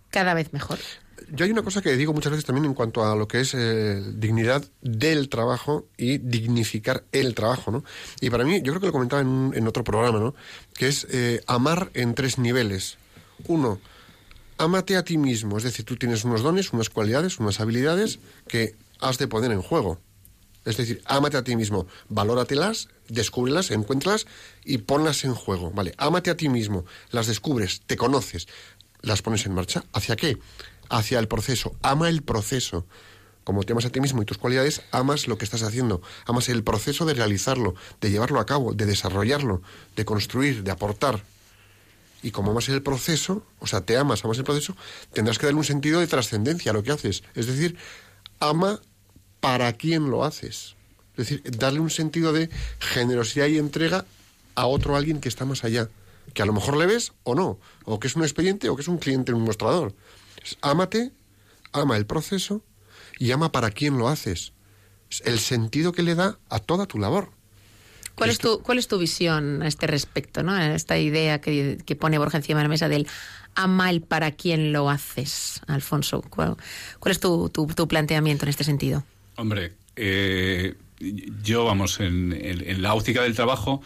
cada 0.10 0.34
vez 0.34 0.52
mejor 0.52 0.80
yo 1.34 1.46
hay 1.46 1.52
una 1.52 1.63
cosa 1.63 1.82
que 1.82 1.96
digo 1.96 2.13
muchas 2.13 2.32
veces 2.32 2.46
también 2.46 2.65
en 2.65 2.74
cuanto 2.74 3.06
a 3.06 3.15
lo 3.15 3.28
que 3.28 3.42
es 3.42 3.54
eh, 3.54 4.02
dignidad 4.15 4.63
del 4.82 5.30
trabajo 5.30 5.88
y 5.98 6.18
dignificar 6.18 7.04
el 7.12 7.36
trabajo, 7.36 7.72
¿no? 7.72 7.84
Y 8.22 8.30
para 8.30 8.44
mí, 8.44 8.62
yo 8.62 8.72
creo 8.74 8.80
que 8.80 8.88
lo 8.88 8.92
comentaba 8.92 9.22
en, 9.22 9.68
otro 9.68 9.84
programa, 9.84 10.20
¿no? 10.20 10.36
Que 10.74 10.88
es 10.88 11.08
eh, 11.12 11.42
amar 11.48 11.92
en 11.94 12.15
tres 12.15 12.38
niveles. 12.38 12.98
Uno, 13.48 13.80
amate 14.58 14.98
a 14.98 15.04
ti 15.04 15.18
mismo, 15.18 15.58
es 15.58 15.63
decir, 15.63 15.86
tú 15.86 15.96
tienes 15.96 16.24
unos 16.24 16.42
dones, 16.42 16.74
unas 16.74 16.89
cualidades, 16.89 17.39
unas 17.39 17.60
habilidades 17.60 18.20
que 18.48 18.76
has 19.00 19.18
de 19.18 19.28
poner 19.28 19.52
en 19.52 19.62
juego. 19.62 20.00
Es 20.65 20.78
decir, 20.78 21.02
ámate 21.06 21.38
a 21.38 21.44
ti 21.44 21.56
mismo, 21.56 21.88
valóratelas, 22.10 22.90
descúbrelas, 23.08 23.71
encuéntralas 23.71 24.27
y 24.65 24.80
ponlas 24.80 25.23
en 25.23 25.34
juego, 25.34 25.71
¿vale? 25.71 25.94
Ámate 25.98 26.30
a 26.30 26.38
ti 26.38 26.50
mismo, 26.50 26.86
las 27.12 27.27
descubres, 27.27 27.82
te 27.86 27.96
conoces, 27.96 28.48
las 29.02 29.21
pones 29.21 29.46
en 29.46 29.54
marcha. 29.54 29.84
¿Hacia 29.94 30.15
qué? 30.15 30.38
Hacia 30.90 31.19
el 31.19 31.27
proceso. 31.27 31.75
Ama 31.81 32.10
el 32.10 32.21
proceso. 32.21 32.85
Como 33.44 33.63
te 33.63 33.73
amas 33.73 33.85
a 33.85 33.90
ti 33.90 34.00
mismo 34.00 34.21
y 34.21 34.25
tus 34.25 34.37
cualidades, 34.37 34.83
amas 34.92 35.27
lo 35.27 35.37
que 35.37 35.46
estás 35.46 35.63
haciendo. 35.63 36.02
Amas 36.25 36.50
el 36.50 36.63
proceso 36.63 37.06
de 37.06 37.13
realizarlo, 37.13 37.75
de 38.02 38.12
llevarlo 38.12 38.40
a 38.40 38.46
cabo, 38.46 38.73
de 38.73 38.85
desarrollarlo, 38.85 39.62
de 39.96 40.06
construir, 40.06 40.63
de 40.63 40.71
aportar. 40.71 41.23
Y 42.21 42.31
como 42.31 42.52
amas 42.52 42.69
el 42.69 42.83
proceso, 42.83 43.44
o 43.60 43.67
sea, 43.67 43.81
te 43.81 43.98
amas, 43.98 44.23
amas 44.25 44.37
el 44.37 44.44
proceso, 44.44 44.75
tendrás 45.13 45.40
que 45.40 45.46
darle 45.46 45.60
un 45.60 45.65
sentido 45.65 46.00
de 46.00 46.08
trascendencia 46.08 46.71
a 46.71 46.73
lo 46.73 46.83
que 46.83 46.92
haces. 46.92 47.23
Es 47.33 47.48
decir, 47.48 47.77
ama 48.40 48.81
para 49.40 49.71
quién 49.73 50.10
lo 50.10 50.25
haces. 50.25 50.75
Es 51.17 51.29
decir, 51.29 51.42
darle 51.58 51.79
un 51.79 51.90
sentido 51.90 52.33
de 52.33 52.50
generosidad 52.79 53.48
y 53.48 53.58
entrega 53.58 54.06
a 54.56 54.65
otro 54.67 54.96
alguien 54.96 55.21
que 55.21 55.29
está 55.29 55.46
más 55.46 55.63
allá. 55.63 55.90
Que 56.33 56.42
a 56.42 56.46
lo 56.46 56.54
mejor 56.54 56.77
le 56.77 56.85
ves 56.85 57.13
o 57.23 57.35
no. 57.35 57.60
O 57.85 58.00
que 58.00 58.08
es 58.08 58.15
un 58.15 58.23
expediente 58.23 58.69
o 58.69 58.75
que 58.75 58.81
es 58.81 58.87
un 58.87 58.98
cliente 58.98 59.31
en 59.31 59.37
un 59.37 59.44
mostrador. 59.44 59.94
Es, 60.44 60.58
ámate, 60.62 61.12
ama 61.71 61.98
el 61.98 62.06
proceso 62.06 62.63
y 63.17 63.31
ama 63.31 63.52
para 63.52 63.71
quién 63.71 63.98
lo 63.98 64.08
haces. 64.10 64.54
Es 65.10 65.21
el 65.25 65.40
sentido 65.40 65.92
que 65.92 66.04
le 66.04 66.15
da 66.15 66.37
a 66.50 66.60
toda 66.60 66.85
tu 66.85 66.98
labor. 67.00 67.31
¿Cuál 68.15 68.31
es, 68.31 68.37
tu, 68.40 68.62
¿Cuál 68.62 68.77
es 68.79 68.87
tu 68.90 68.98
visión 69.00 69.62
a 69.62 69.67
este 69.67 69.87
respecto, 69.87 70.44
¿no? 70.44 70.52
a 70.52 70.75
esta 70.75 70.98
idea 70.98 71.40
que, 71.40 71.77
que 71.85 71.96
pone 71.96 72.17
Borja 72.17 72.37
encima 72.37 72.60
de 72.60 72.63
la 72.65 72.69
mesa 72.69 72.90
del 72.90 73.08
ama 73.56 73.90
el 73.90 74.02
para 74.02 74.31
quién 74.31 74.73
lo 74.73 74.90
haces, 74.90 75.62
Alfonso? 75.67 76.21
¿Cuál, 76.29 76.58
cuál 77.00 77.12
es 77.13 77.19
tu, 77.21 77.50
tu, 77.50 77.65
tu 77.67 77.87
planteamiento 77.87 78.44
en 78.44 78.50
este 78.50 78.65
sentido? 78.65 79.06
Hombre, 79.37 79.73
eh, 79.96 80.75
yo, 81.44 81.63
vamos, 81.63 82.02
en, 82.02 82.33
en- 82.33 82.69
en 82.69 82.81
la 82.81 82.94
óptica 82.94 83.21
del 83.23 83.35
trabajo, 83.35 83.81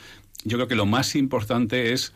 yo 0.45 0.57
creo 0.57 0.67
que 0.67 0.75
lo 0.75 0.87
más 0.87 1.15
importante 1.15 1.93
es 1.93 2.11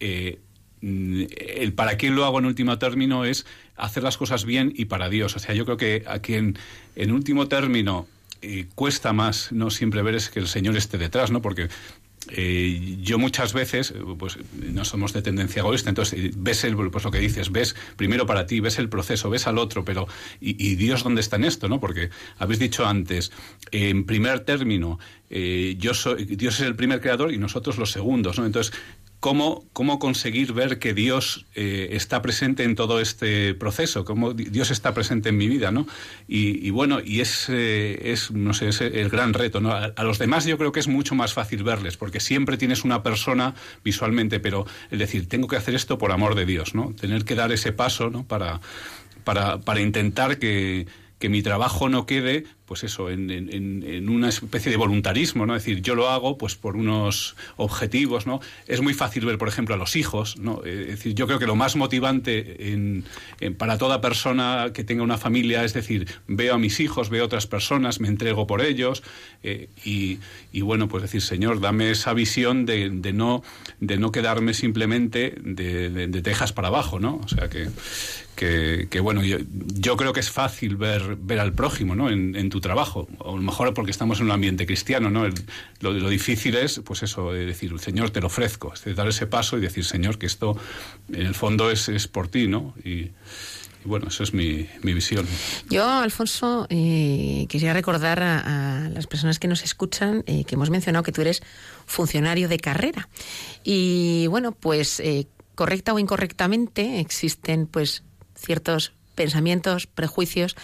eh, 0.00 0.40
el 0.82 1.72
para 1.74 1.96
quién 1.96 2.14
lo 2.14 2.24
hago 2.24 2.38
en 2.38 2.46
último 2.46 2.78
término 2.78 3.24
es 3.24 3.46
hacer 3.76 4.02
las 4.02 4.16
cosas 4.16 4.44
bien 4.44 4.72
y 4.74 4.86
para 4.86 5.08
Dios. 5.08 5.36
O 5.36 5.38
sea, 5.38 5.54
yo 5.54 5.64
creo 5.64 5.76
que 5.76 6.04
a 6.06 6.20
quien 6.20 6.58
en 6.96 7.12
último 7.12 7.48
término 7.48 8.06
eh, 8.42 8.66
cuesta 8.74 9.12
más 9.12 9.52
no 9.52 9.70
siempre 9.70 10.02
ver 10.02 10.14
es 10.14 10.30
que 10.30 10.40
el 10.40 10.48
Señor 10.48 10.76
esté 10.76 10.96
detrás, 10.96 11.30
¿no? 11.30 11.42
Porque 11.42 11.68
eh, 12.28 12.96
yo 13.02 13.18
muchas 13.18 13.52
veces, 13.52 13.90
eh, 13.90 14.02
pues 14.18 14.38
no 14.54 14.84
somos 14.86 15.12
de 15.12 15.20
tendencia 15.20 15.60
egoísta, 15.60 15.90
entonces 15.90 16.32
ves 16.36 16.64
el, 16.64 16.74
pues 16.74 17.04
lo 17.04 17.10
que 17.10 17.18
dices, 17.18 17.52
ves 17.52 17.76
primero 17.96 18.24
para 18.24 18.46
ti, 18.46 18.60
ves 18.60 18.78
el 18.78 18.88
proceso, 18.88 19.28
ves 19.28 19.46
al 19.46 19.58
otro, 19.58 19.84
pero 19.84 20.08
¿y, 20.40 20.74
Dios 20.76 21.02
dónde 21.02 21.20
está 21.20 21.36
en 21.36 21.44
esto? 21.44 21.68
¿no? 21.68 21.80
Porque 21.80 22.08
habéis 22.38 22.60
dicho 22.60 22.86
antes, 22.86 23.30
en 23.72 24.04
primer 24.04 24.40
término, 24.40 24.98
yo 25.30 25.94
soy, 25.94 26.24
Dios 26.24 26.60
es 26.60 26.66
el 26.66 26.74
primer 26.74 27.00
creador 27.00 27.32
y 27.32 27.38
nosotros 27.38 27.78
los 27.78 27.92
segundos, 27.92 28.38
¿no? 28.38 28.46
Entonces, 28.46 28.72
¿Cómo, 29.20 29.66
¿Cómo 29.74 29.98
conseguir 29.98 30.54
ver 30.54 30.78
que 30.78 30.94
Dios 30.94 31.44
eh, 31.54 31.90
está 31.92 32.22
presente 32.22 32.64
en 32.64 32.74
todo 32.74 33.00
este 33.00 33.54
proceso? 33.54 34.06
¿Cómo 34.06 34.32
di- 34.32 34.44
Dios 34.44 34.70
está 34.70 34.94
presente 34.94 35.28
en 35.28 35.36
mi 35.36 35.46
vida? 35.46 35.70
¿no? 35.70 35.86
Y, 36.26 36.70
bueno, 36.70 37.00
y 37.04 37.20
es, 37.20 37.46
eh, 37.50 38.00
es, 38.12 38.30
no 38.30 38.54
sé, 38.54 38.68
es 38.68 38.80
el 38.80 39.10
gran 39.10 39.34
reto. 39.34 39.60
¿no? 39.60 39.72
A, 39.72 39.92
a 39.94 40.04
los 40.04 40.18
demás 40.18 40.46
yo 40.46 40.56
creo 40.56 40.72
que 40.72 40.80
es 40.80 40.88
mucho 40.88 41.14
más 41.14 41.34
fácil 41.34 41.62
verles, 41.64 41.98
porque 41.98 42.18
siempre 42.18 42.56
tienes 42.56 42.82
una 42.82 43.02
persona 43.02 43.54
visualmente, 43.84 44.40
pero 44.40 44.64
es 44.90 44.98
decir, 44.98 45.28
tengo 45.28 45.48
que 45.48 45.56
hacer 45.56 45.74
esto 45.74 45.98
por 45.98 46.12
amor 46.12 46.34
de 46.34 46.46
Dios, 46.46 46.74
¿no? 46.74 46.94
Tener 46.98 47.26
que 47.26 47.34
dar 47.34 47.52
ese 47.52 47.72
paso 47.72 48.08
¿no? 48.08 48.24
para, 48.24 48.62
para, 49.24 49.60
para 49.60 49.80
intentar 49.82 50.38
que, 50.38 50.86
que 51.20 51.28
mi 51.28 51.42
trabajo 51.42 51.88
no 51.88 52.06
quede, 52.06 52.44
pues 52.66 52.82
eso, 52.82 53.10
en, 53.10 53.30
en- 53.30 53.84
en- 53.84 54.08
una 54.08 54.28
especie 54.28 54.70
de 54.70 54.76
voluntarismo, 54.76 55.44
¿no? 55.44 55.54
Es 55.54 55.64
decir, 55.64 55.82
yo 55.82 55.94
lo 55.94 56.08
hago 56.08 56.38
pues 56.38 56.54
por 56.56 56.76
unos 56.76 57.36
objetivos, 57.56 58.26
¿no? 58.26 58.40
Es 58.66 58.80
muy 58.80 58.94
fácil 58.94 59.26
ver, 59.26 59.36
por 59.38 59.48
ejemplo, 59.48 59.74
a 59.74 59.78
los 59.78 59.96
hijos, 59.96 60.38
¿no? 60.38 60.62
Eh, 60.64 60.82
Es 60.84 60.96
decir, 60.96 61.14
yo 61.14 61.26
creo 61.26 61.38
que 61.38 61.46
lo 61.46 61.56
más 61.56 61.76
motivante 61.76 62.72
en- 62.72 63.04
para 63.58 63.76
toda 63.78 64.00
persona 64.00 64.70
que 64.72 64.82
tenga 64.82 65.02
una 65.02 65.18
familia 65.18 65.62
es 65.64 65.74
decir, 65.74 66.08
veo 66.26 66.54
a 66.54 66.58
mis 66.58 66.80
hijos, 66.80 67.10
veo 67.10 67.22
a 67.22 67.26
otras 67.26 67.46
personas, 67.46 68.00
me 68.00 68.08
entrego 68.08 68.46
por 68.46 68.62
ellos 68.62 69.02
eh, 69.42 69.68
y, 69.84 70.18
bueno, 70.62 70.88
pues 70.88 71.02
decir, 71.02 71.20
Señor, 71.22 71.60
dame 71.60 71.90
esa 71.90 72.14
visión 72.14 72.64
de, 72.66 72.88
de 72.90 73.12
no, 73.12 73.42
de 73.80 73.98
no 73.98 74.10
quedarme 74.10 74.54
simplemente 74.54 75.34
de, 75.42 75.90
de- 75.90 76.20
Texas 76.22 76.52
para 76.52 76.68
abajo, 76.68 76.98
¿no? 77.00 77.20
O 77.24 77.28
sea 77.28 77.48
que, 77.48 77.68
que, 78.40 78.88
que, 78.88 79.00
bueno, 79.00 79.22
yo, 79.22 79.36
yo 79.74 79.98
creo 79.98 80.14
que 80.14 80.20
es 80.20 80.30
fácil 80.30 80.76
ver, 80.76 81.16
ver 81.16 81.40
al 81.40 81.52
prójimo, 81.52 81.94
¿no? 81.94 82.08
En, 82.08 82.34
en 82.36 82.48
tu 82.48 82.58
trabajo, 82.62 83.06
a 83.22 83.26
lo 83.28 83.36
mejor 83.36 83.74
porque 83.74 83.90
estamos 83.90 84.18
en 84.20 84.24
un 84.26 84.30
ambiente 84.32 84.64
cristiano, 84.64 85.10
¿no? 85.10 85.26
El- 85.26 85.34
lo, 85.80 85.92
lo 85.92 86.08
difícil 86.08 86.56
es, 86.56 86.80
pues 86.82 87.02
eso, 87.02 87.32
de 87.32 87.44
decir, 87.44 87.78
Señor, 87.78 88.08
te 88.10 88.20
lo 88.22 88.28
ofrezco, 88.28 88.72
es 88.72 88.96
dar 88.96 89.06
ese 89.08 89.26
paso 89.26 89.58
y 89.58 89.60
decir, 89.60 89.84
Señor, 89.84 90.16
que 90.18 90.24
esto 90.24 90.56
en 91.12 91.26
el 91.26 91.34
fondo 91.34 91.70
es, 91.70 91.90
es 91.90 92.08
por 92.08 92.28
ti, 92.28 92.48
¿no? 92.48 92.74
Y, 92.82 93.10
y 93.82 93.84
bueno, 93.84 94.08
eso 94.08 94.22
es 94.22 94.32
mi, 94.32 94.66
mi 94.82 94.94
visión. 94.94 95.26
Yo, 95.68 95.86
Alfonso, 95.86 96.66
eh, 96.70 97.44
quisiera 97.48 97.74
recordar 97.74 98.22
a, 98.22 98.86
a 98.86 98.88
las 98.88 99.06
personas 99.06 99.38
que 99.38 99.48
nos 99.48 99.62
escuchan 99.64 100.22
eh, 100.26 100.44
que 100.44 100.54
hemos 100.54 100.70
mencionado 100.70 101.02
que 101.02 101.12
tú 101.12 101.20
eres 101.20 101.42
funcionario 101.84 102.48
de 102.48 102.58
carrera. 102.58 103.08
Y 103.64 104.26
bueno, 104.28 104.52
pues 104.52 104.98
eh, 105.00 105.26
correcta 105.54 105.92
o 105.92 105.98
incorrectamente 105.98 107.00
existen 107.00 107.66
pues 107.66 108.02
ciertos 108.40 108.92
pensamientos, 109.14 109.86
prejuicios 109.86 110.56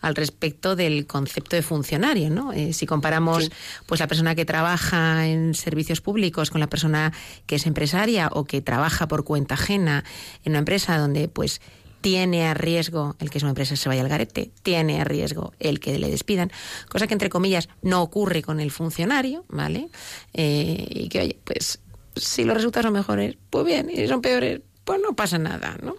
al 0.00 0.14
respecto 0.14 0.76
del 0.76 1.06
concepto 1.06 1.56
de 1.56 1.62
funcionario, 1.62 2.30
¿no? 2.30 2.52
Eh, 2.52 2.72
si 2.72 2.86
comparamos 2.86 3.50
pues 3.86 4.00
la 4.00 4.06
persona 4.06 4.34
que 4.34 4.44
trabaja 4.44 5.26
en 5.26 5.54
servicios 5.54 6.00
públicos 6.00 6.50
con 6.50 6.60
la 6.60 6.68
persona 6.68 7.12
que 7.46 7.56
es 7.56 7.66
empresaria 7.66 8.28
o 8.32 8.44
que 8.44 8.60
trabaja 8.60 9.08
por 9.08 9.24
cuenta 9.24 9.54
ajena 9.54 10.04
en 10.44 10.52
una 10.52 10.60
empresa 10.60 10.96
donde 10.96 11.28
pues 11.28 11.60
tiene 12.02 12.46
a 12.46 12.54
riesgo 12.54 13.16
el 13.18 13.30
que 13.30 13.40
su 13.40 13.46
empresa 13.46 13.76
se 13.76 13.88
vaya 13.88 14.02
al 14.02 14.08
garete, 14.08 14.52
tiene 14.62 15.00
a 15.00 15.04
riesgo 15.04 15.54
el 15.58 15.80
que 15.80 15.98
le 15.98 16.10
despidan, 16.10 16.52
cosa 16.90 17.06
que 17.06 17.14
entre 17.14 17.30
comillas 17.30 17.70
no 17.80 18.02
ocurre 18.02 18.42
con 18.42 18.60
el 18.60 18.70
funcionario, 18.70 19.44
¿vale? 19.48 19.88
Eh, 20.34 20.86
y 20.88 21.08
que 21.08 21.20
oye, 21.20 21.38
pues 21.42 21.80
si 22.14 22.44
los 22.44 22.54
resultados 22.54 22.84
son 22.84 22.92
mejores, 22.92 23.36
pues 23.48 23.64
bien, 23.64 23.88
y 23.90 23.96
si 23.96 24.06
son 24.06 24.20
peores, 24.20 24.60
pues 24.84 25.00
no 25.00 25.14
pasa 25.16 25.38
nada, 25.38 25.76
¿no? 25.82 25.96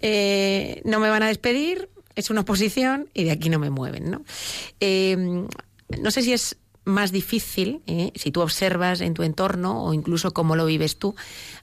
Eh, 0.00 0.82
no 0.84 1.00
me 1.00 1.08
van 1.08 1.22
a 1.22 1.28
despedir, 1.28 1.88
es 2.14 2.30
una 2.30 2.44
posición 2.44 3.08
y 3.14 3.24
de 3.24 3.32
aquí 3.32 3.48
no 3.48 3.58
me 3.58 3.70
mueven, 3.70 4.10
¿no? 4.10 4.22
Eh, 4.80 5.16
no 5.98 6.10
sé 6.10 6.22
si 6.22 6.32
es 6.32 6.56
más 6.84 7.12
difícil, 7.12 7.80
¿eh? 7.86 8.12
si 8.14 8.30
tú 8.30 8.42
observas 8.42 9.00
en 9.00 9.14
tu 9.14 9.22
entorno 9.22 9.84
o 9.84 9.94
incluso 9.94 10.32
cómo 10.32 10.54
lo 10.54 10.66
vives 10.66 10.98
tú, 10.98 11.14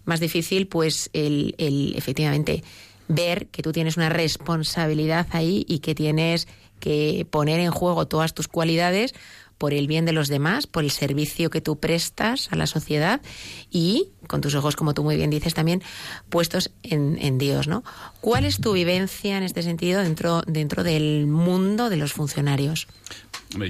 más 0.04 0.20
difícil 0.20 0.68
pues 0.68 1.10
el 1.14 1.54
efectivamente 1.96 2.64
ver 3.08 3.48
que 3.48 3.62
tú 3.62 3.72
tienes 3.72 3.98
una 3.98 4.10
responsabilidad 4.10 5.28
ahí 5.32 5.66
y 5.68 5.80
que 5.80 5.94
tienes 5.94 6.48
que 6.80 7.28
poner 7.30 7.60
en 7.60 7.72
juego 7.72 8.08
todas 8.08 8.34
tus 8.34 8.48
cualidades 8.48 9.14
por 9.62 9.76
el 9.76 9.86
bien 9.86 10.06
de 10.06 10.12
los 10.12 10.28
demás, 10.28 10.66
por 10.66 10.84
el 10.84 10.90
servicio 10.90 11.52
que 11.52 11.62
tú 11.62 11.80
prestas 11.80 12.52
a 12.52 12.56
la 12.56 12.66
sociedad 12.66 13.22
y 13.70 14.08
con 14.26 14.42
tus 14.42 14.56
ojos, 14.56 14.76
como 14.76 14.96
tú 14.96 15.04
muy 15.04 15.18
bien 15.18 15.30
dices 15.30 15.54
también, 15.54 15.84
puestos 16.30 16.72
en, 16.82 17.38
Dios, 17.38 17.68
¿no? 17.68 17.84
¿Cuál 18.22 18.46
es 18.46 18.60
tu 18.60 18.74
vivencia 18.74 19.38
en 19.38 19.44
este 19.44 19.62
sentido 19.62 20.02
dentro, 20.02 20.42
dentro 20.48 20.84
del 20.84 21.28
mundo 21.28 21.92
de 21.92 21.98
los 21.98 22.12
funcionarios? 22.12 22.88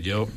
Yo, 0.01 0.29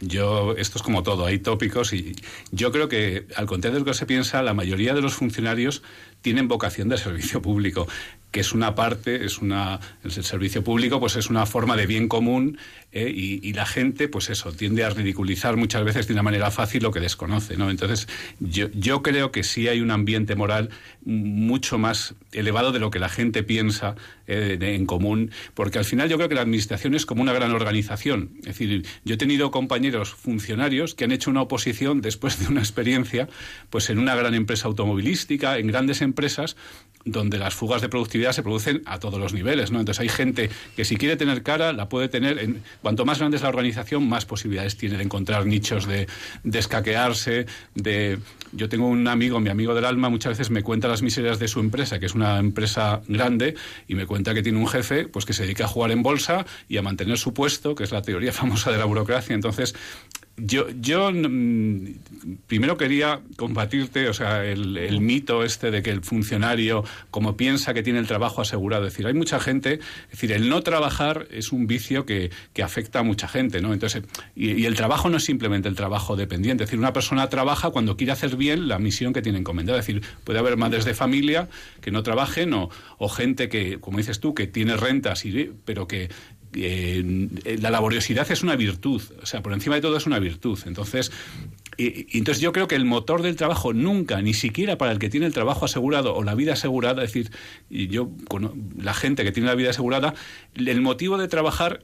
yo, 0.00 0.54
esto 0.56 0.78
es 0.78 0.82
como 0.82 1.02
todo, 1.02 1.26
hay 1.26 1.38
tópicos 1.38 1.92
y 1.92 2.16
yo 2.50 2.72
creo 2.72 2.88
que, 2.88 3.26
al 3.36 3.44
contrario 3.44 3.74
de 3.74 3.80
lo 3.80 3.84
que 3.84 3.98
se 3.98 4.06
piensa, 4.06 4.42
la 4.42 4.54
mayoría 4.54 4.94
de 4.94 5.02
los 5.02 5.12
funcionarios 5.12 5.82
tienen 6.22 6.48
vocación 6.48 6.88
de 6.88 6.96
servicio 6.96 7.42
público, 7.42 7.86
que 8.34 8.40
es 8.40 8.52
una 8.52 8.74
parte, 8.74 9.24
es 9.24 9.38
una, 9.38 9.78
el 10.02 10.10
servicio 10.10 10.64
público 10.64 10.98
pues 10.98 11.14
es 11.14 11.30
una 11.30 11.46
forma 11.46 11.76
de 11.76 11.86
bien 11.86 12.08
común 12.08 12.58
eh, 12.90 13.08
y, 13.14 13.52
la 13.52 13.64
gente 13.64 14.08
pues 14.08 14.28
eso, 14.28 14.52
tiende 14.52 14.82
a 14.82 14.90
ridiculizar 14.90 15.56
muchas 15.56 15.84
veces 15.84 16.08
de 16.08 16.14
una 16.14 16.24
manera 16.24 16.50
fácil 16.50 16.82
lo 16.82 16.90
que 16.90 16.98
desconoce, 16.98 17.56
¿no? 17.56 17.70
Entonces, 17.70 18.08
yo, 18.40 18.68
yo 18.72 19.02
creo 19.02 19.30
que 19.30 19.44
sí 19.44 19.68
hay 19.68 19.80
un 19.80 19.92
ambiente 19.92 20.34
moral 20.34 20.70
mucho 21.04 21.78
más 21.78 22.14
elevado 22.32 22.72
de 22.72 22.80
lo 22.80 22.90
que 22.90 22.98
la 22.98 23.08
gente 23.08 23.44
piensa 23.44 23.94
eh, 24.26 24.58
en 24.60 24.86
común, 24.86 25.30
porque 25.54 25.78
al 25.78 25.84
final 25.84 26.08
yo 26.08 26.16
creo 26.16 26.28
que 26.28 26.34
la 26.34 26.40
administración 26.40 26.94
es 26.94 27.06
como 27.06 27.22
una 27.22 27.32
gran 27.32 27.52
organización. 27.52 28.30
Es 28.40 28.46
decir, 28.46 28.84
yo 29.04 29.14
he 29.14 29.18
tenido 29.18 29.52
compañeros 29.52 30.12
funcionarios 30.12 30.96
que 30.96 31.04
han 31.04 31.12
hecho 31.12 31.30
una 31.30 31.42
oposición 31.42 32.00
después 32.00 32.40
de 32.40 32.48
una 32.48 32.60
experiencia 32.60 33.28
pues 33.70 33.90
en 33.90 33.98
una 33.98 34.16
gran 34.16 34.34
empresa 34.34 34.66
automovilística, 34.66 35.58
en 35.58 35.68
grandes 35.68 36.00
empresas, 36.00 36.56
donde 37.04 37.38
las 37.38 37.54
fugas 37.54 37.82
de 37.82 37.88
productividad 37.88 38.32
se 38.32 38.42
producen 38.42 38.82
a 38.86 38.98
todos 38.98 39.20
los 39.20 39.34
niveles, 39.34 39.70
¿no? 39.70 39.80
Entonces 39.80 40.00
hay 40.00 40.08
gente 40.08 40.50
que 40.76 40.84
si 40.84 40.96
quiere 40.96 41.16
tener 41.16 41.42
cara, 41.42 41.72
la 41.72 41.88
puede 41.88 42.08
tener. 42.08 42.38
En, 42.38 42.62
cuanto 42.82 43.04
más 43.04 43.18
grande 43.18 43.36
es 43.36 43.42
la 43.42 43.48
organización, 43.50 44.08
más 44.08 44.24
posibilidades 44.24 44.76
tiene 44.76 44.96
de 44.96 45.04
encontrar 45.04 45.46
nichos, 45.46 45.86
de, 45.86 46.06
de 46.42 46.58
escaquearse, 46.58 47.46
de... 47.74 48.18
Yo 48.52 48.68
tengo 48.68 48.86
un 48.86 49.08
amigo, 49.08 49.40
mi 49.40 49.50
amigo 49.50 49.74
del 49.74 49.84
alma, 49.84 50.08
muchas 50.08 50.30
veces 50.30 50.50
me 50.50 50.62
cuenta 50.62 50.86
las 50.86 51.02
miserias 51.02 51.40
de 51.40 51.48
su 51.48 51.58
empresa, 51.58 51.98
que 51.98 52.06
es 52.06 52.14
una 52.14 52.38
empresa 52.38 53.02
grande, 53.08 53.56
y 53.88 53.96
me 53.96 54.06
cuenta 54.06 54.32
que 54.32 54.42
tiene 54.42 54.58
un 54.58 54.68
jefe 54.68 55.08
pues 55.08 55.24
que 55.24 55.32
se 55.32 55.42
dedica 55.42 55.64
a 55.64 55.68
jugar 55.68 55.90
en 55.90 56.02
bolsa 56.02 56.46
y 56.68 56.76
a 56.76 56.82
mantener 56.82 57.18
su 57.18 57.34
puesto, 57.34 57.74
que 57.74 57.84
es 57.84 57.90
la 57.90 58.02
teoría 58.02 58.32
famosa 58.44 58.70
de 58.70 58.78
la 58.78 58.84
burocracia. 58.84 59.34
Entonces, 59.34 59.74
yo, 60.36 60.68
yo 60.80 61.12
mm, 61.12 62.38
primero 62.46 62.76
quería 62.76 63.20
combatirte, 63.36 64.08
o 64.08 64.14
sea, 64.14 64.44
el, 64.44 64.76
el, 64.76 65.00
mito 65.00 65.44
este 65.44 65.70
de 65.70 65.82
que 65.82 65.90
el 65.90 66.02
funcionario, 66.02 66.84
como 67.10 67.36
piensa 67.36 67.72
que 67.72 67.82
tiene 67.82 68.00
el 68.00 68.06
trabajo 68.06 68.42
asegurado, 68.42 68.86
es 68.86 68.92
decir, 68.92 69.06
hay 69.06 69.14
mucha 69.14 69.38
gente, 69.38 69.74
es 69.74 70.10
decir, 70.10 70.32
el 70.32 70.48
no 70.48 70.62
trabajar 70.62 71.28
es 71.30 71.52
un 71.52 71.66
vicio 71.66 72.04
que, 72.04 72.30
que 72.52 72.62
afecta 72.62 73.00
a 73.00 73.02
mucha 73.04 73.28
gente, 73.28 73.60
¿no? 73.60 73.72
Entonces, 73.72 74.02
y, 74.34 74.52
y, 74.52 74.66
el 74.66 74.74
trabajo 74.74 75.08
no 75.08 75.18
es 75.18 75.24
simplemente 75.24 75.68
el 75.68 75.76
trabajo 75.76 76.16
dependiente, 76.16 76.64
es 76.64 76.70
decir, 76.70 76.80
una 76.80 76.92
persona 76.92 77.28
trabaja 77.28 77.70
cuando 77.70 77.96
quiere 77.96 78.12
hacer 78.12 78.36
bien 78.36 78.66
la 78.66 78.80
misión 78.80 79.12
que 79.12 79.22
tiene 79.22 79.38
encomendada, 79.38 79.78
es 79.78 79.86
decir, 79.86 80.02
puede 80.24 80.40
haber 80.40 80.56
madres 80.56 80.84
de 80.84 80.94
familia 80.94 81.48
que 81.80 81.92
no 81.92 82.02
trabajen 82.02 82.54
o, 82.54 82.70
o 82.98 83.08
gente 83.08 83.48
que, 83.48 83.78
como 83.78 83.98
dices 83.98 84.18
tú, 84.18 84.34
que 84.34 84.48
tiene 84.48 84.76
rentas, 84.76 85.24
y, 85.24 85.52
pero 85.64 85.86
que 85.86 86.08
eh, 86.56 87.58
la 87.60 87.70
laboriosidad 87.70 88.30
es 88.30 88.42
una 88.42 88.56
virtud, 88.56 89.02
o 89.22 89.26
sea, 89.26 89.42
por 89.42 89.52
encima 89.52 89.76
de 89.76 89.80
todo 89.80 89.96
es 89.96 90.06
una 90.06 90.18
virtud. 90.18 90.58
Entonces, 90.66 91.12
entonces 91.76 92.40
yo 92.40 92.52
creo 92.52 92.68
que 92.68 92.76
el 92.76 92.84
motor 92.84 93.22
del 93.22 93.36
trabajo 93.36 93.72
nunca, 93.72 94.22
ni 94.22 94.34
siquiera 94.34 94.78
para 94.78 94.92
el 94.92 94.98
que 94.98 95.10
tiene 95.10 95.26
el 95.26 95.32
trabajo 95.32 95.64
asegurado 95.64 96.14
o 96.14 96.22
la 96.22 96.34
vida 96.34 96.52
asegurada, 96.52 97.02
es 97.02 97.12
decir, 97.12 97.32
yo, 97.70 98.10
la 98.76 98.94
gente 98.94 99.24
que 99.24 99.32
tiene 99.32 99.48
la 99.48 99.54
vida 99.54 99.70
asegurada, 99.70 100.14
el 100.54 100.80
motivo 100.80 101.18
de 101.18 101.28
trabajar 101.28 101.82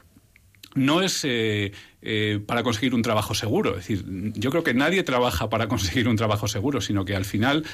no 0.74 1.02
es 1.02 1.24
eh, 1.24 1.72
eh, 2.02 2.40
para 2.46 2.62
conseguir 2.62 2.94
un 2.94 3.02
trabajo 3.02 3.34
seguro. 3.34 3.70
Es 3.70 3.88
decir, 3.88 4.04
yo 4.34 4.50
creo 4.50 4.62
que 4.62 4.74
nadie 4.74 5.02
trabaja 5.02 5.48
para 5.48 5.68
conseguir 5.68 6.08
un 6.08 6.16
trabajo 6.16 6.48
seguro, 6.48 6.80
sino 6.80 7.04
que 7.04 7.16
al 7.16 7.24
final 7.24 7.64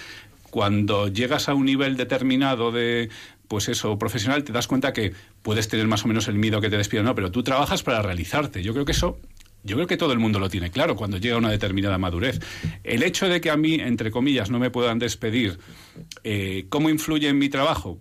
cuando 0.51 1.09
llegas 1.09 1.49
a 1.49 1.55
un 1.55 1.67
nivel 1.67 1.97
determinado 1.97 2.73
de, 2.73 3.11
pues 3.49 3.69
eso, 3.69 3.99
profesional, 3.99 4.45
te 4.45 4.53
das 4.53 4.67
cuenta 4.67 4.93
que 4.93 5.13
puedes 5.43 5.69
tener 5.69 5.87
más 5.87 6.05
o 6.05 6.09
menos 6.09 6.29
el 6.29 6.35
miedo 6.37 6.61
que 6.61 6.71
te 6.71 6.77
despidan, 6.77 7.05
no, 7.05 7.15
pero 7.15 7.31
tú 7.31 7.43
trabajas 7.43 7.83
para 7.83 8.03
realizarte. 8.03 8.63
Yo 8.63 8.73
creo 8.73 8.85
que 8.85 8.93
eso 8.93 9.19
yo 9.67 9.75
creo 9.75 9.89
que 9.89 9.97
todo 9.97 10.13
el 10.13 10.21
mundo 10.21 10.39
lo 10.39 10.49
tiene 10.49 10.71
claro 10.71 10.95
cuando 10.95 11.19
llega 11.19 11.35
a 11.35 11.39
una 11.39 11.51
determinada 11.51 11.99
madurez. 11.99 12.39
El 12.85 13.03
hecho 13.03 13.29
de 13.29 13.41
que 13.41 13.51
a 13.51 13.57
mí, 13.57 13.75
entre 13.75 14.13
comillas, 14.13 14.49
no 14.49 14.61
me 14.61 14.71
puedan 14.71 15.01
despedir, 15.01 15.59
eh, 16.23 16.67
¿cómo 16.69 16.89
influye 16.89 17.29
en 17.29 17.39
mi 17.39 17.49
trabajo? 17.49 17.99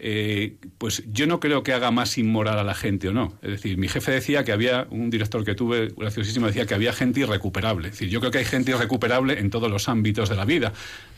Eh, 0.00 0.58
pues 0.76 1.02
yo 1.10 1.26
no 1.26 1.40
creo 1.40 1.64
que 1.64 1.72
haga 1.72 1.90
más 1.90 2.18
inmoral 2.18 2.58
a 2.58 2.62
la 2.62 2.74
gente 2.74 3.08
o 3.08 3.12
no. 3.12 3.32
Es 3.42 3.50
decir, 3.50 3.78
mi 3.78 3.88
jefe 3.88 4.12
decía 4.12 4.44
que 4.44 4.52
había, 4.52 4.86
un 4.90 5.10
director 5.10 5.44
que 5.44 5.54
tuve, 5.54 5.88
graciosísimo, 5.96 6.46
decía 6.46 6.66
que 6.66 6.74
había 6.74 6.92
gente 6.92 7.20
irrecuperable. 7.20 7.88
Es 7.88 7.94
decir, 7.94 8.08
yo 8.08 8.20
creo 8.20 8.30
que 8.30 8.38
hay 8.38 8.44
gente 8.44 8.70
irrecuperable 8.70 9.40
en 9.40 9.50
todos 9.50 9.70
los 9.70 9.88
ámbitos 9.88 10.28
de 10.28 10.36
la 10.36 10.44
vida, 10.44 10.72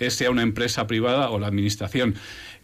sea 0.09 0.31
una 0.31 0.43
empresa 0.43 0.87
privada 0.87 1.31
o 1.31 1.39
la 1.39 1.49
administración. 1.49 2.15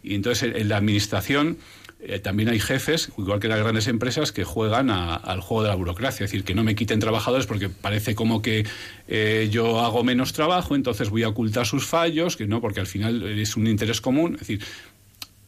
Y 0.03 0.15
entonces 0.15 0.53
en 0.55 0.69
la 0.69 0.77
administración 0.77 1.57
eh, 1.99 2.19
también 2.19 2.49
hay 2.49 2.59
jefes, 2.59 3.11
igual 3.17 3.39
que 3.39 3.47
las 3.47 3.59
grandes 3.59 3.87
empresas, 3.87 4.31
que 4.31 4.43
juegan 4.43 4.91
a, 4.91 5.15
al 5.15 5.41
juego 5.41 5.63
de 5.63 5.69
la 5.69 5.75
burocracia, 5.75 6.25
es 6.25 6.31
decir, 6.31 6.45
que 6.45 6.53
no 6.53 6.63
me 6.63 6.75
quiten 6.75 6.99
trabajadores 6.99 7.47
porque 7.47 7.69
parece 7.69 8.13
como 8.13 8.43
que 8.43 8.67
eh, 9.07 9.49
yo 9.51 9.79
hago 9.79 10.03
menos 10.03 10.31
trabajo, 10.31 10.75
entonces 10.75 11.09
voy 11.09 11.23
a 11.23 11.29
ocultar 11.29 11.65
sus 11.65 11.85
fallos, 11.87 12.37
que 12.37 12.45
no, 12.45 12.61
porque 12.61 12.81
al 12.81 12.87
final 12.87 13.23
es 13.39 13.57
un 13.57 13.65
interés 13.65 13.99
común. 13.99 14.33
Es 14.35 14.41
decir, 14.41 14.61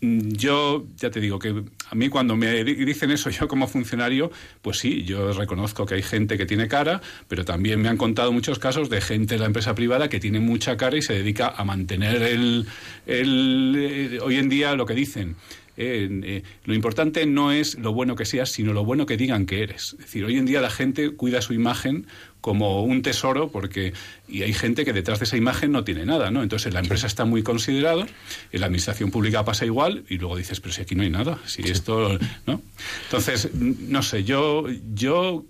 yo 0.02 0.86
ya 0.98 1.10
te 1.12 1.20
digo 1.20 1.40
que 1.40 1.64
a 1.90 1.96
mí 1.96 2.10
cuando 2.10 2.36
me 2.36 2.64
dicen 2.64 3.12
eso 3.12 3.30
yo 3.30 3.48
como 3.48 3.68
funcionario, 3.68 4.32
pues 4.62 4.78
sí, 4.78 5.04
yo 5.04 5.34
reconozco 5.34 5.86
que 5.86 5.96
hay 5.96 6.04
gente 6.04 6.38
que 6.38 6.46
tiene 6.46 6.68
cara, 6.68 7.02
pero 7.28 7.44
también 7.46 7.82
me 7.82 7.90
han 7.90 7.98
contado 7.98 8.32
muchos 8.32 8.60
casos 8.60 8.90
de 8.90 9.02
gente 9.02 9.36
de 9.36 9.40
la 9.40 9.48
empresa 9.48 9.76
privada 9.76 10.10
que 10.10 10.20
tiene 10.20 10.40
mucha 10.40 10.78
cara 10.78 10.98
y 10.98 11.02
se 11.02 11.14
dedica 11.14 11.50
a 11.50 11.66
mantener 11.66 12.22
el, 12.22 12.66
el 13.06 13.76
eh, 13.78 14.20
hoy 14.22 14.38
en 14.38 14.50
día 14.50 14.76
lo 14.76 14.86
que 14.86 14.94
dicen. 14.94 15.36
Eh, 15.82 16.10
eh, 16.24 16.44
lo 16.66 16.74
importante 16.74 17.26
no 17.26 17.54
es 17.54 17.80
lo 17.80 17.94
bueno 17.94 18.18
que 18.18 18.26
seas, 18.26 18.52
sino 18.52 18.74
lo 18.74 18.84
bueno 18.84 19.06
que 19.06 19.16
digan 19.16 19.46
que 19.46 19.64
eres. 19.64 19.94
Es 19.94 20.00
decir, 20.00 20.26
hoy 20.26 20.38
en 20.38 20.46
día 20.46 20.60
la 20.60 20.70
gente 20.70 21.12
cuida 21.12 21.42
su 21.42 21.54
imagen 21.54 22.06
como 22.42 22.84
un 22.84 23.02
tesoro 23.02 23.50
porque 23.50 23.94
y 24.28 24.44
hay 24.44 24.54
gente 24.54 24.86
que 24.86 24.94
detrás 24.94 25.20
de 25.20 25.26
esa 25.26 25.38
imagen 25.38 25.72
no 25.72 25.84
tiene 25.84 26.06
nada, 26.06 26.32
¿no? 26.32 26.44
Entonces 26.44 26.74
la 26.74 26.80
empresa 26.80 27.08
está 27.08 27.26
muy 27.26 27.44
considerada, 27.44 28.06
en 28.52 28.60
la 28.60 28.68
administración 28.68 29.12
pública 29.12 29.44
pasa 29.44 29.66
igual 29.66 30.04
y 30.10 30.18
luego 30.18 30.38
dices, 30.38 30.60
pero 30.60 30.74
si 30.74 30.82
aquí 30.82 30.96
no 30.96 31.04
hay 31.04 31.10
nada, 31.10 31.40
si 31.46 31.64
esto, 31.64 32.18
¿no? 32.46 32.62
Entonces, 33.06 33.50
no 33.54 34.02
sé, 34.02 34.24
yo 34.24 34.66
yo 34.94 35.46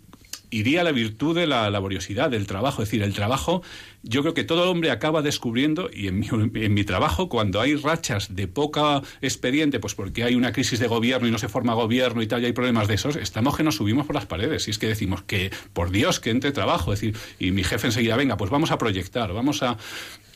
iría 0.52 0.82
a 0.82 0.84
la 0.84 0.91
virtud 0.91 1.36
de 1.36 1.47
la 1.47 1.70
laboriosidad, 1.70 2.30
del 2.30 2.47
trabajo. 2.47 2.82
Es 2.82 2.89
decir, 2.89 3.04
el 3.04 3.14
trabajo, 3.14 3.62
yo 4.04 4.22
creo 4.22 4.34
que 4.34 4.43
todo 4.43 4.70
hombre 4.70 4.91
acaba 4.91 5.22
descubriendo, 5.22 5.89
y 5.93 6.08
en 6.08 6.20
mi, 6.20 6.28
en 6.32 6.74
mi, 6.74 6.84
trabajo, 6.84 7.30
cuando 7.30 7.62
hay 7.62 7.76
rachas 7.76 8.36
de 8.36 8.47
poca 8.47 9.02
expediente, 9.22 9.80
pues 9.80 9.95
porque 9.95 10.24
hay 10.24 10.36
una 10.36 10.52
crisis 10.52 10.80
de 10.80 10.88
gobierno 10.88 11.28
y 11.28 11.32
no 11.32 11.38
se 11.38 11.50
forma 11.50 11.74
gobierno 11.74 12.22
y 12.22 12.28
tal, 12.28 12.41
y 12.41 12.45
hay 12.45 12.54
problemas 12.54 12.88
de 12.88 12.95
esos, 12.95 13.16
estamos 13.16 13.56
que 13.56 13.64
nos 13.64 13.76
subimos 13.76 14.06
por 14.06 14.16
las 14.16 14.26
paredes. 14.26 14.68
Y 14.68 14.72
es 14.72 14.78
que 14.78 14.88
decimos 14.88 15.24
que, 15.24 15.52
por 15.74 15.91
Dios, 15.91 16.20
que 16.20 16.30
entre 16.32 16.52
trabajo. 16.52 16.93
Es 16.93 17.02
decir, 17.02 17.18
y 17.39 17.52
mi 17.52 17.64
jefe 17.64 17.88
enseguida, 17.88 18.16
venga, 18.16 18.38
pues 18.38 18.52
vamos 18.52 18.72
a 18.72 18.78
proyectar, 18.78 19.32
vamos 19.34 19.64
a. 19.64 19.78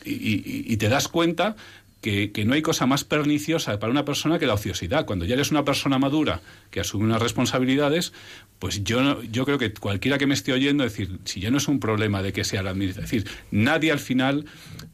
y, 0.05 0.11
y, 0.11 0.65
y 0.67 0.77
te 0.77 0.89
das 0.89 1.07
cuenta 1.07 1.55
que, 2.03 2.33
que, 2.33 2.43
no 2.43 2.53
hay 2.53 2.61
cosa 2.61 2.85
más 2.85 3.05
perniciosa 3.05 3.79
para 3.79 3.89
una 3.89 4.03
persona 4.03 4.37
que 4.37 4.45
la 4.45 4.53
ociosidad. 4.53 5.05
Cuando 5.05 5.23
ya 5.23 5.35
eres 5.35 5.51
una 5.51 5.63
persona 5.63 5.97
madura 5.97 6.41
que 6.69 6.81
asume 6.81 7.05
unas 7.05 7.21
responsabilidades, 7.21 8.11
pues 8.59 8.83
yo, 8.83 9.23
yo 9.23 9.45
creo 9.45 9.57
que 9.57 9.73
cualquiera 9.73 10.17
que 10.17 10.27
me 10.27 10.33
esté 10.33 10.51
oyendo, 10.51 10.83
es 10.83 10.91
decir, 10.91 11.19
si 11.23 11.39
ya 11.39 11.49
no 11.49 11.57
es 11.57 11.67
un 11.69 11.79
problema 11.79 12.21
de 12.21 12.33
que 12.33 12.43
sea 12.43 12.61
la 12.61 12.71
administración, 12.71 13.19
es 13.19 13.23
decir, 13.23 13.41
nadie 13.51 13.91
al 13.93 13.99
final 13.99 14.45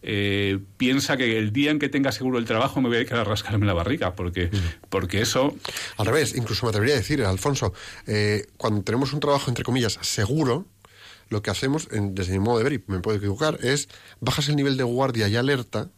eh, 0.04 0.60
piensa 0.78 1.18
que 1.18 1.40
el 1.40 1.52
día 1.52 1.72
en 1.72 1.80
que 1.80 1.90
tenga 1.90 2.12
seguro 2.12 2.38
el 2.38 2.46
trabajo 2.46 2.80
me 2.80 2.90
voy 2.90 3.00
a 3.00 3.06
quedar 3.06 3.22
a 3.22 3.24
rascarme 3.24 3.66
la 3.66 3.74
barriga, 3.74 4.14
porque, 4.14 4.52
porque 4.90 5.22
eso... 5.22 5.56
Al 5.98 6.06
revés, 6.06 6.36
incluso 6.36 6.68
me 6.68 6.70
atrevería 6.70 6.94
a 6.94 7.00
decir, 7.00 7.24
Alfonso, 7.24 7.74
eh, 8.06 8.46
cuando 8.58 8.84
tenemos 8.84 9.14
un 9.14 9.20
trabajo, 9.20 9.50
entre 9.50 9.64
comillas, 9.64 9.98
seguro, 10.02 10.68
lo 11.30 11.42
que 11.42 11.50
hacemos, 11.50 11.88
en, 11.92 12.14
desde 12.14 12.34
mi 12.34 12.40
modo 12.40 12.60
de 12.60 12.64
ver, 12.66 12.74
y 12.74 12.84
me 12.86 13.00
puedo 13.00 13.18
equivocar, 13.18 13.58
es 13.64 13.90
bajas 14.20 14.48
el 14.50 14.56
nivel 14.56 14.78
de 14.78 14.84
guardia 14.84 15.28
y 15.28 15.36
alerta 15.36 15.90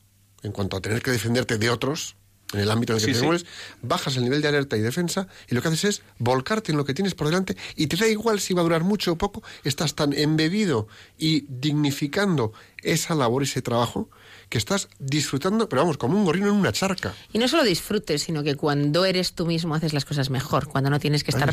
en 0.43 0.51
cuanto 0.51 0.77
a 0.77 0.81
tener 0.81 1.01
que 1.01 1.11
defenderte 1.11 1.57
de 1.57 1.69
otros, 1.69 2.15
en 2.53 2.59
el 2.59 2.71
ámbito 2.71 2.93
en 2.93 2.99
el 2.99 3.05
que 3.05 3.13
sí, 3.13 3.19
te 3.19 3.25
mueves, 3.25 3.41
sí. 3.43 3.47
bajas 3.81 4.17
el 4.17 4.23
nivel 4.23 4.41
de 4.41 4.47
alerta 4.47 4.77
y 4.77 4.81
defensa 4.81 5.27
y 5.47 5.55
lo 5.55 5.61
que 5.61 5.69
haces 5.69 5.83
es 5.85 6.01
volcarte 6.19 6.71
en 6.71 6.77
lo 6.77 6.85
que 6.85 6.93
tienes 6.93 7.15
por 7.15 7.27
delante 7.27 7.55
y 7.75 7.87
te 7.87 7.95
da 7.95 8.07
igual 8.07 8.39
si 8.39 8.53
va 8.53 8.61
a 8.61 8.63
durar 8.63 8.83
mucho 8.83 9.13
o 9.13 9.17
poco, 9.17 9.41
estás 9.63 9.95
tan 9.95 10.13
embebido 10.13 10.87
y 11.17 11.45
dignificando 11.47 12.53
esa 12.83 13.15
labor, 13.15 13.43
ese 13.43 13.61
trabajo, 13.61 14.09
que 14.49 14.57
estás 14.57 14.89
disfrutando, 14.99 15.69
pero 15.69 15.83
vamos, 15.83 15.97
como 15.97 16.17
un 16.17 16.25
gorrino 16.25 16.47
en 16.47 16.55
una 16.55 16.73
charca. 16.73 17.13
Y 17.31 17.37
no 17.37 17.47
solo 17.47 17.63
disfrutes, 17.63 18.23
sino 18.23 18.43
que 18.43 18.55
cuando 18.55 19.05
eres 19.05 19.33
tú 19.33 19.45
mismo 19.45 19.75
haces 19.75 19.93
las 19.93 20.03
cosas 20.03 20.29
mejor, 20.29 20.67
cuando 20.67 20.89
no 20.89 20.99
tienes 20.99 21.23
que 21.23 21.31
estar 21.31 21.49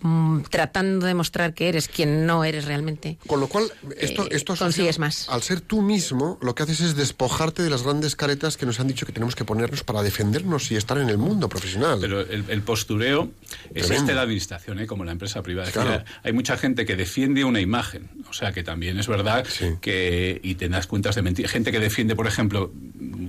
Mm, 0.00 0.42
tratando 0.50 1.06
de 1.06 1.14
mostrar 1.14 1.54
que 1.54 1.68
eres 1.70 1.88
quien 1.88 2.26
no 2.26 2.44
eres 2.44 2.66
realmente. 2.66 3.16
Con 3.26 3.40
lo 3.40 3.48
cual, 3.48 3.64
esto, 3.98 4.28
esto 4.30 4.52
eh, 4.52 4.58
consigues 4.58 4.98
más. 4.98 5.26
Al 5.30 5.42
ser 5.42 5.62
tú 5.62 5.80
mismo, 5.80 6.38
lo 6.42 6.54
que 6.54 6.64
haces 6.64 6.80
es 6.80 6.96
despojarte 6.96 7.62
de 7.62 7.70
las 7.70 7.82
grandes 7.82 8.14
caretas 8.14 8.58
que 8.58 8.66
nos 8.66 8.78
han 8.78 8.88
dicho 8.88 9.06
que 9.06 9.12
tenemos 9.12 9.34
que 9.34 9.46
ponernos 9.46 9.84
para 9.84 10.02
defendernos 10.02 10.70
y 10.70 10.76
estar 10.76 10.98
en 10.98 11.08
el 11.08 11.16
mundo 11.16 11.48
profesional. 11.48 11.98
Pero 11.98 12.20
el, 12.20 12.44
el 12.48 12.62
postureo 12.62 13.30
es 13.74 13.90
este 13.90 14.06
de 14.06 14.14
la 14.14 14.22
administración, 14.22 14.80
¿eh? 14.80 14.86
como 14.86 15.02
la 15.04 15.12
empresa 15.12 15.42
privada. 15.42 15.70
Claro. 15.70 15.90
Decir, 15.92 16.04
hay 16.22 16.32
mucha 16.34 16.58
gente 16.58 16.84
que 16.84 16.94
defiende 16.94 17.44
una 17.44 17.60
imagen, 17.60 18.10
o 18.28 18.34
sea 18.34 18.52
que 18.52 18.62
también 18.62 18.98
es 18.98 19.08
verdad 19.08 19.46
sí. 19.48 19.76
que 19.80 20.40
y 20.42 20.56
te 20.56 20.68
das 20.68 20.86
cuentas 20.86 21.14
de 21.14 21.22
mentir. 21.22 21.48
Gente 21.48 21.72
que 21.72 21.80
defiende, 21.80 22.14
por 22.14 22.26
ejemplo, 22.26 22.70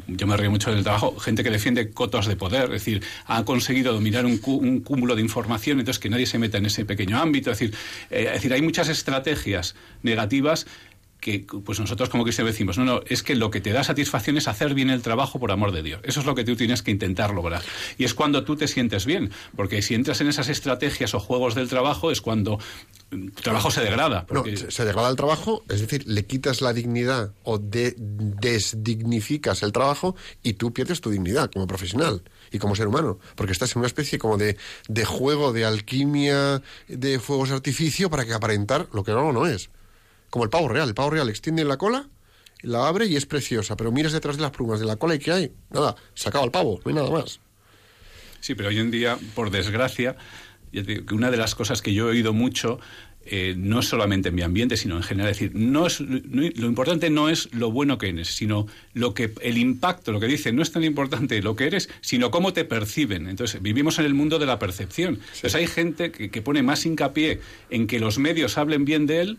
yo 0.07 0.27
me 0.27 0.35
río 0.35 0.51
mucho 0.51 0.73
del 0.73 0.83
trabajo, 0.83 1.17
gente 1.17 1.43
que 1.43 1.49
defiende 1.49 1.91
cotos 1.91 2.27
de 2.27 2.35
poder, 2.35 2.65
es 2.65 2.71
decir, 2.71 3.03
ha 3.25 3.45
conseguido 3.45 3.93
dominar 3.93 4.25
un, 4.25 4.41
un 4.43 4.81
cúmulo 4.81 5.15
de 5.15 5.21
información, 5.21 5.79
entonces 5.79 5.99
que 5.99 6.09
nadie 6.09 6.25
se 6.25 6.37
meta 6.37 6.56
en 6.57 6.65
ese 6.65 6.85
pequeño 6.85 7.17
ámbito. 7.19 7.51
Es 7.51 7.59
decir, 7.59 7.75
eh, 8.09 8.29
decir, 8.33 8.53
hay 8.53 8.61
muchas 8.61 8.89
estrategias 8.89 9.75
negativas 10.03 10.67
que 11.27 11.45
pues 11.59 11.77
nosotros 11.77 12.07
como 12.07 12.23
cristianos 12.23 12.53
decimos, 12.53 12.77
no, 12.77 12.85
no, 12.85 13.01
es 13.05 13.21
que 13.21 13.35
lo 13.35 13.51
que 13.51 13.59
te 13.59 13.73
da 13.73 13.83
satisfacción 13.83 14.37
es 14.37 14.47
hacer 14.47 14.73
bien 14.73 14.89
el 14.89 15.01
trabajo 15.01 15.41
por 15.41 15.51
amor 15.51 15.73
de 15.73 15.83
Dios. 15.83 15.99
Eso 16.05 16.21
es 16.21 16.25
lo 16.25 16.35
que 16.35 16.45
tú 16.45 16.55
tienes 16.55 16.81
que 16.81 16.91
intentar 16.91 17.33
lograr. 17.33 17.61
Y 17.97 18.05
es 18.05 18.13
cuando 18.13 18.45
tú 18.45 18.55
te 18.55 18.65
sientes 18.69 19.05
bien, 19.05 19.31
porque 19.53 19.81
si 19.81 19.93
entras 19.93 20.21
en 20.21 20.29
esas 20.29 20.47
estrategias 20.47 21.13
o 21.13 21.19
juegos 21.19 21.53
del 21.53 21.67
trabajo 21.67 22.11
es 22.11 22.21
cuando 22.21 22.59
tu 23.09 23.41
trabajo 23.41 23.71
se 23.71 23.81
degrada. 23.81 24.25
Porque... 24.25 24.53
No, 24.53 24.71
se 24.71 24.85
degrada 24.85 25.09
el 25.09 25.17
trabajo, 25.17 25.65
es 25.67 25.81
decir, 25.81 26.07
le 26.07 26.25
quitas 26.25 26.61
la 26.61 26.71
dignidad 26.71 27.33
o 27.43 27.57
de 27.57 27.93
desdignificas 27.97 29.63
el 29.63 29.73
trabajo 29.73 30.15
y 30.43 30.53
tú 30.53 30.71
pierdes 30.71 31.01
tu 31.01 31.09
dignidad 31.09 31.51
como 31.51 31.67
profesional 31.67 32.21
y 32.51 32.59
como 32.59 32.73
ser 32.73 32.87
humano, 32.87 33.19
porque 33.35 33.51
estás 33.51 33.75
en 33.75 33.79
una 33.79 33.87
especie 33.87 34.17
como 34.17 34.37
de, 34.37 34.55
de 34.87 35.03
juego 35.03 35.51
de 35.51 35.65
alquimia 35.65 36.61
de 36.87 37.19
fuegos 37.19 37.49
de 37.49 37.55
artificio 37.55 38.09
para 38.09 38.23
que 38.23 38.33
aparentar 38.33 38.87
lo 38.93 39.03
que 39.03 39.11
no, 39.11 39.33
no 39.33 39.45
es. 39.45 39.69
Como 40.29 40.43
el 40.43 40.49
pavo 40.49 40.67
real, 40.67 40.87
el 40.87 40.95
pavo 40.95 41.11
real 41.11 41.29
extiende 41.29 41.63
la 41.63 41.77
cola, 41.77 42.07
la 42.61 42.87
abre 42.87 43.05
y 43.05 43.15
es 43.15 43.25
preciosa, 43.25 43.77
pero 43.77 43.91
miras 43.91 44.13
detrás 44.13 44.37
de 44.37 44.41
las 44.41 44.51
plumas 44.51 44.79
de 44.79 44.85
la 44.85 44.95
cola 44.95 45.15
y 45.15 45.19
¿qué 45.19 45.31
hay? 45.31 45.51
Nada, 45.69 45.95
se 46.13 46.29
acaba 46.29 46.45
el 46.45 46.51
pavo, 46.51 46.79
no 46.83 46.89
hay 46.89 46.95
nada 46.95 47.11
más. 47.11 47.39
Sí, 48.39 48.55
pero 48.55 48.69
hoy 48.69 48.79
en 48.79 48.91
día, 48.91 49.17
por 49.35 49.51
desgracia, 49.51 50.15
una 51.11 51.31
de 51.31 51.37
las 51.37 51.55
cosas 51.55 51.81
que 51.81 51.93
yo 51.93 52.07
he 52.07 52.11
oído 52.11 52.33
mucho 52.33 52.79
eh, 53.29 53.55
no 53.57 53.81
solamente 53.81 54.29
en 54.29 54.35
mi 54.35 54.41
ambiente, 54.41 54.77
sino 54.77 54.95
en 54.95 55.03
general. 55.03 55.31
Es 55.31 55.39
decir, 55.39 55.51
no 55.53 55.85
es, 55.85 55.99
no, 55.99 56.43
lo 56.43 56.67
importante 56.67 57.09
no 57.09 57.27
es 57.27 57.53
lo 57.53 57.71
bueno 57.71 57.97
que 57.97 58.07
eres, 58.07 58.29
sino 58.29 58.67
lo 58.93 59.13
que 59.13 59.33
el 59.41 59.57
impacto, 59.57 60.13
lo 60.13 60.21
que 60.21 60.27
dicen, 60.27 60.55
no 60.55 60.61
es 60.61 60.71
tan 60.71 60.85
importante 60.85 61.41
lo 61.41 61.55
que 61.57 61.67
eres, 61.67 61.89
sino 61.99 62.31
cómo 62.31 62.53
te 62.53 62.63
perciben. 62.63 63.27
Entonces, 63.27 63.61
vivimos 63.61 63.99
en 63.99 64.05
el 64.05 64.13
mundo 64.13 64.39
de 64.39 64.45
la 64.45 64.59
percepción. 64.59 65.15
Sí. 65.15 65.21
Entonces, 65.39 65.55
hay 65.55 65.67
gente 65.67 66.11
que, 66.11 66.29
que 66.29 66.41
pone 66.41 66.63
más 66.63 66.85
hincapié 66.85 67.41
en 67.69 67.87
que 67.87 67.99
los 67.99 68.17
medios 68.17 68.57
hablen 68.57 68.85
bien 68.85 69.07
de 69.07 69.19
él 69.19 69.37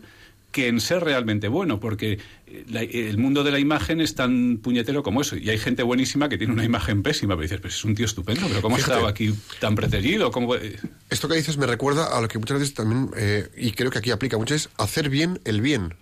que 0.51 0.67
en 0.67 0.79
ser 0.81 1.03
realmente 1.03 1.47
bueno, 1.47 1.79
porque 1.79 2.17
eh, 2.47 2.65
la- 2.69 2.81
el 2.81 3.17
mundo 3.19 3.43
de 3.43 3.51
la 3.51 3.59
imagen 3.59 4.01
es 4.01 4.15
tan 4.15 4.57
puñetero 4.57 5.03
como 5.03 5.21
eso. 5.21 5.35
Y 5.37 5.49
hay 5.49 5.57
gente 5.59 5.83
buenísima 5.83 6.27
que 6.29 6.37
tiene 6.37 6.53
una 6.53 6.63
imagen 6.65 7.03
pésima, 7.03 7.35
pero 7.35 7.43
dices, 7.43 7.61
pues 7.61 7.75
es 7.75 7.85
un 7.85 7.93
tío 7.95 8.05
estupendo, 8.05 8.47
pero 8.47 8.61
¿cómo 8.61 8.75
Fíjate. 8.77 8.93
estado 8.93 9.07
aquí 9.07 9.33
tan 9.59 9.75
preterido? 9.75 10.31
¿Cómo... 10.31 10.55
eh, 10.55 10.79
Esto 11.09 11.27
que 11.27 11.35
dices 11.35 11.57
me 11.57 11.67
recuerda 11.67 12.17
a 12.17 12.21
lo 12.21 12.27
que 12.27 12.39
muchas 12.39 12.59
veces 12.59 12.73
también, 12.73 13.11
eh, 13.15 13.47
y 13.57 13.71
creo 13.71 13.91
que 13.91 13.99
aquí 13.99 14.09
aplica 14.11 14.37
mucho, 14.37 14.55
es 14.55 14.69
hacer 14.77 15.09
bien 15.09 15.39
el 15.45 15.61
bien. 15.61 15.93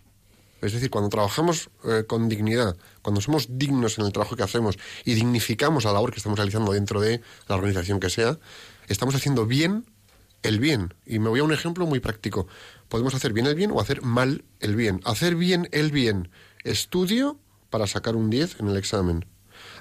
Es 0.62 0.74
decir, 0.74 0.90
cuando 0.90 1.10
trabajamos 1.10 1.70
eh, 1.84 2.06
con 2.08 2.30
dignidad, 2.30 2.78
cuando 3.04 3.22
somos 3.22 3.48
dignos 3.60 4.00
en 4.00 4.06
el 4.06 4.12
trabajo 4.12 4.36
que 4.36 4.44
hacemos 4.44 4.80
y 5.06 5.14
dignificamos 5.14 5.84
la 5.84 5.92
labor 5.92 6.12
que 6.12 6.18
estamos 6.18 6.40
realizando 6.40 6.72
dentro 6.72 7.00
de 7.00 7.22
la 7.48 7.56
organización 7.56 8.00
que 8.00 8.10
sea, 8.10 8.40
estamos 8.88 9.14
haciendo 9.14 9.46
bien 9.46 9.86
el 10.42 10.60
bien. 10.60 10.94
Y 11.06 11.20
me 11.20 11.30
voy 11.30 11.42
a 11.42 11.44
un 11.44 11.54
ejemplo 11.54 11.86
muy 11.86 12.00
práctico. 12.00 12.48
Podemos 12.90 13.14
hacer 13.16 13.34
bien 13.34 13.48
el 13.48 13.56
bien 13.56 13.72
o 13.72 13.82
hacer 13.82 14.02
mal 14.02 14.46
el 14.60 14.76
bien. 14.76 15.02
Hacer 15.04 15.36
bien 15.36 15.68
el 15.72 15.92
bien, 15.92 16.30
estudio 16.64 17.40
para 17.70 17.88
sacar 17.88 18.16
un 18.16 18.30
10 18.30 18.60
en 18.60 18.68
el 18.68 18.78
examen. 18.78 19.26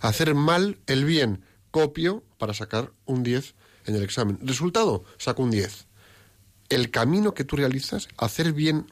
Hacer 0.00 0.34
mal 0.34 0.78
el 0.86 1.04
bien, 1.04 1.44
copio 1.70 2.24
para 2.38 2.54
sacar 2.54 2.92
un 3.04 3.22
10 3.22 3.54
en 3.86 3.94
el 3.94 4.02
examen. 4.02 4.38
Resultado, 4.42 5.04
saco 5.18 5.42
un 5.42 5.50
10. 5.50 5.86
El 6.68 6.90
camino 6.90 7.34
que 7.34 7.44
tú 7.44 7.56
realizas, 7.56 8.08
hacer 8.16 8.52
bien 8.52 8.86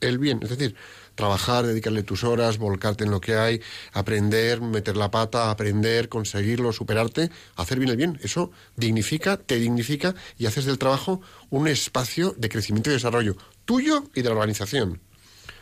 el 0.00 0.18
bien, 0.18 0.40
es 0.42 0.48
decir, 0.48 0.74
trabajar, 1.14 1.66
dedicarle 1.66 2.02
tus 2.02 2.24
horas, 2.24 2.58
volcarte 2.58 3.04
en 3.04 3.10
lo 3.10 3.20
que 3.20 3.34
hay, 3.34 3.60
aprender, 3.92 4.60
meter 4.60 4.96
la 4.96 5.10
pata, 5.10 5.50
aprender, 5.50 6.08
conseguirlo, 6.08 6.72
superarte, 6.72 7.30
hacer 7.56 7.78
bien 7.78 7.90
el 7.90 7.96
bien. 7.96 8.18
Eso 8.22 8.50
dignifica, 8.76 9.36
te 9.36 9.56
dignifica 9.56 10.14
y 10.38 10.46
haces 10.46 10.64
del 10.64 10.78
trabajo 10.78 11.20
un 11.50 11.68
espacio 11.68 12.34
de 12.38 12.48
crecimiento 12.48 12.90
y 12.90 12.94
desarrollo 12.94 13.36
tuyo 13.70 14.02
y 14.16 14.22
de 14.22 14.28
la 14.28 14.34
organización. 14.34 15.00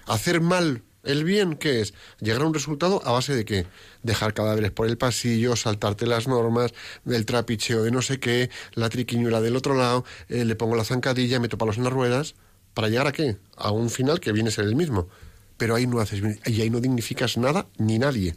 Hacer 0.07 0.41
mal 0.41 0.83
el 1.05 1.25
bien, 1.25 1.57
¿qué 1.57 1.83
es? 1.83 1.93
Llegar 2.21 2.41
a 2.41 2.47
un 2.47 2.55
resultado 2.55 3.03
a 3.05 3.13
base 3.13 3.37
de 3.37 3.45
qué? 3.45 3.67
Dejar 4.03 4.33
cadáveres 4.33 4.71
por 4.71 4.87
el 4.87 4.97
pasillo, 4.97 5.57
saltarte 5.57 6.07
las 6.07 6.27
normas, 6.27 6.73
el 7.05 7.27
trapicheo 7.27 7.83
de 7.83 7.91
no 7.91 8.01
sé 8.01 8.19
qué, 8.19 8.49
la 8.73 8.89
triquiñuela 8.89 9.43
del 9.43 9.57
otro 9.57 9.75
lado, 9.75 10.07
eh, 10.31 10.47
le 10.47 10.57
pongo 10.57 10.75
la 10.75 10.85
zancadilla, 10.85 11.39
meto 11.39 11.59
palos 11.59 11.77
en 11.77 11.85
las 11.85 11.93
ruedas, 11.93 12.35
¿para 12.73 12.89
llegar 12.89 13.09
a 13.09 13.13
qué? 13.13 13.37
A 13.59 13.73
un 13.73 13.91
final 13.91 14.21
que 14.21 14.33
viene 14.33 14.49
a 14.49 14.53
ser 14.53 14.65
el 14.65 14.75
mismo. 14.75 15.11
Pero 15.59 15.75
ahí 15.75 15.87
no 15.87 16.01
haces 16.01 16.23
bien, 16.23 16.41
y 16.47 16.63
ahí 16.63 16.71
no 16.71 16.81
dignificas 16.81 17.37
nada 17.37 17.67
ni 17.77 17.99
nadie. 17.99 18.37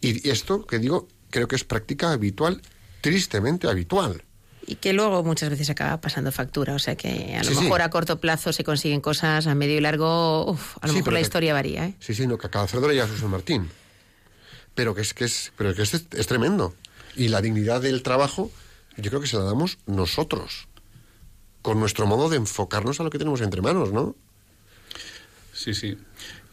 Y 0.00 0.28
esto, 0.30 0.64
que 0.64 0.78
digo, 0.78 1.08
creo 1.30 1.48
que 1.48 1.56
es 1.56 1.64
práctica 1.64 2.12
habitual, 2.12 2.62
tristemente 3.00 3.66
habitual. 3.66 4.22
Y 4.66 4.76
que 4.76 4.92
luego 4.92 5.22
muchas 5.24 5.50
veces 5.50 5.68
acaba 5.70 6.00
pasando 6.00 6.30
factura. 6.32 6.74
O 6.74 6.78
sea 6.78 6.96
que 6.96 7.34
a 7.36 7.42
lo 7.42 7.48
Sí, 7.50 7.54
sí. 7.56 7.62
mejor 7.64 7.82
a 7.82 7.90
corto 7.90 8.20
plazo 8.20 8.52
se 8.52 8.62
consiguen 8.64 9.00
cosas, 9.00 9.46
a 9.46 9.54
medio 9.54 9.76
y 9.76 9.80
largo, 9.80 10.50
uf, 10.50 10.76
a 10.80 10.86
lo 10.86 10.92
Sí, 10.92 10.98
mejor 11.00 11.12
la 11.14 11.18
que- 11.18 11.22
historia 11.24 11.52
varía. 11.52 11.86
¿eh? 11.86 11.94
Sí, 12.00 12.14
sí, 12.14 12.26
no, 12.26 12.38
que 12.38 12.46
a 12.46 12.50
cada 12.50 12.66
cerdo 12.68 12.86
le 12.88 12.94
llega 12.94 13.08
su 13.08 13.28
Martín. 13.28 13.68
Pero 14.74 14.94
que 14.94 15.02
es 15.02 15.14
que 15.14 15.24
es, 15.24 15.52
pero 15.56 15.74
que 15.74 15.82
es, 15.82 15.92
es 15.94 16.26
tremendo. 16.26 16.74
Y 17.16 17.28
la 17.28 17.40
dignidad 17.42 17.80
del 17.82 18.02
trabajo, 18.02 18.50
yo 18.96 19.10
creo 19.10 19.20
que 19.20 19.26
se 19.26 19.36
la 19.36 19.42
damos 19.44 19.78
nosotros. 19.86 20.68
Con 21.60 21.78
nuestro 21.78 22.06
modo 22.06 22.28
de 22.28 22.36
enfocarnos 22.36 22.98
a 23.00 23.02
lo 23.04 23.10
que 23.10 23.18
tenemos 23.18 23.40
entre 23.40 23.60
manos, 23.62 23.92
¿no? 23.92 24.16
Sí, 25.52 25.74
sí. 25.74 25.98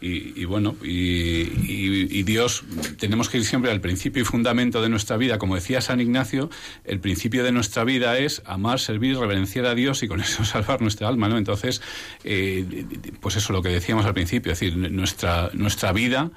Y, 0.01 0.39
y 0.41 0.45
bueno, 0.45 0.75
y, 0.81 2.23
Dios, 2.23 2.63
tenemos 2.97 3.27
que 3.27 3.37
ir 3.37 3.45
siempre 3.45 3.71
al 3.71 3.81
principio 3.81 4.21
y 4.21 4.25
fundamento 4.25 4.81
de 4.81 4.89
nuestra 4.89 5.17
vida. 5.17 5.37
Como 5.37 5.55
decía 5.55 5.81
San 5.81 5.99
Ignacio, 5.99 6.49
el 6.85 6.99
principio 6.99 7.43
de 7.43 7.51
nuestra 7.51 7.83
vida 7.83 8.17
es 8.17 8.41
amar, 8.45 8.79
servir, 8.79 9.17
reverenciar 9.17 9.65
a 9.65 9.75
Dios 9.75 10.01
y 10.03 10.07
con 10.07 10.21
eso 10.21 10.45
salvar 10.45 10.81
nuestra 10.81 11.07
alma, 11.07 11.27
¿no? 11.27 11.37
Entonces, 11.37 11.81
eh, 12.23 12.85
pues 13.19 13.35
eso, 13.35 13.51
lo 13.51 13.61
que 13.61 13.69
decíamos 13.69 14.05
al 14.05 14.13
principio, 14.13 14.51
es 14.51 14.59
decir, 14.59 14.77
nuestra, 14.77 15.49
nuestra 15.53 15.91
vida, 15.91 16.31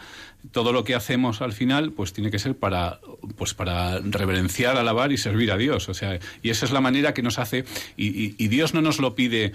todo 0.50 0.72
lo 0.72 0.82
que 0.82 0.96
hacemos 0.96 1.40
al 1.40 1.52
final, 1.52 1.92
pues 1.92 2.12
tiene 2.12 2.32
que 2.32 2.40
ser 2.40 2.56
para, 2.56 2.98
pues 3.36 3.54
para 3.54 4.00
reverenciar, 4.00 4.76
alabar 4.76 5.12
y 5.12 5.18
servir 5.18 5.52
a 5.52 5.56
Dios. 5.56 5.88
O 5.88 5.94
sea, 5.94 6.18
y 6.42 6.50
esa 6.50 6.66
es 6.66 6.72
la 6.72 6.80
manera 6.80 7.14
que 7.14 7.22
nos 7.22 7.38
hace, 7.38 7.64
y 7.96 8.48
Dios 8.48 8.74
no 8.74 8.82
nos 8.82 8.98
lo 8.98 9.14
pide 9.14 9.52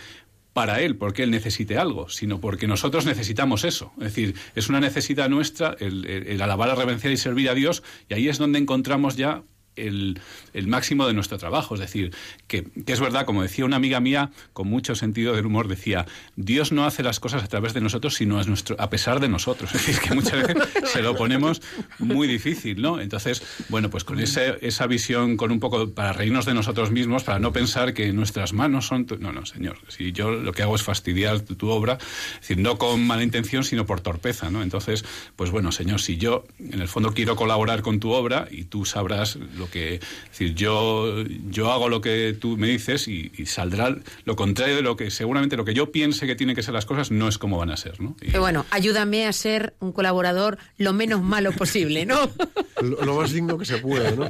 para 0.57 0.81
él, 0.81 0.95
porque 0.95 1.21
él 1.21 1.29
necesite 1.29 1.77
algo, 1.77 2.09
sino 2.09 2.41
porque 2.41 2.65
nosotros 2.65 3.05
necesitamos 3.05 3.63
eso. 3.63 3.91
Es 3.97 4.05
decir, 4.05 4.33
es 4.55 4.69
una 4.69 4.79
necesidad 4.79 5.29
nuestra 5.29 5.75
el, 5.79 6.03
el- 6.07 6.25
el 6.27 6.41
alabar, 6.41 6.75
reverenciar 6.75 7.13
y 7.13 7.17
servir 7.17 7.47
a 7.49 7.53
Dios, 7.53 7.83
y 8.09 8.15
ahí 8.15 8.27
es 8.27 8.39
donde 8.39 8.57
encontramos 8.57 9.15
ya 9.15 9.43
el, 9.77 10.19
máximo 10.67 11.07
de 11.07 11.13
nuestro 11.13 11.37
trabajo. 11.37 11.75
Es 11.75 11.81
decir, 11.81 12.13
que, 12.47 12.67
es 12.85 12.99
verdad, 12.99 13.25
como 13.25 13.41
decía 13.43 13.65
una 13.65 13.75
amiga 13.77 13.99
mía, 13.99 14.31
con 14.53 14.67
mucho 14.67 14.95
sentido 14.95 15.35
del 15.35 15.45
humor, 15.45 15.67
decía, 15.67 16.05
Dios 16.35 16.71
no 16.71 16.85
hace 16.85 17.03
las 17.03 17.19
cosas 17.19 17.43
a 17.43 17.47
través 17.47 17.73
de 17.73 17.81
nosotros, 17.81 18.15
sino 18.15 18.39
a, 18.39 18.43
nuestro, 18.43 18.75
a 18.79 18.89
pesar 18.89 19.19
de 19.19 19.29
nosotros. 19.29 19.71
Es 19.75 19.85
decir, 19.85 20.01
que 20.01 20.15
muchas 20.15 20.47
veces 20.47 20.57
se 20.91 21.01
lo 21.01 21.15
ponemos 21.15 21.61
muy 21.99 22.27
difícil, 22.27 22.81
¿no? 22.81 22.99
Entonces, 22.99 23.41
bueno, 23.69 23.89
pues 23.89 24.03
con 24.03 24.19
ese- 24.19 24.57
esa 24.61 24.87
visión, 24.87 25.37
con 25.37 25.51
un 25.51 25.59
poco 25.59 25.91
para 25.91 26.13
reírnos 26.13 26.45
de 26.45 26.53
nosotros 26.53 26.91
mismos, 26.91 27.23
para 27.23 27.39
no 27.39 27.53
pensar 27.53 27.93
que 27.93 28.11
nuestras 28.13 28.53
manos 28.53 28.87
son... 28.87 29.05
tu- 29.05 29.17
No, 29.17 29.31
no, 29.31 29.45
señor. 29.45 29.77
Si 29.87 30.11
yo 30.11 30.31
lo 30.31 30.51
que 30.53 30.63
hago 30.63 30.75
es 30.75 30.83
fastidiar 30.83 31.41
tu, 31.41 31.55
tu 31.55 31.69
obra, 31.69 31.97
es 32.35 32.41
decir, 32.41 32.57
no 32.57 32.77
con 32.77 33.05
mala 33.05 33.23
intención, 33.23 33.63
sino 33.63 33.85
por 33.85 34.01
torpeza, 34.01 34.49
¿no? 34.49 34.63
Entonces, 34.63 35.05
pues 35.35 35.51
bueno, 35.51 35.71
señor, 35.71 36.01
si 36.01 36.17
yo 36.17 36.45
en 36.59 36.81
el 36.81 36.87
fondo 36.87 37.13
quiero 37.13 37.35
colaborar 37.35 37.81
con 37.81 37.99
tu 37.99 38.11
obra 38.11 38.47
y 38.49 38.63
tú 38.65 38.85
sabrás 38.85 39.35
lo 39.35 39.66
que... 39.67 39.95
Es 39.95 40.01
decir, 40.31 40.53
yo, 40.55 41.23
yo 41.49 41.71
hago 41.71 41.89
lo 41.89 42.01
que 42.01 42.35
tú 42.39 42.57
me 42.57 42.67
dices 42.67 43.07
y, 43.07 43.31
y 43.37 43.45
saldrá 43.45 43.95
lo 44.25 44.35
contrario 44.35 44.75
de 44.75 44.81
lo 44.81 44.95
que 44.95 45.11
seguramente 45.11 45.57
lo 45.57 45.65
que 45.65 45.73
yo 45.73 45.91
piense 45.91 46.27
que 46.27 46.35
tienen 46.35 46.55
que 46.55 46.63
ser 46.63 46.73
las 46.73 46.85
cosas 46.85 47.11
no 47.11 47.27
es 47.27 47.37
como 47.37 47.57
van 47.57 47.71
a 47.71 47.77
ser, 47.77 47.99
¿no? 48.01 48.15
Y- 48.21 48.27
Pero 48.27 48.41
bueno, 48.41 48.65
ayúdame 48.71 49.25
a 49.27 49.33
ser 49.33 49.75
un 49.79 49.91
colaborador 49.91 50.57
lo 50.77 50.93
menos 50.93 51.21
malo 51.21 51.51
posible, 51.51 52.05
¿no? 52.05 52.17
Lo, 52.81 53.03
lo 53.03 53.15
más 53.15 53.31
digno 53.31 53.57
que 53.57 53.65
se 53.65 53.79
pueda, 53.79 54.11
¿no? 54.11 54.27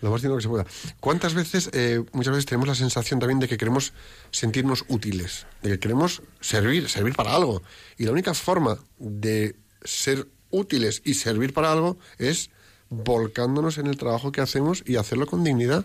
Lo 0.00 0.10
más 0.10 0.20
digno 0.22 0.36
que 0.36 0.42
se 0.42 0.48
pueda. 0.48 0.66
¿Cuántas 0.98 1.34
veces, 1.34 1.70
eh, 1.72 2.02
muchas 2.12 2.32
veces 2.32 2.46
tenemos 2.46 2.66
la 2.66 2.74
sensación 2.74 3.20
también 3.20 3.38
de 3.38 3.46
que 3.48 3.56
queremos 3.56 3.92
sentirnos 4.32 4.84
útiles, 4.88 5.46
de 5.62 5.70
que 5.70 5.78
queremos 5.78 6.22
servir, 6.40 6.88
servir 6.88 7.14
para 7.14 7.34
algo? 7.36 7.62
Y 7.96 8.04
la 8.04 8.10
única 8.12 8.34
forma 8.34 8.78
de 8.98 9.54
ser 9.84 10.26
útiles 10.50 11.02
y 11.04 11.14
servir 11.14 11.52
para 11.52 11.70
algo 11.70 11.98
es 12.18 12.50
volcándonos 12.90 13.78
en 13.78 13.86
el 13.86 13.96
trabajo 13.96 14.32
que 14.32 14.40
hacemos 14.40 14.82
y 14.86 14.96
hacerlo 14.96 15.26
con 15.26 15.44
dignidad. 15.44 15.84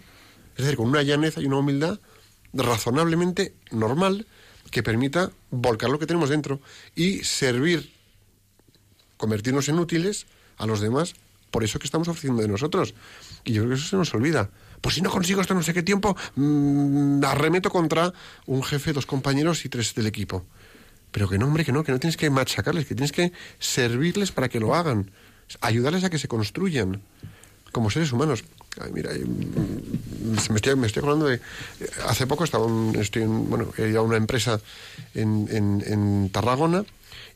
Es 0.55 0.65
decir, 0.65 0.77
con 0.77 0.87
una 0.87 1.01
llaneza 1.01 1.41
y 1.41 1.45
una 1.45 1.57
humildad 1.57 1.99
razonablemente 2.53 3.53
normal 3.71 4.27
que 4.71 4.83
permita 4.83 5.31
volcar 5.51 5.89
lo 5.89 5.99
que 5.99 6.07
tenemos 6.07 6.29
dentro 6.29 6.61
y 6.95 7.23
servir 7.23 7.91
convertirnos 9.17 9.69
en 9.69 9.79
útiles 9.79 10.25
a 10.57 10.65
los 10.65 10.81
demás 10.81 11.15
por 11.53 11.63
eso 11.63 11.77
que 11.77 11.85
estamos 11.85 12.07
ofreciendo 12.07 12.41
de 12.41 12.47
nosotros. 12.47 12.95
Y 13.43 13.53
yo 13.53 13.61
creo 13.61 13.75
que 13.75 13.79
eso 13.79 13.87
se 13.87 13.95
nos 13.95 14.11
olvida. 14.15 14.49
Pues 14.81 14.95
si 14.95 15.01
no 15.01 15.11
consigo 15.11 15.39
esto 15.39 15.53
no 15.53 15.61
sé 15.61 15.71
qué 15.71 15.83
tiempo, 15.83 16.17
mm, 16.35 17.23
arremeto 17.23 17.69
contra 17.69 18.11
un 18.47 18.63
jefe, 18.63 18.91
dos 18.91 19.05
compañeros 19.05 19.63
y 19.63 19.69
tres 19.69 19.93
del 19.93 20.07
equipo. 20.07 20.45
Pero 21.11 21.29
que 21.29 21.37
no, 21.37 21.45
hombre, 21.45 21.63
que 21.63 21.71
no, 21.71 21.83
que 21.83 21.91
no 21.91 21.99
tienes 21.99 22.17
que 22.17 22.31
machacarles, 22.31 22.87
que 22.87 22.95
tienes 22.95 23.11
que 23.11 23.33
servirles 23.59 24.31
para 24.31 24.49
que 24.49 24.59
lo 24.59 24.73
hagan, 24.73 25.11
ayudarles 25.61 26.03
a 26.03 26.09
que 26.09 26.17
se 26.19 26.27
construyan 26.27 27.01
como 27.71 27.89
seres 27.89 28.11
humanos. 28.11 28.43
Ay, 28.81 28.91
mira, 28.93 29.11
me 29.11 30.55
estoy, 30.55 30.75
me 30.75 30.87
estoy 30.87 30.99
acordando 31.01 31.27
de... 31.27 31.35
eh, 31.35 31.39
Hace 32.07 32.25
poco 32.27 32.43
estaba 32.43 32.65
un- 32.65 32.95
estoy 32.99 33.23
en, 33.23 33.49
bueno, 33.49 33.71
he 33.77 33.89
ido 33.89 33.99
a 33.99 34.03
una 34.03 34.17
empresa 34.17 34.59
en, 35.13 35.47
en- 35.51 35.83
en 35.85 36.29
Tarragona 36.31 36.85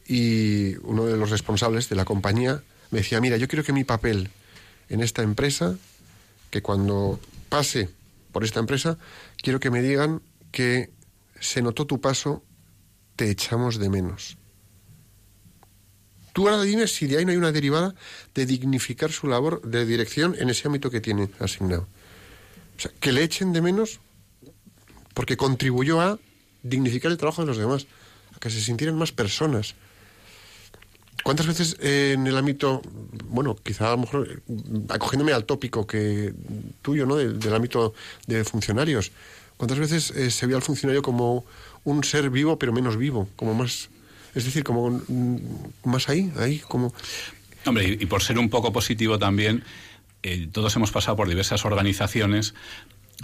y 0.08 0.76
uno 0.78 1.06
de 1.06 1.18
los 1.18 1.30
responsables 1.30 1.90
de 1.90 1.96
la 1.96 2.06
compañía 2.06 2.62
me 2.92 3.00
decía, 3.00 3.20
mira, 3.22 3.38
yo 3.38 3.48
quiero 3.48 3.64
que 3.64 3.74
mi 3.74 3.84
papel 3.84 4.30
en 4.90 5.02
esta 5.02 5.22
empresa, 5.22 5.76
que 6.50 6.62
cuando 6.62 7.20
pase 7.50 7.90
por 8.32 8.44
esta 8.44 8.60
empresa, 8.60 8.98
quiero 9.42 9.60
que 9.60 9.70
me 9.70 9.82
digan 9.82 10.22
que 10.52 10.90
se 11.40 11.62
notó 11.62 11.86
tu 11.86 12.00
paso, 12.00 12.42
te 13.16 13.30
echamos 13.30 13.78
de 13.80 13.90
menos. 13.90 14.38
Tú 16.38 16.48
ahora 16.48 16.62
dime 16.62 16.86
si 16.86 17.08
de 17.08 17.18
ahí 17.18 17.26
no 17.26 17.32
hay 17.32 17.38
una 17.38 17.52
derivada 17.52 17.96
de 18.36 18.46
dignificar 18.46 19.12
su 19.12 19.26
labor 19.26 19.60
de 19.64 19.88
dirección 19.88 20.36
en 20.38 20.52
ese 20.52 20.68
ámbito 20.68 20.92
que 20.92 21.02
tiene 21.02 21.30
asignado. 21.40 21.88
O 22.78 22.80
sea, 22.80 22.92
que 23.00 23.12
le 23.12 23.24
echen 23.24 23.54
de 23.54 23.62
menos 23.64 24.00
porque 25.16 25.36
contribuyó 25.36 26.00
a 26.00 26.20
dignificar 26.62 27.12
el 27.12 27.18
trabajo 27.18 27.42
de 27.42 27.48
los 27.48 27.58
demás, 27.58 27.88
a 28.36 28.40
que 28.40 28.52
se 28.52 28.62
sintieran 28.62 28.96
más 29.00 29.12
personas. 29.12 29.74
¿Cuántas 31.24 31.48
veces 31.48 31.76
eh, 31.80 32.12
en 32.14 32.28
el 32.28 32.38
ámbito, 32.38 32.84
bueno, 33.30 33.56
quizá 33.56 33.88
a 33.88 33.92
lo 33.94 33.98
mejor 33.98 34.30
eh, 34.30 34.40
acogiéndome 34.90 35.34
al 35.34 35.46
tópico 35.46 35.88
que 35.88 36.36
tuyo, 36.84 37.08
¿no? 37.08 37.16
Del, 37.16 37.56
ámbito 37.56 37.96
de 38.28 38.44
funcionarios, 38.44 39.12
¿cuántas 39.58 39.80
veces 39.80 40.12
eh, 40.12 40.30
se 40.30 40.46
ve 40.46 40.54
al 40.54 40.62
funcionario 40.62 41.02
como 41.02 41.46
un 41.84 42.04
ser 42.04 42.30
vivo 42.30 42.60
pero 42.60 42.74
menos 42.74 42.96
vivo, 42.96 43.28
como 43.36 43.56
más, 43.56 43.90
es 44.38 44.46
decir, 44.46 44.64
como 44.64 45.02
más 45.84 46.10
ahí, 46.10 46.32
ahí, 46.38 46.60
como 46.60 46.94
Hombre, 47.66 47.88
y, 47.88 48.04
y 48.04 48.06
por 48.06 48.22
ser 48.22 48.40
un 48.40 48.50
poco 48.50 48.72
positivo 48.72 49.20
también, 49.20 49.64
eh, 50.24 50.48
todos 50.52 50.76
hemos 50.76 50.92
pasado 50.92 51.18
por 51.18 51.28
diversas 51.28 51.66
organizaciones 51.66 52.54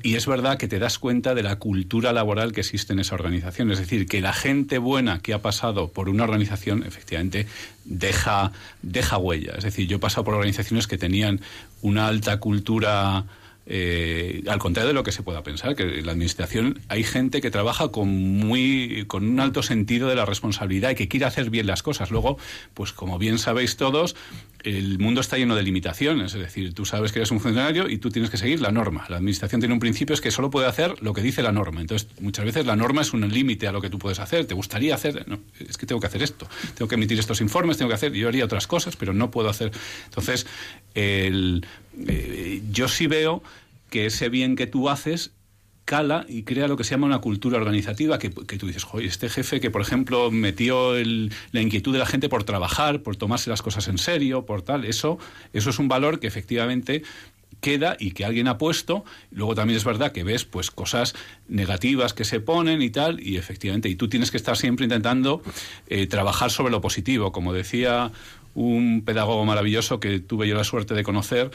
y 0.01 0.15
es 0.15 0.25
verdad 0.25 0.57
que 0.57 0.67
te 0.67 0.79
das 0.79 0.97
cuenta 0.97 1.35
de 1.35 1.43
la 1.43 1.57
cultura 1.57 2.13
laboral 2.13 2.51
que 2.51 2.61
existe 2.61 2.93
en 2.93 2.99
esa 2.99 3.13
organización. 3.13 3.71
Es 3.71 3.77
decir, 3.77 4.07
que 4.07 4.21
la 4.21 4.33
gente 4.33 4.79
buena 4.79 5.19
que 5.19 5.33
ha 5.33 5.41
pasado 5.41 5.91
por 5.91 6.09
una 6.09 6.23
organización, 6.23 6.83
efectivamente, 6.83 7.45
deja, 7.85 8.51
deja 8.81 9.17
huella. 9.17 9.53
Es 9.55 9.63
decir, 9.63 9.87
yo 9.87 9.97
he 9.97 9.99
pasado 9.99 10.23
por 10.23 10.33
organizaciones 10.33 10.87
que 10.87 10.97
tenían 10.97 11.41
una 11.81 12.07
alta 12.07 12.39
cultura 12.39 13.25
eh, 13.65 14.43
al 14.47 14.59
contrario 14.59 14.89
de 14.89 14.93
lo 14.93 15.03
que 15.03 15.11
se 15.11 15.23
pueda 15.23 15.43
pensar, 15.43 15.75
que 15.75 15.99
en 15.99 16.05
la 16.05 16.11
administración 16.11 16.81
hay 16.89 17.03
gente 17.03 17.41
que 17.41 17.51
trabaja 17.51 17.89
con 17.89 18.09
muy 18.09 19.05
con 19.07 19.27
un 19.27 19.39
alto 19.39 19.63
sentido 19.63 20.09
de 20.09 20.15
la 20.15 20.25
responsabilidad 20.25 20.91
y 20.91 20.95
que 20.95 21.07
quiere 21.07 21.25
hacer 21.25 21.49
bien 21.49 21.67
las 21.67 21.83
cosas. 21.83 22.11
Luego, 22.11 22.37
pues 22.73 22.91
como 22.91 23.17
bien 23.17 23.39
sabéis 23.39 23.77
todos, 23.77 24.15
el 24.63 24.99
mundo 24.99 25.21
está 25.21 25.37
lleno 25.37 25.55
de 25.55 25.63
limitaciones. 25.63 26.33
Es 26.33 26.41
decir, 26.41 26.73
tú 26.73 26.85
sabes 26.85 27.11
que 27.11 27.19
eres 27.19 27.31
un 27.31 27.39
funcionario 27.39 27.89
y 27.89 27.97
tú 27.97 28.09
tienes 28.09 28.29
que 28.29 28.37
seguir 28.37 28.61
la 28.61 28.71
norma. 28.71 29.05
La 29.09 29.17
administración 29.17 29.61
tiene 29.61 29.73
un 29.73 29.79
principio 29.79 30.13
es 30.13 30.21
que 30.21 30.31
solo 30.31 30.49
puede 30.49 30.67
hacer 30.67 31.01
lo 31.01 31.13
que 31.13 31.21
dice 31.21 31.41
la 31.41 31.51
norma. 31.51 31.81
Entonces, 31.81 32.09
muchas 32.19 32.45
veces 32.45 32.65
la 32.65 32.75
norma 32.75 33.01
es 33.01 33.13
un 33.13 33.27
límite 33.29 33.67
a 33.67 33.71
lo 33.71 33.81
que 33.81 33.89
tú 33.89 33.99
puedes 33.99 34.19
hacer. 34.19 34.45
Te 34.45 34.53
gustaría 34.53 34.95
hacer, 34.95 35.25
es 35.59 35.77
que 35.77 35.85
tengo 35.85 35.99
que 35.99 36.07
hacer 36.07 36.23
esto, 36.23 36.47
tengo 36.75 36.87
que 36.87 36.95
emitir 36.95 37.19
estos 37.19 37.41
informes, 37.41 37.77
tengo 37.77 37.89
que 37.89 37.95
hacer, 37.95 38.13
yo 38.13 38.27
haría 38.27 38.45
otras 38.45 38.67
cosas, 38.67 38.95
pero 38.95 39.13
no 39.13 39.31
puedo 39.31 39.49
hacer. 39.49 39.71
Entonces, 40.05 40.47
el, 40.95 41.65
eh, 42.07 42.61
yo 42.71 42.87
sí 42.87 43.07
veo 43.07 43.43
que 43.89 44.05
ese 44.07 44.29
bien 44.29 44.55
que 44.55 44.67
tú 44.67 44.89
haces 44.89 45.31
cala 45.85 46.25
y 46.29 46.43
crea 46.43 46.67
lo 46.67 46.77
que 46.77 46.83
se 46.83 46.91
llama 46.91 47.07
una 47.07 47.19
cultura 47.19 47.57
organizativa, 47.57 48.17
que, 48.17 48.29
tú 48.29 48.67
dices, 48.67 48.83
joder, 48.83 49.05
este 49.05 49.29
jefe 49.29 49.59
que, 49.59 49.69
por 49.69 49.81
ejemplo, 49.81 50.31
metió 50.31 50.95
el, 50.95 51.31
la 51.51 51.61
inquietud 51.61 51.91
de 51.91 51.99
la 51.99 52.05
gente 52.05 52.29
por 52.29 52.43
trabajar, 52.43 53.01
por 53.01 53.15
tomarse 53.15 53.49
las 53.49 53.61
cosas 53.61 53.87
en 53.89 53.97
serio, 53.97 54.45
por 54.45 54.61
tal, 54.61 54.85
eso, 54.85 55.19
eso 55.51 55.69
es 55.69 55.79
un 55.79 55.89
valor 55.89 56.19
que 56.19 56.27
efectivamente 56.27 57.03
queda 57.59 57.95
y 57.99 58.11
que 58.11 58.25
alguien 58.25 58.47
ha 58.47 58.57
puesto. 58.57 59.03
Luego 59.31 59.55
también 59.55 59.77
es 59.77 59.83
verdad 59.83 60.11
que 60.11 60.23
ves 60.23 60.45
pues 60.45 60.71
cosas 60.71 61.15
negativas 61.47 62.13
que 62.13 62.25
se 62.25 62.39
ponen 62.39 62.81
y 62.81 62.89
tal, 62.89 63.19
y 63.25 63.37
efectivamente, 63.37 63.89
y 63.89 63.95
tú 63.95 64.07
tienes 64.07 64.31
que 64.31 64.37
estar 64.37 64.57
siempre 64.57 64.85
intentando 64.85 65.41
eh, 65.87 66.07
trabajar 66.07 66.51
sobre 66.51 66.71
lo 66.71 66.81
positivo. 66.81 67.31
Como 67.31 67.53
decía 67.53 68.11
un 68.53 69.03
pedagogo 69.03 69.45
maravilloso 69.45 69.99
que 69.99 70.19
tuve 70.19 70.47
yo 70.47 70.55
la 70.55 70.63
suerte 70.63 70.93
de 70.93 71.03
conocer, 71.03 71.51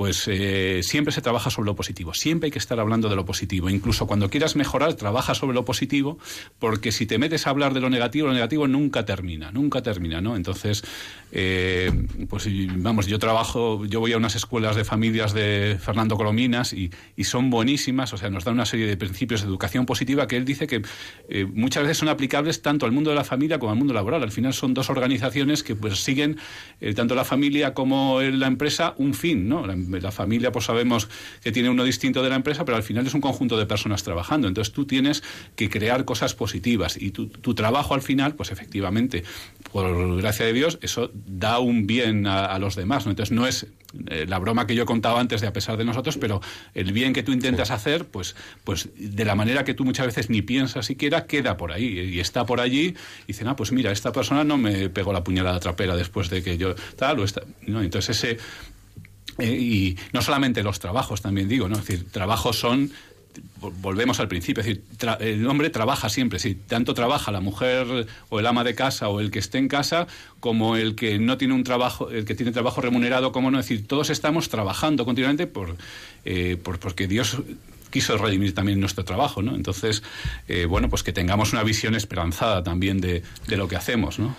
pues 0.00 0.26
eh, 0.28 0.80
siempre 0.82 1.12
se 1.12 1.20
trabaja 1.20 1.50
sobre 1.50 1.66
lo 1.66 1.76
positivo. 1.76 2.14
Siempre 2.14 2.46
hay 2.46 2.50
que 2.50 2.58
estar 2.58 2.80
hablando 2.80 3.10
de 3.10 3.16
lo 3.16 3.26
positivo. 3.26 3.68
Incluso 3.68 4.06
cuando 4.06 4.30
quieras 4.30 4.56
mejorar, 4.56 4.94
trabaja 4.94 5.34
sobre 5.34 5.54
lo 5.54 5.66
positivo, 5.66 6.16
porque 6.58 6.90
si 6.90 7.04
te 7.04 7.18
metes 7.18 7.46
a 7.46 7.50
hablar 7.50 7.74
de 7.74 7.80
lo 7.80 7.90
negativo, 7.90 8.28
lo 8.28 8.32
negativo 8.32 8.66
nunca 8.66 9.04
termina, 9.04 9.52
nunca 9.52 9.82
termina, 9.82 10.22
¿no? 10.22 10.36
Entonces, 10.36 10.82
eh, 11.32 11.92
pues 12.30 12.48
vamos, 12.78 13.08
yo 13.08 13.18
trabajo, 13.18 13.84
yo 13.84 14.00
voy 14.00 14.14
a 14.14 14.16
unas 14.16 14.36
escuelas 14.36 14.74
de 14.74 14.84
familias 14.84 15.34
de 15.34 15.76
Fernando 15.78 16.16
Colominas 16.16 16.72
y, 16.72 16.90
y 17.14 17.24
son 17.24 17.50
buenísimas, 17.50 18.14
o 18.14 18.16
sea, 18.16 18.30
nos 18.30 18.44
dan 18.44 18.54
una 18.54 18.64
serie 18.64 18.86
de 18.86 18.96
principios 18.96 19.42
de 19.42 19.48
educación 19.48 19.84
positiva 19.84 20.26
que 20.26 20.38
él 20.38 20.46
dice 20.46 20.66
que 20.66 20.80
eh, 21.28 21.44
muchas 21.44 21.82
veces 21.82 21.98
son 21.98 22.08
aplicables 22.08 22.62
tanto 22.62 22.86
al 22.86 22.92
mundo 22.92 23.10
de 23.10 23.16
la 23.16 23.24
familia 23.24 23.58
como 23.58 23.72
al 23.72 23.78
mundo 23.78 23.92
laboral. 23.92 24.22
Al 24.22 24.32
final 24.32 24.54
son 24.54 24.72
dos 24.72 24.88
organizaciones 24.88 25.62
que 25.62 25.76
pues 25.76 26.02
siguen, 26.02 26.38
eh, 26.80 26.94
tanto 26.94 27.14
la 27.14 27.26
familia 27.26 27.74
como 27.74 28.22
la 28.22 28.46
empresa, 28.46 28.94
un 28.96 29.12
fin, 29.12 29.46
¿no? 29.46 29.66
La 30.00 30.12
familia, 30.12 30.52
pues 30.52 30.66
sabemos 30.66 31.08
que 31.42 31.52
tiene 31.52 31.70
uno 31.70 31.84
distinto 31.84 32.22
de 32.22 32.28
la 32.28 32.36
empresa, 32.36 32.64
pero 32.64 32.76
al 32.76 32.82
final 32.82 33.06
es 33.06 33.14
un 33.14 33.20
conjunto 33.20 33.56
de 33.56 33.66
personas 33.66 34.02
trabajando. 34.02 34.46
Entonces 34.48 34.72
tú 34.72 34.86
tienes 34.86 35.22
que 35.56 35.68
crear 35.68 36.04
cosas 36.04 36.34
positivas 36.34 36.96
y 37.00 37.10
tu, 37.10 37.26
tu 37.26 37.54
trabajo 37.54 37.94
al 37.94 38.02
final, 38.02 38.34
pues 38.34 38.52
efectivamente, 38.52 39.24
por 39.72 40.16
gracia 40.16 40.46
de 40.46 40.52
Dios, 40.52 40.78
eso 40.82 41.10
da 41.14 41.58
un 41.58 41.86
bien 41.86 42.26
a, 42.26 42.46
a 42.46 42.58
los 42.58 42.76
demás. 42.76 43.06
¿no? 43.06 43.10
Entonces 43.10 43.34
no 43.34 43.46
es 43.46 43.66
eh, 44.08 44.26
la 44.28 44.38
broma 44.38 44.66
que 44.66 44.74
yo 44.74 44.86
contaba 44.86 45.20
antes 45.20 45.40
de 45.40 45.48
a 45.48 45.52
pesar 45.52 45.76
de 45.76 45.84
nosotros, 45.84 46.16
pero 46.16 46.40
el 46.74 46.92
bien 46.92 47.12
que 47.12 47.22
tú 47.22 47.32
intentas 47.32 47.70
hacer, 47.70 48.06
pues, 48.06 48.36
pues 48.64 48.88
de 48.96 49.24
la 49.24 49.34
manera 49.34 49.64
que 49.64 49.74
tú 49.74 49.84
muchas 49.84 50.06
veces 50.06 50.30
ni 50.30 50.42
piensas 50.42 50.86
siquiera, 50.86 51.26
queda 51.26 51.56
por 51.56 51.72
ahí 51.72 51.98
y 51.98 52.20
está 52.20 52.46
por 52.46 52.60
allí. 52.60 52.94
Y 53.24 53.28
dicen, 53.28 53.48
ah, 53.48 53.56
pues 53.56 53.72
mira, 53.72 53.90
esta 53.90 54.12
persona 54.12 54.44
no 54.44 54.58
me 54.58 54.88
pegó 54.90 55.12
la 55.12 55.24
puñalada 55.24 55.58
trapera 55.58 55.96
después 55.96 56.30
de 56.30 56.42
que 56.42 56.56
yo 56.56 56.74
tal 56.96 57.18
o 57.18 57.24
esta. 57.24 57.42
¿no? 57.66 57.82
Entonces 57.82 58.16
ese 58.16 58.38
y 59.38 59.96
no 60.12 60.22
solamente 60.22 60.62
los 60.62 60.80
trabajos, 60.80 61.22
también 61.22 61.48
digo, 61.48 61.68
¿no? 61.68 61.76
Es 61.76 61.86
decir, 61.86 62.10
trabajos 62.10 62.58
son 62.58 62.92
volvemos 63.80 64.20
al 64.20 64.28
principio, 64.28 64.62
es 64.62 64.66
decir, 64.66 64.84
el 65.20 65.46
hombre 65.46 65.70
trabaja 65.70 66.08
siempre, 66.08 66.38
si 66.38 66.54
tanto 66.54 66.94
trabaja 66.94 67.30
la 67.30 67.40
mujer 67.40 68.06
o 68.28 68.40
el 68.40 68.46
ama 68.46 68.64
de 68.64 68.74
casa 68.74 69.08
o 69.08 69.20
el 69.20 69.30
que 69.30 69.38
esté 69.38 69.58
en 69.58 69.68
casa 69.68 70.06
como 70.40 70.76
el 70.76 70.94
que 70.94 71.18
no 71.18 71.36
tiene 71.38 71.54
un 71.54 71.62
trabajo, 71.62 72.10
el 72.10 72.24
que 72.24 72.34
tiene 72.34 72.52
trabajo 72.52 72.80
remunerado, 72.80 73.32
como 73.32 73.50
no, 73.50 73.60
es 73.60 73.68
decir, 73.68 73.86
todos 73.86 74.10
estamos 74.10 74.48
trabajando 74.48 75.04
continuamente 75.04 75.46
por, 75.46 75.76
eh, 76.24 76.56
por 76.62 76.78
porque 76.78 77.06
Dios 77.06 77.38
quiso 77.90 78.16
redimir 78.18 78.54
también 78.54 78.80
nuestro 78.80 79.04
trabajo, 79.04 79.42
¿no? 79.42 79.54
Entonces, 79.54 80.02
eh, 80.48 80.64
bueno, 80.64 80.88
pues 80.88 81.02
que 81.02 81.12
tengamos 81.12 81.52
una 81.52 81.62
visión 81.62 81.94
esperanzada 81.94 82.62
también 82.62 83.00
de, 83.00 83.22
de 83.46 83.56
lo 83.56 83.68
que 83.68 83.76
hacemos, 83.76 84.18
¿no? 84.18 84.34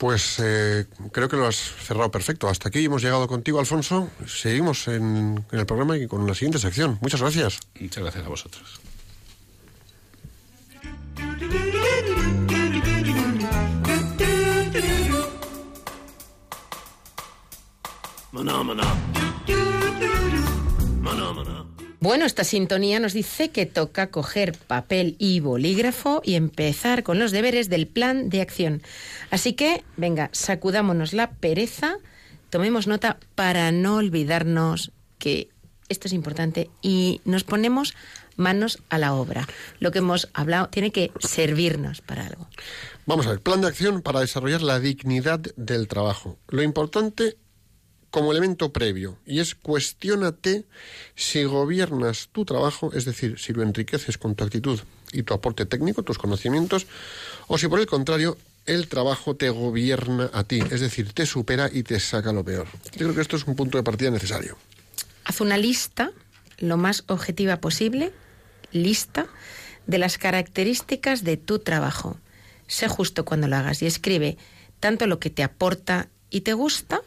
Pues 0.00 0.40
eh, 0.42 0.86
creo 1.12 1.28
que 1.28 1.36
lo 1.36 1.46
has 1.46 1.56
cerrado 1.56 2.10
perfecto. 2.10 2.48
Hasta 2.48 2.70
aquí 2.70 2.82
hemos 2.82 3.02
llegado 3.02 3.28
contigo, 3.28 3.60
Alfonso. 3.60 4.08
Seguimos 4.26 4.88
en, 4.88 5.44
en, 5.52 5.58
el 5.58 5.66
programa 5.66 5.98
y 5.98 6.06
con 6.06 6.26
la 6.26 6.34
siguiente 6.34 6.58
sección. 6.58 6.98
Muchas 7.02 7.20
gracias. 7.20 7.60
Muchas 7.78 8.02
gracias 8.02 8.24
a 8.24 8.28
vosotros. 8.30 8.80
Maná, 18.32 18.62
maná. 18.62 18.94
Maná, 21.02 21.32
maná. 21.34 21.59
Bueno, 22.00 22.24
esta 22.24 22.44
sintonía 22.44 22.98
nos 22.98 23.12
dice 23.12 23.50
que 23.50 23.66
toca 23.66 24.10
coger 24.10 24.56
papel 24.56 25.16
y 25.18 25.40
bolígrafo 25.40 26.22
y 26.24 26.34
empezar 26.34 27.02
con 27.02 27.18
los 27.18 27.30
deberes 27.30 27.68
del 27.68 27.86
plan 27.86 28.30
de 28.30 28.40
acción. 28.40 28.80
Así 29.30 29.52
que, 29.52 29.84
venga, 29.98 30.30
sacudámonos 30.32 31.12
la 31.12 31.32
pereza, 31.32 31.98
tomemos 32.48 32.86
nota 32.86 33.18
para 33.34 33.70
no 33.70 33.96
olvidarnos 33.96 34.92
que 35.18 35.50
esto 35.90 36.08
es 36.08 36.14
importante 36.14 36.70
y 36.80 37.20
nos 37.26 37.44
ponemos 37.44 37.94
manos 38.34 38.78
a 38.88 38.96
la 38.96 39.12
obra. 39.12 39.46
Lo 39.78 39.92
que 39.92 39.98
hemos 39.98 40.30
hablado 40.32 40.68
tiene 40.70 40.92
que 40.92 41.12
servirnos 41.18 42.00
para 42.00 42.26
algo. 42.26 42.48
Vamos 43.04 43.26
a 43.26 43.30
ver, 43.30 43.42
plan 43.42 43.60
de 43.60 43.68
acción 43.68 44.00
para 44.00 44.20
desarrollar 44.20 44.62
la 44.62 44.80
dignidad 44.80 45.40
del 45.56 45.86
trabajo. 45.86 46.38
Lo 46.48 46.62
importante 46.62 47.36
como 48.10 48.32
elemento 48.32 48.72
previo 48.72 49.18
y 49.26 49.40
es 49.40 49.54
cuestiónate 49.54 50.64
si 51.14 51.44
gobiernas 51.44 52.28
tu 52.32 52.44
trabajo, 52.44 52.92
es 52.92 53.04
decir, 53.04 53.38
si 53.38 53.52
lo 53.52 53.62
enriqueces 53.62 54.18
con 54.18 54.34
tu 54.34 54.44
actitud 54.44 54.80
y 55.12 55.22
tu 55.22 55.34
aporte 55.34 55.66
técnico, 55.66 56.02
tus 56.02 56.18
conocimientos, 56.18 56.86
o 57.46 57.58
si 57.58 57.68
por 57.68 57.80
el 57.80 57.86
contrario 57.86 58.36
el 58.66 58.88
trabajo 58.88 59.36
te 59.36 59.50
gobierna 59.50 60.30
a 60.32 60.44
ti, 60.44 60.60
es 60.70 60.80
decir, 60.80 61.12
te 61.12 61.26
supera 61.26 61.70
y 61.72 61.82
te 61.82 61.98
saca 61.98 62.32
lo 62.32 62.44
peor. 62.44 62.66
Yo 62.92 62.98
creo 62.98 63.14
que 63.14 63.22
esto 63.22 63.36
es 63.36 63.46
un 63.46 63.56
punto 63.56 63.78
de 63.78 63.84
partida 63.84 64.10
necesario. 64.10 64.56
Haz 65.24 65.40
una 65.40 65.56
lista 65.56 66.12
lo 66.58 66.76
más 66.76 67.04
objetiva 67.08 67.56
posible, 67.60 68.12
lista 68.72 69.26
de 69.86 69.98
las 69.98 70.18
características 70.18 71.24
de 71.24 71.36
tu 71.36 71.58
trabajo. 71.58 72.18
Sé 72.66 72.86
justo 72.88 73.24
cuando 73.24 73.48
lo 73.48 73.56
hagas 73.56 73.82
y 73.82 73.86
escribe 73.86 74.36
tanto 74.78 75.06
lo 75.06 75.18
que 75.18 75.30
te 75.30 75.42
aporta 75.42 76.08
y 76.30 76.42
te 76.42 76.52
gusta, 76.52 77.00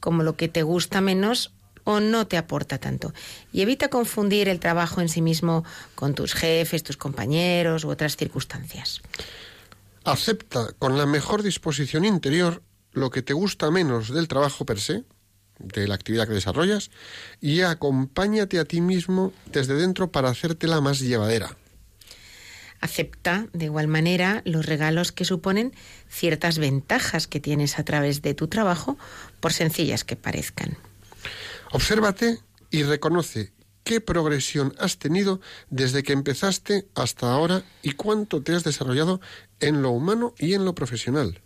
como 0.00 0.22
lo 0.22 0.36
que 0.36 0.48
te 0.48 0.62
gusta 0.62 1.00
menos 1.00 1.52
o 1.84 2.00
no 2.00 2.26
te 2.26 2.36
aporta 2.36 2.78
tanto. 2.78 3.12
Y 3.52 3.62
evita 3.62 3.88
confundir 3.88 4.48
el 4.48 4.60
trabajo 4.60 5.00
en 5.00 5.08
sí 5.08 5.22
mismo 5.22 5.64
con 5.94 6.14
tus 6.14 6.34
jefes, 6.34 6.82
tus 6.82 6.96
compañeros 6.96 7.84
u 7.84 7.90
otras 7.90 8.16
circunstancias. 8.16 9.00
Acepta 10.04 10.72
con 10.78 10.98
la 10.98 11.06
mejor 11.06 11.42
disposición 11.42 12.04
interior 12.04 12.62
lo 12.92 13.10
que 13.10 13.22
te 13.22 13.32
gusta 13.32 13.70
menos 13.70 14.12
del 14.12 14.28
trabajo 14.28 14.64
per 14.64 14.80
se, 14.80 15.04
de 15.58 15.86
la 15.86 15.94
actividad 15.94 16.26
que 16.26 16.34
desarrollas, 16.34 16.90
y 17.40 17.60
acompáñate 17.60 18.58
a 18.58 18.64
ti 18.64 18.80
mismo 18.80 19.32
desde 19.52 19.74
dentro 19.74 20.10
para 20.10 20.30
hacértela 20.30 20.80
más 20.80 21.00
llevadera. 21.00 21.56
Acepta 22.80 23.46
de 23.52 23.66
igual 23.66 23.88
manera 23.88 24.42
los 24.44 24.64
regalos 24.66 25.12
que 25.12 25.24
suponen 25.24 25.74
ciertas 26.08 26.58
ventajas 26.58 27.26
que 27.26 27.40
tienes 27.40 27.78
a 27.78 27.84
través 27.84 28.22
de 28.22 28.34
tu 28.34 28.48
trabajo, 28.48 28.96
por 29.40 29.52
sencillas 29.52 30.04
que 30.04 30.16
parezcan. 30.16 30.78
Obsérvate 31.72 32.38
y 32.70 32.82
reconoce 32.82 33.52
qué 33.84 34.00
progresión 34.00 34.74
has 34.78 34.98
tenido 34.98 35.40
desde 35.68 36.02
que 36.02 36.12
empezaste 36.12 36.86
hasta 36.94 37.30
ahora 37.30 37.64
y 37.82 37.92
cuánto 37.92 38.42
te 38.42 38.54
has 38.54 38.64
desarrollado 38.64 39.20
en 39.60 39.82
lo 39.82 39.90
humano 39.90 40.34
y 40.38 40.54
en 40.54 40.64
lo 40.64 40.74
profesional. 40.74 41.40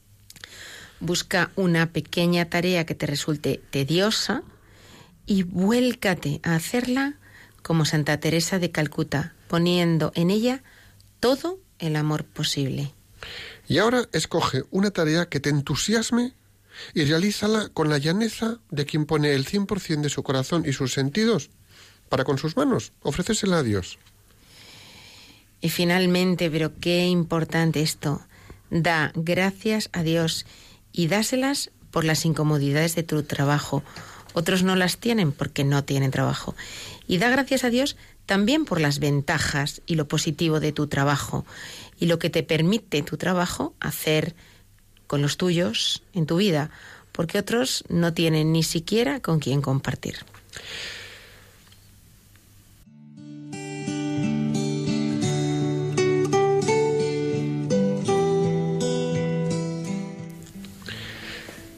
Busca 1.00 1.50
una 1.56 1.92
pequeña 1.92 2.48
tarea 2.48 2.86
que 2.86 2.94
te 2.94 3.06
resulte 3.06 3.60
tediosa 3.70 4.42
y 5.26 5.42
vuélcate 5.42 6.40
a 6.42 6.54
hacerla 6.54 7.14
como 7.62 7.84
Santa 7.84 8.20
Teresa 8.20 8.58
de 8.58 8.70
Calcuta, 8.70 9.34
poniendo 9.48 10.12
en 10.14 10.30
ella 10.30 10.62
todo 11.24 11.58
el 11.78 11.96
amor 11.96 12.26
posible. 12.26 12.92
Y 13.66 13.78
ahora 13.78 14.06
escoge 14.12 14.64
una 14.70 14.90
tarea 14.90 15.24
que 15.24 15.40
te 15.40 15.48
entusiasme 15.48 16.34
y 16.92 17.02
realízala 17.06 17.70
con 17.70 17.88
la 17.88 17.96
llaneza 17.96 18.58
de 18.68 18.84
quien 18.84 19.06
pone 19.06 19.32
el 19.32 19.46
100% 19.46 20.02
de 20.02 20.10
su 20.10 20.22
corazón 20.22 20.64
y 20.66 20.74
sus 20.74 20.92
sentidos 20.92 21.48
para 22.10 22.24
con 22.24 22.36
sus 22.36 22.58
manos, 22.58 22.92
ofrecérsela 23.00 23.60
a 23.60 23.62
Dios. 23.62 23.98
Y 25.62 25.70
finalmente, 25.70 26.50
pero 26.50 26.78
qué 26.78 27.06
importante 27.06 27.80
esto, 27.80 28.20
da 28.68 29.10
gracias 29.14 29.88
a 29.94 30.02
Dios 30.02 30.44
y 30.92 31.06
dáselas 31.06 31.70
por 31.90 32.04
las 32.04 32.26
incomodidades 32.26 32.96
de 32.96 33.02
tu 33.02 33.22
trabajo. 33.22 33.82
Otros 34.34 34.62
no 34.62 34.76
las 34.76 34.98
tienen 34.98 35.32
porque 35.32 35.64
no 35.64 35.84
tienen 35.84 36.10
trabajo. 36.10 36.54
Y 37.06 37.16
da 37.16 37.30
gracias 37.30 37.64
a 37.64 37.70
Dios 37.70 37.96
también 38.26 38.64
por 38.64 38.80
las 38.80 38.98
ventajas 38.98 39.82
y 39.86 39.96
lo 39.96 40.08
positivo 40.08 40.60
de 40.60 40.72
tu 40.72 40.86
trabajo 40.86 41.44
y 41.98 42.06
lo 42.06 42.18
que 42.18 42.30
te 42.30 42.42
permite 42.42 43.02
tu 43.02 43.16
trabajo 43.16 43.74
hacer 43.80 44.34
con 45.06 45.22
los 45.22 45.36
tuyos 45.36 46.02
en 46.12 46.26
tu 46.26 46.36
vida, 46.36 46.70
porque 47.12 47.38
otros 47.38 47.84
no 47.88 48.14
tienen 48.14 48.52
ni 48.52 48.62
siquiera 48.62 49.20
con 49.20 49.38
quién 49.38 49.62
compartir. 49.62 50.16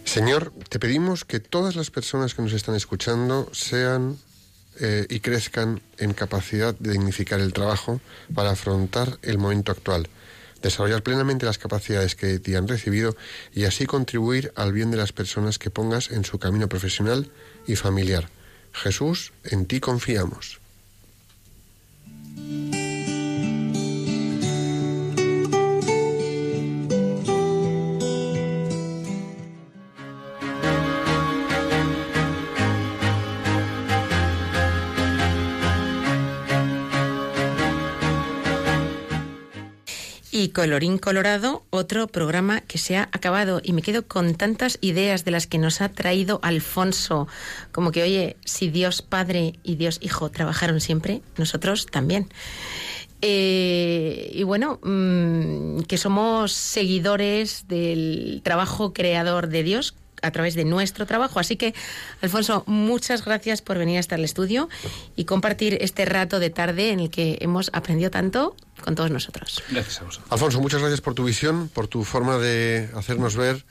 Señor, 0.04 0.54
te 0.70 0.78
pedimos 0.78 1.26
que 1.26 1.40
todas 1.40 1.76
las 1.76 1.90
personas 1.90 2.34
que 2.34 2.40
nos 2.40 2.54
están 2.54 2.74
escuchando 2.74 3.50
sean 3.52 4.16
eh, 4.80 5.06
y 5.08 5.20
crezcan 5.20 5.80
en 5.98 6.12
capacidad 6.12 6.74
de 6.78 6.92
dignificar 6.92 7.40
el 7.40 7.52
trabajo 7.52 8.00
para 8.34 8.50
afrontar 8.50 9.18
el 9.22 9.38
momento 9.38 9.72
actual, 9.72 10.08
desarrollar 10.62 11.02
plenamente 11.02 11.46
las 11.46 11.58
capacidades 11.58 12.14
que 12.14 12.38
te 12.38 12.56
han 12.56 12.68
recibido 12.68 13.16
y 13.54 13.64
así 13.64 13.86
contribuir 13.86 14.52
al 14.54 14.72
bien 14.72 14.90
de 14.90 14.96
las 14.96 15.12
personas 15.12 15.58
que 15.58 15.70
pongas 15.70 16.10
en 16.10 16.24
su 16.24 16.38
camino 16.38 16.68
profesional 16.68 17.30
y 17.66 17.76
familiar. 17.76 18.28
Jesús, 18.72 19.32
en 19.44 19.66
ti 19.66 19.80
confiamos. 19.80 20.60
Y 40.46 40.50
colorín 40.50 40.98
colorado, 40.98 41.64
otro 41.70 42.06
programa 42.06 42.60
que 42.60 42.78
se 42.78 42.96
ha 42.96 43.08
acabado 43.10 43.60
y 43.64 43.72
me 43.72 43.82
quedo 43.82 44.06
con 44.06 44.36
tantas 44.36 44.78
ideas 44.80 45.24
de 45.24 45.32
las 45.32 45.48
que 45.48 45.58
nos 45.58 45.80
ha 45.80 45.88
traído 45.88 46.38
Alfonso, 46.44 47.26
como 47.72 47.90
que, 47.90 48.04
oye, 48.04 48.36
si 48.44 48.70
Dios 48.70 49.02
Padre 49.02 49.54
y 49.64 49.74
Dios 49.74 49.98
Hijo 50.02 50.30
trabajaron 50.30 50.80
siempre, 50.80 51.20
nosotros 51.36 51.86
también. 51.86 52.28
Eh, 53.22 54.30
y 54.34 54.44
bueno, 54.44 54.78
mm, 54.84 55.80
que 55.80 55.98
somos 55.98 56.52
seguidores 56.52 57.66
del 57.66 58.40
trabajo 58.44 58.92
creador 58.92 59.48
de 59.48 59.64
Dios 59.64 59.96
a 60.26 60.30
través 60.32 60.54
de 60.54 60.64
nuestro 60.64 61.06
trabajo. 61.06 61.40
Así 61.40 61.56
que, 61.56 61.74
Alfonso, 62.20 62.64
muchas 62.66 63.24
gracias 63.24 63.62
por 63.62 63.78
venir 63.78 63.98
hasta 63.98 64.14
el 64.16 64.24
estudio 64.24 64.68
y 65.16 65.24
compartir 65.24 65.78
este 65.80 66.04
rato 66.04 66.38
de 66.38 66.50
tarde 66.50 66.90
en 66.90 67.00
el 67.00 67.10
que 67.10 67.38
hemos 67.40 67.70
aprendido 67.72 68.10
tanto 68.10 68.56
con 68.82 68.94
todos 68.94 69.10
nosotros. 69.10 69.62
Gracias 69.70 70.00
a 70.00 70.04
vosotros. 70.04 70.32
Alfonso, 70.32 70.60
muchas 70.60 70.80
gracias 70.80 71.00
por 71.00 71.14
tu 71.14 71.24
visión, 71.24 71.68
por 71.72 71.88
tu 71.88 72.04
forma 72.04 72.38
de 72.38 72.88
hacernos 72.94 73.36
ver 73.36 73.64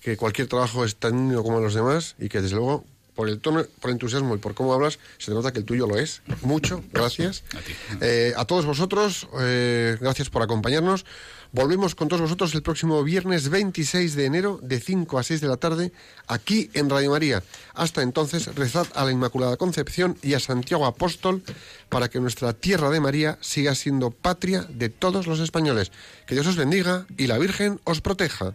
que 0.00 0.16
cualquier 0.16 0.48
trabajo 0.48 0.84
es 0.84 0.96
tan 0.96 1.28
digno 1.28 1.42
como 1.42 1.60
los 1.60 1.74
demás 1.74 2.14
y 2.18 2.28
que 2.28 2.40
desde 2.40 2.56
luego 2.56 2.84
por 3.14 3.28
el 3.28 3.40
tono, 3.40 3.64
por 3.80 3.90
el 3.90 3.94
entusiasmo 3.94 4.34
y 4.34 4.38
por 4.38 4.54
cómo 4.54 4.72
hablas, 4.72 4.98
se 5.18 5.32
nota 5.32 5.52
que 5.52 5.58
el 5.58 5.64
tuyo 5.64 5.86
lo 5.86 5.98
es. 5.98 6.22
Mucho, 6.42 6.82
gracias. 6.92 7.44
A 7.56 7.60
ti. 7.60 7.72
Eh, 8.00 8.32
a 8.36 8.44
todos 8.44 8.66
vosotros, 8.66 9.28
eh, 9.40 9.96
gracias 10.00 10.30
por 10.30 10.42
acompañarnos. 10.42 11.04
Volvemos 11.52 11.96
con 11.96 12.06
todos 12.06 12.22
vosotros 12.22 12.54
el 12.54 12.62
próximo 12.62 13.02
viernes 13.02 13.48
26 13.48 14.14
de 14.14 14.24
enero 14.24 14.60
de 14.62 14.78
5 14.78 15.18
a 15.18 15.24
6 15.24 15.40
de 15.40 15.48
la 15.48 15.56
tarde 15.56 15.92
aquí 16.28 16.70
en 16.74 16.88
Radio 16.88 17.10
María. 17.10 17.42
Hasta 17.74 18.02
entonces, 18.02 18.54
rezad 18.54 18.86
a 18.94 19.04
la 19.04 19.10
Inmaculada 19.10 19.56
Concepción 19.56 20.16
y 20.22 20.34
a 20.34 20.40
Santiago 20.40 20.86
Apóstol 20.86 21.42
para 21.88 22.08
que 22.08 22.20
nuestra 22.20 22.52
tierra 22.52 22.88
de 22.90 23.00
María 23.00 23.36
siga 23.40 23.74
siendo 23.74 24.12
patria 24.12 24.62
de 24.62 24.90
todos 24.90 25.26
los 25.26 25.40
españoles. 25.40 25.90
Que 26.28 26.36
Dios 26.36 26.46
os 26.46 26.56
bendiga 26.56 27.06
y 27.16 27.26
la 27.26 27.38
Virgen 27.38 27.80
os 27.82 28.00
proteja. 28.00 28.54